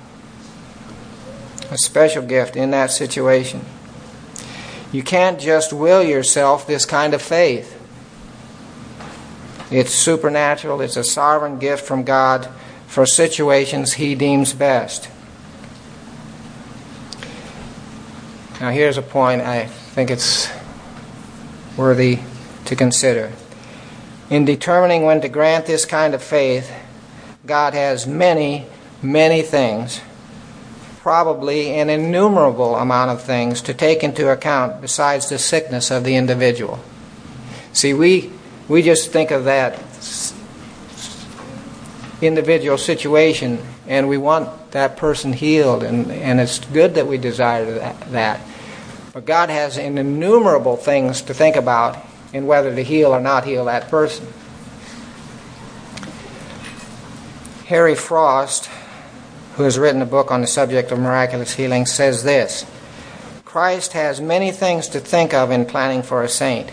A 1.71 1.77
special 1.79 2.21
gift 2.21 2.55
in 2.55 2.69
that 2.69 2.91
situation. 2.91 3.61
You 4.91 5.01
can't 5.01 5.39
just 5.39 5.73
will 5.73 6.03
yourself 6.03 6.67
this 6.67 6.85
kind 6.85 7.15
of 7.15 7.21
faith. 7.23 7.73
It's 9.71 9.91
supernatural, 9.91 10.81
it's 10.81 10.97
a 10.97 11.03
sovereign 11.03 11.57
gift 11.57 11.83
from 11.83 12.03
God 12.03 12.47
for 12.85 13.07
situations 13.07 13.93
He 13.93 14.13
deems 14.13 14.53
best. 14.53 15.09
Now, 18.59 18.71
here's 18.71 18.97
a 18.97 19.03
point 19.03 19.41
I 19.41 19.65
think 19.65 20.09
it's 20.09 20.49
worthy 21.77 22.19
to 22.65 22.75
consider. 22.75 23.31
In 24.31 24.45
determining 24.45 25.03
when 25.03 25.21
to 25.21 25.29
grant 25.29 25.67
this 25.67 25.85
kind 25.85 26.15
of 26.15 26.23
faith, 26.23 26.73
God 27.45 27.75
has 27.75 28.07
many, 28.07 28.65
many 29.01 29.43
things, 29.43 30.01
probably 31.01 31.69
an 31.69 31.91
innumerable 31.91 32.75
amount 32.75 33.11
of 33.11 33.21
things 33.21 33.61
to 33.61 33.75
take 33.75 34.03
into 34.03 34.31
account 34.31 34.81
besides 34.81 35.29
the 35.29 35.37
sickness 35.37 35.91
of 35.91 36.03
the 36.03 36.15
individual. 36.15 36.79
See, 37.73 37.93
we, 37.93 38.31
we 38.67 38.81
just 38.81 39.11
think 39.11 39.29
of 39.29 39.43
that 39.45 39.79
individual 42.23 42.79
situation 42.79 43.59
and 43.87 44.09
we 44.09 44.17
want 44.17 44.71
that 44.71 44.97
person 44.97 45.33
healed, 45.33 45.83
and, 45.83 46.11
and 46.11 46.39
it's 46.39 46.59
good 46.59 46.95
that 46.95 47.07
we 47.07 47.17
desire 47.17 47.65
that, 47.65 47.99
that. 48.11 48.41
But 49.13 49.25
God 49.25 49.49
has 49.49 49.77
innumerable 49.77 50.75
things 50.75 51.21
to 51.23 51.33
think 51.33 51.55
about 51.55 51.97
in 52.33 52.45
whether 52.45 52.75
to 52.75 52.83
heal 52.83 53.15
or 53.15 53.21
not 53.21 53.45
heal 53.45 53.65
that 53.65 53.89
person. 53.89 54.27
Harry 57.67 57.95
Frost, 57.95 58.69
who 59.55 59.63
has 59.63 59.79
written 59.79 60.01
a 60.01 60.05
book 60.05 60.31
on 60.31 60.41
the 60.41 60.47
subject 60.47 60.91
of 60.91 60.99
miraculous 60.99 61.53
healing, 61.53 61.85
says 61.85 62.23
this 62.23 62.65
Christ 63.43 63.93
has 63.93 64.21
many 64.21 64.51
things 64.51 64.87
to 64.89 64.99
think 64.99 65.33
of 65.33 65.51
in 65.51 65.65
planning 65.65 66.03
for 66.03 66.23
a 66.23 66.29
saint. 66.29 66.69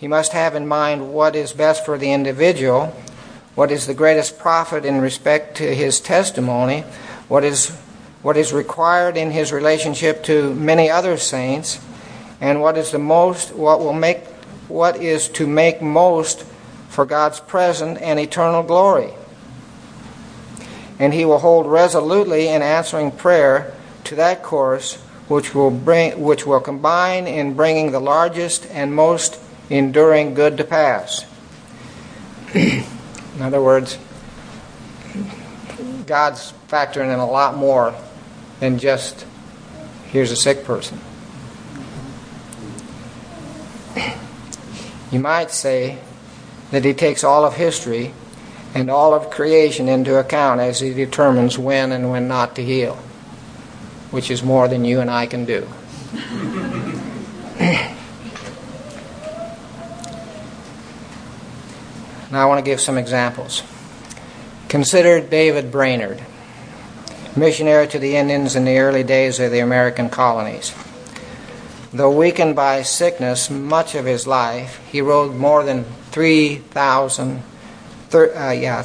He 0.00 0.06
must 0.06 0.32
have 0.32 0.54
in 0.54 0.66
mind 0.66 1.12
what 1.12 1.34
is 1.34 1.52
best 1.52 1.84
for 1.84 1.96
the 1.96 2.12
individual 2.12 2.94
what 3.58 3.72
is 3.72 3.88
the 3.88 3.94
greatest 3.94 4.38
profit 4.38 4.84
in 4.84 5.00
respect 5.00 5.56
to 5.56 5.74
his 5.74 5.98
testimony, 5.98 6.82
what 7.26 7.42
is, 7.42 7.70
what 8.22 8.36
is 8.36 8.52
required 8.52 9.16
in 9.16 9.32
his 9.32 9.50
relationship 9.50 10.22
to 10.22 10.54
many 10.54 10.88
other 10.88 11.16
saints, 11.16 11.80
and 12.40 12.62
what 12.62 12.78
is 12.78 12.92
the 12.92 13.00
most, 13.00 13.52
what 13.52 13.80
will 13.80 13.92
make, 13.92 14.24
what 14.68 14.94
is 14.98 15.28
to 15.28 15.44
make 15.44 15.82
most 15.82 16.44
for 16.88 17.04
God's 17.04 17.40
present 17.40 18.00
and 18.00 18.20
eternal 18.20 18.62
glory. 18.62 19.12
And 21.00 21.12
he 21.12 21.24
will 21.24 21.40
hold 21.40 21.66
resolutely 21.66 22.46
in 22.46 22.62
answering 22.62 23.10
prayer 23.10 23.74
to 24.04 24.14
that 24.14 24.44
course 24.44 24.98
which 25.26 25.52
will 25.52 25.72
bring, 25.72 26.22
which 26.22 26.46
will 26.46 26.60
combine 26.60 27.26
in 27.26 27.54
bringing 27.54 27.90
the 27.90 27.98
largest 27.98 28.68
and 28.70 28.94
most 28.94 29.36
enduring 29.68 30.34
good 30.34 30.58
to 30.58 30.62
pass. 30.62 31.24
In 33.38 33.44
other 33.44 33.62
words, 33.62 33.96
God's 36.06 36.52
factoring 36.66 37.14
in 37.14 37.20
a 37.20 37.30
lot 37.30 37.56
more 37.56 37.94
than 38.58 38.80
just 38.80 39.24
here's 40.08 40.32
a 40.32 40.36
sick 40.36 40.64
person. 40.64 40.98
You 45.12 45.20
might 45.20 45.52
say 45.52 46.00
that 46.72 46.84
he 46.84 46.94
takes 46.94 47.22
all 47.22 47.44
of 47.44 47.54
history 47.54 48.12
and 48.74 48.90
all 48.90 49.14
of 49.14 49.30
creation 49.30 49.88
into 49.88 50.18
account 50.18 50.60
as 50.60 50.80
he 50.80 50.92
determines 50.92 51.56
when 51.56 51.92
and 51.92 52.10
when 52.10 52.26
not 52.26 52.56
to 52.56 52.64
heal, 52.64 52.96
which 54.10 54.32
is 54.32 54.42
more 54.42 54.66
than 54.66 54.84
you 54.84 54.98
and 54.98 55.08
I 55.08 55.26
can 55.26 55.44
do. 55.44 55.68
Now 62.30 62.42
I 62.42 62.44
want 62.46 62.58
to 62.58 62.70
give 62.70 62.80
some 62.80 62.98
examples. 62.98 63.62
Consider 64.68 65.20
David 65.20 65.72
Brainerd, 65.72 66.22
missionary 67.34 67.88
to 67.88 67.98
the 67.98 68.16
Indians 68.16 68.54
in 68.54 68.64
the 68.64 68.78
early 68.78 69.02
days 69.02 69.40
of 69.40 69.50
the 69.50 69.60
American 69.60 70.10
colonies. 70.10 70.74
Though 71.90 72.10
weakened 72.10 72.54
by 72.54 72.82
sickness 72.82 73.48
much 73.48 73.94
of 73.94 74.04
his 74.04 74.26
life, 74.26 74.78
he 74.90 75.00
rode 75.00 75.34
more 75.34 75.64
than 75.64 75.84
3,000 76.10 77.42
uh, 78.12 78.50
yeah, 78.50 78.82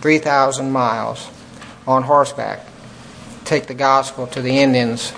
3,000 0.00 0.70
miles 0.70 1.28
on 1.86 2.02
horseback 2.02 2.64
to 2.64 3.44
take 3.44 3.66
the 3.66 3.74
gospel 3.74 4.26
to 4.28 4.42
the 4.42 4.58
Indians 4.58 5.12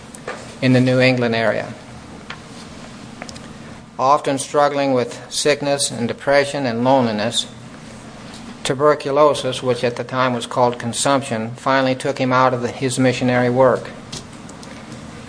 in 0.61 0.73
the 0.73 0.81
New 0.81 1.01
England 1.01 1.35
area. 1.35 1.73
Often 3.99 4.39
struggling 4.39 4.95
with 4.95 5.31
sickness 5.31 5.91
and 5.91 6.09
depression 6.09 6.65
and 6.65 6.83
loneliness, 6.83 7.47
tuberculosis, 8.65 9.63
which 9.63 9.85
at 9.85 9.97
the 9.97 10.05
time 10.05 10.33
was 10.33 10.47
called 10.47 10.79
consumption, 10.79 11.51
finally 11.57 11.95
took 11.95 12.19
him 12.19 12.33
out 12.33 12.55
of 12.55 12.63
the, 12.63 12.69
his 12.69 12.99
missionary 12.99 13.51
work. 13.51 13.91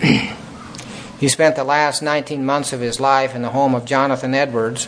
he 0.00 1.28
spent 1.28 1.56
the 1.56 1.64
last 1.64 2.00
19 2.02 2.44
months 2.44 2.72
of 2.72 2.80
his 2.80 2.98
life 2.98 3.34
in 3.34 3.42
the 3.42 3.50
home 3.50 3.74
of 3.74 3.84
Jonathan 3.84 4.34
Edwards, 4.34 4.86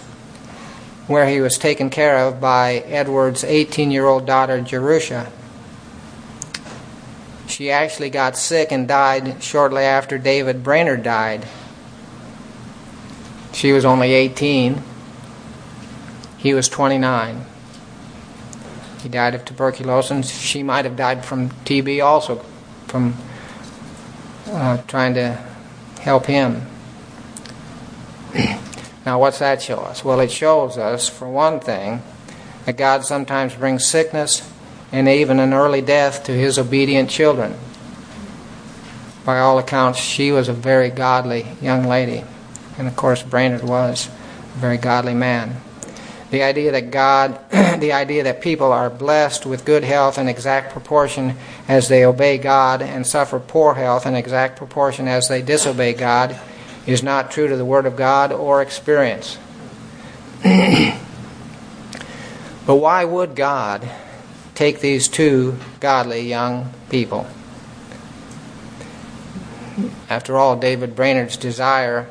where 1.06 1.28
he 1.28 1.40
was 1.40 1.58
taken 1.58 1.90
care 1.90 2.18
of 2.18 2.40
by 2.40 2.76
Edwards' 2.86 3.44
18 3.44 3.90
year 3.90 4.06
old 4.06 4.26
daughter, 4.26 4.60
Jerusha. 4.60 5.30
She 7.46 7.70
actually 7.70 8.10
got 8.10 8.36
sick 8.36 8.72
and 8.72 8.88
died 8.88 9.42
shortly 9.42 9.84
after 9.84 10.18
David 10.18 10.64
Brainerd 10.64 11.02
died. 11.02 11.46
She 13.56 13.72
was 13.72 13.86
only 13.86 14.12
18, 14.12 14.82
he 16.36 16.52
was 16.52 16.68
29. 16.68 17.46
He 19.02 19.08
died 19.08 19.34
of 19.34 19.46
tuberculosis. 19.46 20.28
She 20.28 20.62
might 20.62 20.84
have 20.84 20.94
died 20.94 21.24
from 21.24 21.48
TB 21.64 22.04
also, 22.04 22.44
from 22.86 23.14
uh, 24.48 24.82
trying 24.86 25.14
to 25.14 25.42
help 26.00 26.26
him. 26.26 26.66
now, 29.06 29.18
what's 29.18 29.38
that 29.38 29.62
show 29.62 29.78
us? 29.78 30.04
Well, 30.04 30.20
it 30.20 30.30
shows 30.30 30.76
us, 30.76 31.08
for 31.08 31.26
one 31.26 31.58
thing, 31.58 32.02
that 32.66 32.76
God 32.76 33.06
sometimes 33.06 33.54
brings 33.54 33.86
sickness 33.86 34.46
and 34.92 35.08
even 35.08 35.40
an 35.40 35.54
early 35.54 35.80
death 35.80 36.24
to 36.24 36.32
his 36.32 36.58
obedient 36.58 37.08
children. 37.08 37.54
By 39.24 39.38
all 39.38 39.58
accounts, 39.58 39.98
she 39.98 40.30
was 40.30 40.50
a 40.50 40.52
very 40.52 40.90
godly 40.90 41.46
young 41.62 41.84
lady. 41.84 42.22
And 42.78 42.86
of 42.88 42.96
course, 42.96 43.22
Brainerd 43.22 43.62
was 43.62 44.08
a 44.08 44.58
very 44.58 44.76
godly 44.76 45.14
man. 45.14 45.60
The 46.30 46.42
idea 46.42 46.72
that 46.72 46.90
God, 46.90 47.38
the 47.50 47.92
idea 47.92 48.24
that 48.24 48.40
people 48.40 48.72
are 48.72 48.90
blessed 48.90 49.46
with 49.46 49.64
good 49.64 49.84
health 49.84 50.18
in 50.18 50.28
exact 50.28 50.72
proportion 50.72 51.36
as 51.68 51.88
they 51.88 52.04
obey 52.04 52.38
God 52.38 52.82
and 52.82 53.06
suffer 53.06 53.38
poor 53.38 53.74
health 53.74 54.06
in 54.06 54.14
exact 54.14 54.58
proportion 54.58 55.06
as 55.08 55.28
they 55.28 55.40
disobey 55.40 55.94
God 55.94 56.38
is 56.86 57.02
not 57.02 57.30
true 57.30 57.48
to 57.48 57.56
the 57.56 57.64
Word 57.64 57.86
of 57.86 57.96
God 57.96 58.32
or 58.32 58.60
experience. 58.60 59.38
but 60.42 60.96
why 62.66 63.04
would 63.04 63.34
God 63.34 63.88
take 64.54 64.80
these 64.80 65.08
two 65.08 65.58
godly 65.80 66.20
young 66.20 66.72
people? 66.90 67.26
After 70.08 70.36
all, 70.36 70.56
David 70.56 70.96
Brainerd's 70.96 71.36
desire 71.36 72.08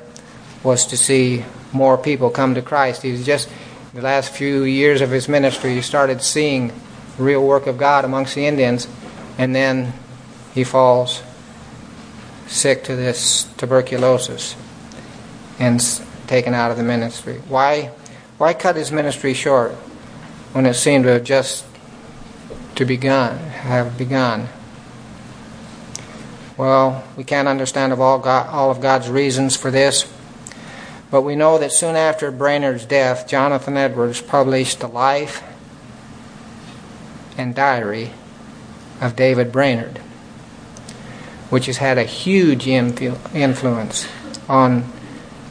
was 0.66 0.88
to 0.88 0.97
see 0.97 1.45
more 1.72 1.97
people 1.97 2.30
come 2.30 2.55
to 2.55 2.61
Christ. 2.61 3.03
He 3.03 3.11
was 3.11 3.26
just 3.26 3.47
the 3.93 4.01
last 4.01 4.32
few 4.32 4.63
years 4.63 4.99
of 4.99 5.11
his 5.11 5.30
ministry, 5.30 5.74
he 5.74 5.82
started 5.82 6.22
seeing 6.22 6.74
real 7.18 7.45
work 7.47 7.66
of 7.66 7.78
God 7.78 8.03
amongst 8.03 8.36
the 8.36 8.45
Indians, 8.45 8.89
and 9.38 9.55
then 9.55 9.93
he 10.53 10.66
falls 10.66 11.24
sick 12.47 12.84
to 12.84 12.95
this 12.95 13.45
tuberculosis 13.57 14.55
and 15.59 15.82
taken 16.28 16.53
out 16.53 16.72
of 16.72 16.78
the 16.78 16.84
ministry. 16.84 17.36
Why, 17.47 17.91
why 18.38 18.53
cut 18.53 18.76
his 18.76 18.91
ministry 18.91 19.34
short 19.34 19.72
when 20.51 20.66
it 20.66 20.74
seemed 20.74 21.05
to 21.05 21.11
have 21.11 21.24
just 21.24 21.66
to 22.76 22.84
begun, 22.84 23.38
have 23.38 23.97
begun? 23.97 24.49
Well, 26.57 27.03
we 27.16 27.24
can't 27.24 27.47
understand 27.47 27.93
of 27.93 28.01
all, 28.01 28.20
God, 28.20 28.47
all 28.49 28.72
of 28.72 28.82
God's 28.82 29.09
reasons 29.09 29.55
for 29.55 29.72
this. 29.72 30.11
But 31.16 31.22
we 31.22 31.38
know 31.38 31.57
that 31.59 31.72
soon 31.72 31.95
after 31.95 32.30
Brainerd's 32.30 32.84
death, 32.84 33.26
Jonathan 33.26 33.78
Edwards 33.78 34.20
published 34.20 34.82
the 34.82 34.89
life 34.89 35.41
and 37.38 37.55
diary 37.55 38.11
of 38.99 39.16
David 39.16 39.49
Brainerd, 39.49 39.99
which 41.49 41.68
has 41.68 41.78
had 41.78 41.97
a 41.97 42.03
huge 42.03 42.66
influ- 42.66 43.34
influence 43.34 44.09
on 44.49 44.91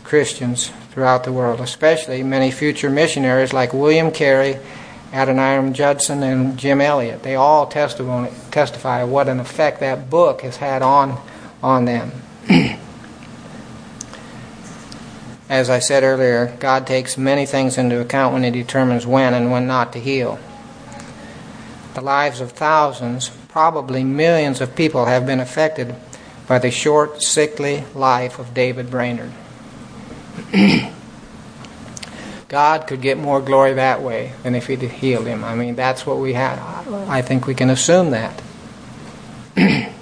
Christians 0.03 0.71
throughout 0.91 1.25
the 1.25 1.33
world, 1.33 1.61
especially 1.61 2.23
many 2.23 2.51
future 2.51 2.91
missionaries 2.91 3.55
like 3.55 3.73
William 3.73 4.11
Carey, 4.11 4.59
Adoniram 5.15 5.73
Judson, 5.73 6.23
and 6.23 6.59
Jim 6.59 6.83
Elliot. 6.83 7.23
They 7.23 7.37
all 7.37 7.67
testify 7.69 9.03
what 9.05 9.31
an 9.31 9.41
effect 9.41 9.81
that 9.81 10.11
book 10.11 10.43
has 10.43 10.59
had 10.59 10.83
on, 10.83 11.19
on 11.63 11.87
them. 11.87 12.13
As 15.55 15.71
I 15.71 15.79
said 15.79 16.03
earlier, 16.03 16.53
God 16.59 16.85
takes 16.85 17.17
many 17.17 17.47
things 17.47 17.79
into 17.79 18.01
account 18.01 18.33
when 18.33 18.43
He 18.43 18.51
determines 18.51 19.07
when 19.07 19.35
and 19.35 19.53
when 19.53 19.69
not 19.69 19.93
to 19.93 20.01
heal. 20.01 20.41
The 21.95 22.01
lives 22.01 22.41
of 22.41 22.51
thousands, 22.51 23.29
probably 23.51 24.03
millions 24.03 24.61
of 24.61 24.75
people, 24.75 25.05
have 25.05 25.27
been 25.27 25.39
affected 25.39 25.95
by 26.49 26.59
the 26.59 26.73
short, 26.73 27.23
sickly 27.23 27.85
life 27.95 28.41
of 28.41 28.53
David 28.53 28.91
Brainerd. 28.91 29.31
God 32.49 32.89
could 32.89 33.01
get 33.01 33.17
more 33.17 33.41
glory 33.41 33.75
that 33.75 34.03
way 34.03 34.33
than 34.43 34.57
if 34.57 34.67
He'd 34.67 34.83
healed 34.83 35.29
him. 35.29 35.45
I 35.45 35.55
mean, 35.55 35.77
that's 35.77 36.05
what 36.05 36.19
we 36.19 36.33
had. 36.33 36.59
I 36.59 37.23
think 37.23 37.47
we 37.47 37.55
can 37.55 37.71
assume 37.71 38.11
that. 38.11 38.43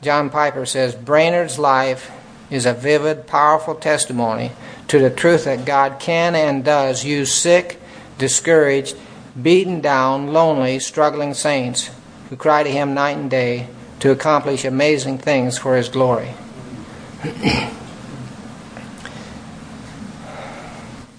John 0.00 0.30
Piper 0.30 0.64
says 0.64 0.94
Brainerd's 0.94 1.58
life 1.58 2.10
is 2.50 2.66
a 2.66 2.74
vivid, 2.74 3.26
powerful 3.26 3.74
testimony 3.74 4.52
to 4.88 4.98
the 4.98 5.10
truth 5.10 5.44
that 5.44 5.64
God 5.64 5.98
can 5.98 6.34
and 6.34 6.64
does 6.64 7.04
use 7.04 7.32
sick, 7.32 7.80
discouraged, 8.18 8.96
beaten 9.40 9.80
down, 9.80 10.32
lonely, 10.32 10.78
struggling 10.78 11.34
saints 11.34 11.90
who 12.30 12.36
cry 12.36 12.62
to 12.62 12.70
Him 12.70 12.94
night 12.94 13.16
and 13.16 13.30
day 13.30 13.68
to 14.00 14.10
accomplish 14.10 14.64
amazing 14.64 15.18
things 15.18 15.58
for 15.58 15.76
His 15.76 15.88
glory. 15.88 16.34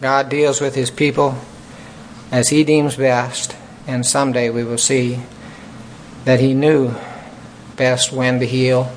God 0.01 0.29
deals 0.29 0.61
with 0.61 0.75
His 0.75 0.91
people 0.91 1.37
as 2.31 2.49
He 2.49 2.63
deems 2.63 2.95
best, 2.95 3.55
and 3.87 4.05
someday 4.05 4.49
we 4.49 4.63
will 4.63 4.77
see 4.77 5.19
that 6.25 6.39
He 6.39 6.53
knew 6.53 6.93
best 7.75 8.11
when 8.11 8.39
to 8.39 8.45
heal 8.45 8.91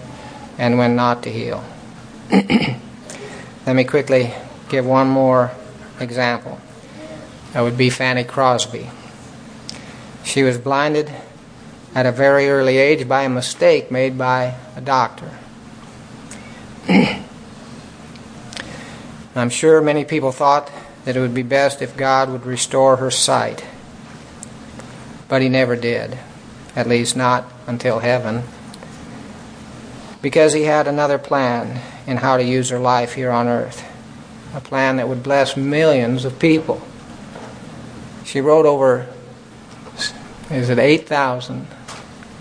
and 0.58 0.76
when 0.78 0.94
not 0.94 1.22
to 1.22 1.30
heal. 1.30 1.64
Let 2.30 3.74
me 3.74 3.84
quickly 3.84 4.34
give 4.68 4.84
one 4.84 5.08
more 5.08 5.50
example. 5.98 6.60
That 7.52 7.62
would 7.62 7.78
be 7.78 7.88
Fanny 7.88 8.24
Crosby. 8.24 8.90
She 10.24 10.42
was 10.42 10.58
blinded 10.58 11.10
at 11.94 12.04
a 12.04 12.12
very 12.12 12.50
early 12.50 12.76
age 12.76 13.08
by 13.08 13.22
a 13.22 13.30
mistake 13.30 13.90
made 13.90 14.18
by 14.18 14.56
a 14.76 14.82
doctor. 14.82 15.30
I'm 19.34 19.48
sure 19.48 19.80
many 19.80 20.04
people 20.04 20.32
thought 20.32 20.70
that 21.06 21.16
it 21.16 21.20
would 21.20 21.32
be 21.32 21.42
best 21.42 21.80
if 21.80 21.96
God 21.96 22.28
would 22.30 22.44
restore 22.44 22.96
her 22.96 23.10
sight. 23.10 23.64
But 25.28 25.40
He 25.40 25.48
never 25.48 25.76
did, 25.76 26.18
at 26.76 26.86
least 26.86 27.16
not 27.16 27.50
until 27.66 28.00
heaven, 28.00 28.42
because 30.20 30.52
He 30.52 30.64
had 30.64 30.86
another 30.86 31.16
plan 31.16 31.80
in 32.08 32.16
how 32.16 32.38
to 32.38 32.42
use 32.42 32.70
her 32.70 32.78
life 32.78 33.12
here 33.12 33.30
on 33.30 33.46
earth. 33.46 33.86
A 34.54 34.62
plan 34.62 34.96
that 34.96 35.08
would 35.08 35.22
bless 35.22 35.58
millions 35.58 36.24
of 36.24 36.38
people. 36.38 36.80
She 38.24 38.40
wrote 38.40 38.64
over, 38.64 39.06
is 40.50 40.70
it 40.70 40.78
8,000? 40.78 41.66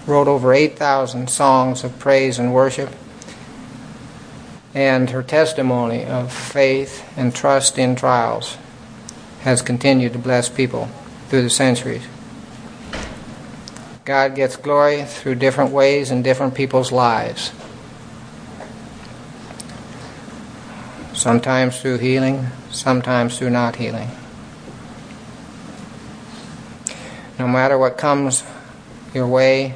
Wrote 0.08 0.30
over 0.30 0.54
8,000 0.54 1.30
songs 1.30 1.84
of 1.84 2.00
praise 2.00 2.40
and 2.40 2.54
worship. 2.54 2.90
And 4.74 5.10
her 5.10 5.22
testimony 5.22 6.06
of 6.06 6.32
faith 6.32 7.06
and 7.18 7.36
trust 7.36 7.78
in 7.78 7.98
trials 7.98 8.58
has 9.42 9.62
continued 9.62 10.14
to 10.14 10.20
bless 10.20 10.48
people 10.48 10.90
through 11.28 11.42
the 11.42 11.50
centuries. 11.50 12.08
God 14.06 14.34
gets 14.34 14.56
glory 14.56 15.04
through 15.04 15.36
different 15.36 15.72
ways 15.72 16.10
in 16.10 16.22
different 16.22 16.56
people's 16.56 16.94
lives. 16.94 17.52
Sometimes 21.18 21.82
through 21.82 21.98
healing, 21.98 22.46
sometimes 22.70 23.38
through 23.38 23.50
not 23.50 23.76
healing. 23.76 24.10
No 27.40 27.48
matter 27.48 27.78
what 27.78 27.98
comes 27.98 28.44
your 29.14 29.28
way, 29.28 29.74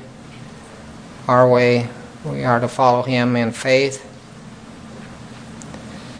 our 1.27 1.49
way, 1.49 1.89
We 2.23 2.43
are 2.43 2.59
to 2.59 2.67
follow 2.67 3.01
Him 3.01 3.35
in 3.35 3.51
faith, 3.51 4.05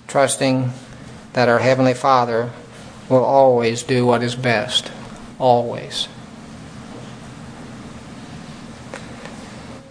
trusting 0.07 0.71
that 1.33 1.47
our 1.47 1.59
Heavenly 1.59 1.93
Father 1.93 2.49
will 3.07 3.23
always 3.23 3.83
do 3.83 4.03
what 4.03 4.23
is 4.23 4.33
best. 4.33 4.91
Always. 5.37 6.07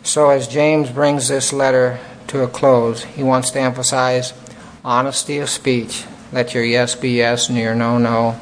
So, 0.03 0.31
as 0.31 0.49
James 0.49 0.91
brings 0.91 1.28
this 1.28 1.53
letter 1.53 2.01
to 2.26 2.43
a 2.43 2.49
close, 2.49 3.05
he 3.05 3.22
wants 3.22 3.53
to 3.53 3.61
emphasize 3.61 4.33
honesty 4.85 5.39
of 5.39 5.49
speech. 5.49 6.05
Let 6.33 6.55
your 6.55 6.64
yes 6.64 6.95
be 6.95 7.11
yes 7.11 7.49
and 7.49 7.59
your 7.59 7.74
no, 7.74 7.99
no. 7.99 8.41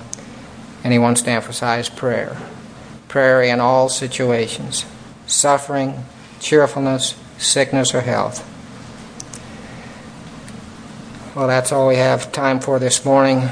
And 0.85 0.93
he 0.93 0.99
wants 0.99 1.23
to 1.23 1.31
emphasize 1.31 1.89
prayer. 1.89 2.37
Prayer 3.09 3.43
in 3.43 3.61
all 3.61 3.89
situations 3.89 4.85
suffering, 5.27 5.95
cheerfulness, 6.41 7.15
sickness, 7.37 7.95
or 7.95 8.01
health. 8.01 8.43
Well, 11.37 11.47
that's 11.47 11.71
all 11.71 11.87
we 11.87 11.97
have 11.97 12.33
time 12.33 12.61
for 12.61 12.79
this 12.79 13.05
morning. 13.05 13.49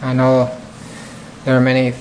I 0.00 0.14
know 0.14 0.56
there 1.44 1.56
are 1.56 1.60
many 1.60 1.94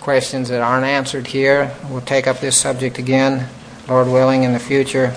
questions 0.00 0.48
that 0.48 0.62
aren't 0.62 0.86
answered 0.86 1.26
here. 1.26 1.74
We'll 1.90 2.00
take 2.00 2.26
up 2.26 2.38
this 2.38 2.56
subject 2.56 2.98
again, 2.98 3.48
Lord 3.88 4.06
willing, 4.06 4.44
in 4.44 4.52
the 4.52 4.60
future, 4.60 5.12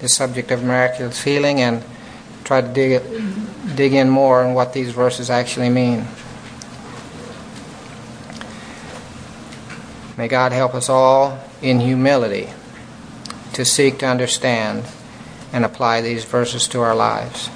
The 0.00 0.08
subject 0.08 0.50
of 0.50 0.62
miraculous 0.62 1.22
healing, 1.22 1.60
and 1.60 1.82
try 2.44 2.60
to 2.60 2.68
dig, 2.68 2.92
it, 2.92 3.76
dig 3.76 3.94
in 3.94 4.08
more 4.08 4.44
on 4.44 4.54
what 4.54 4.72
these 4.72 4.90
verses 4.90 5.30
actually 5.30 5.70
mean. 5.70 6.06
May 10.16 10.28
God 10.28 10.52
help 10.52 10.74
us 10.74 10.88
all 10.88 11.40
in 11.60 11.80
humility 11.80 12.50
to 13.54 13.64
seek 13.64 13.98
to 13.98 14.06
understand 14.06 14.84
and 15.52 15.64
apply 15.64 16.00
these 16.00 16.24
verses 16.24 16.68
to 16.68 16.80
our 16.80 16.94
lives. 16.94 17.48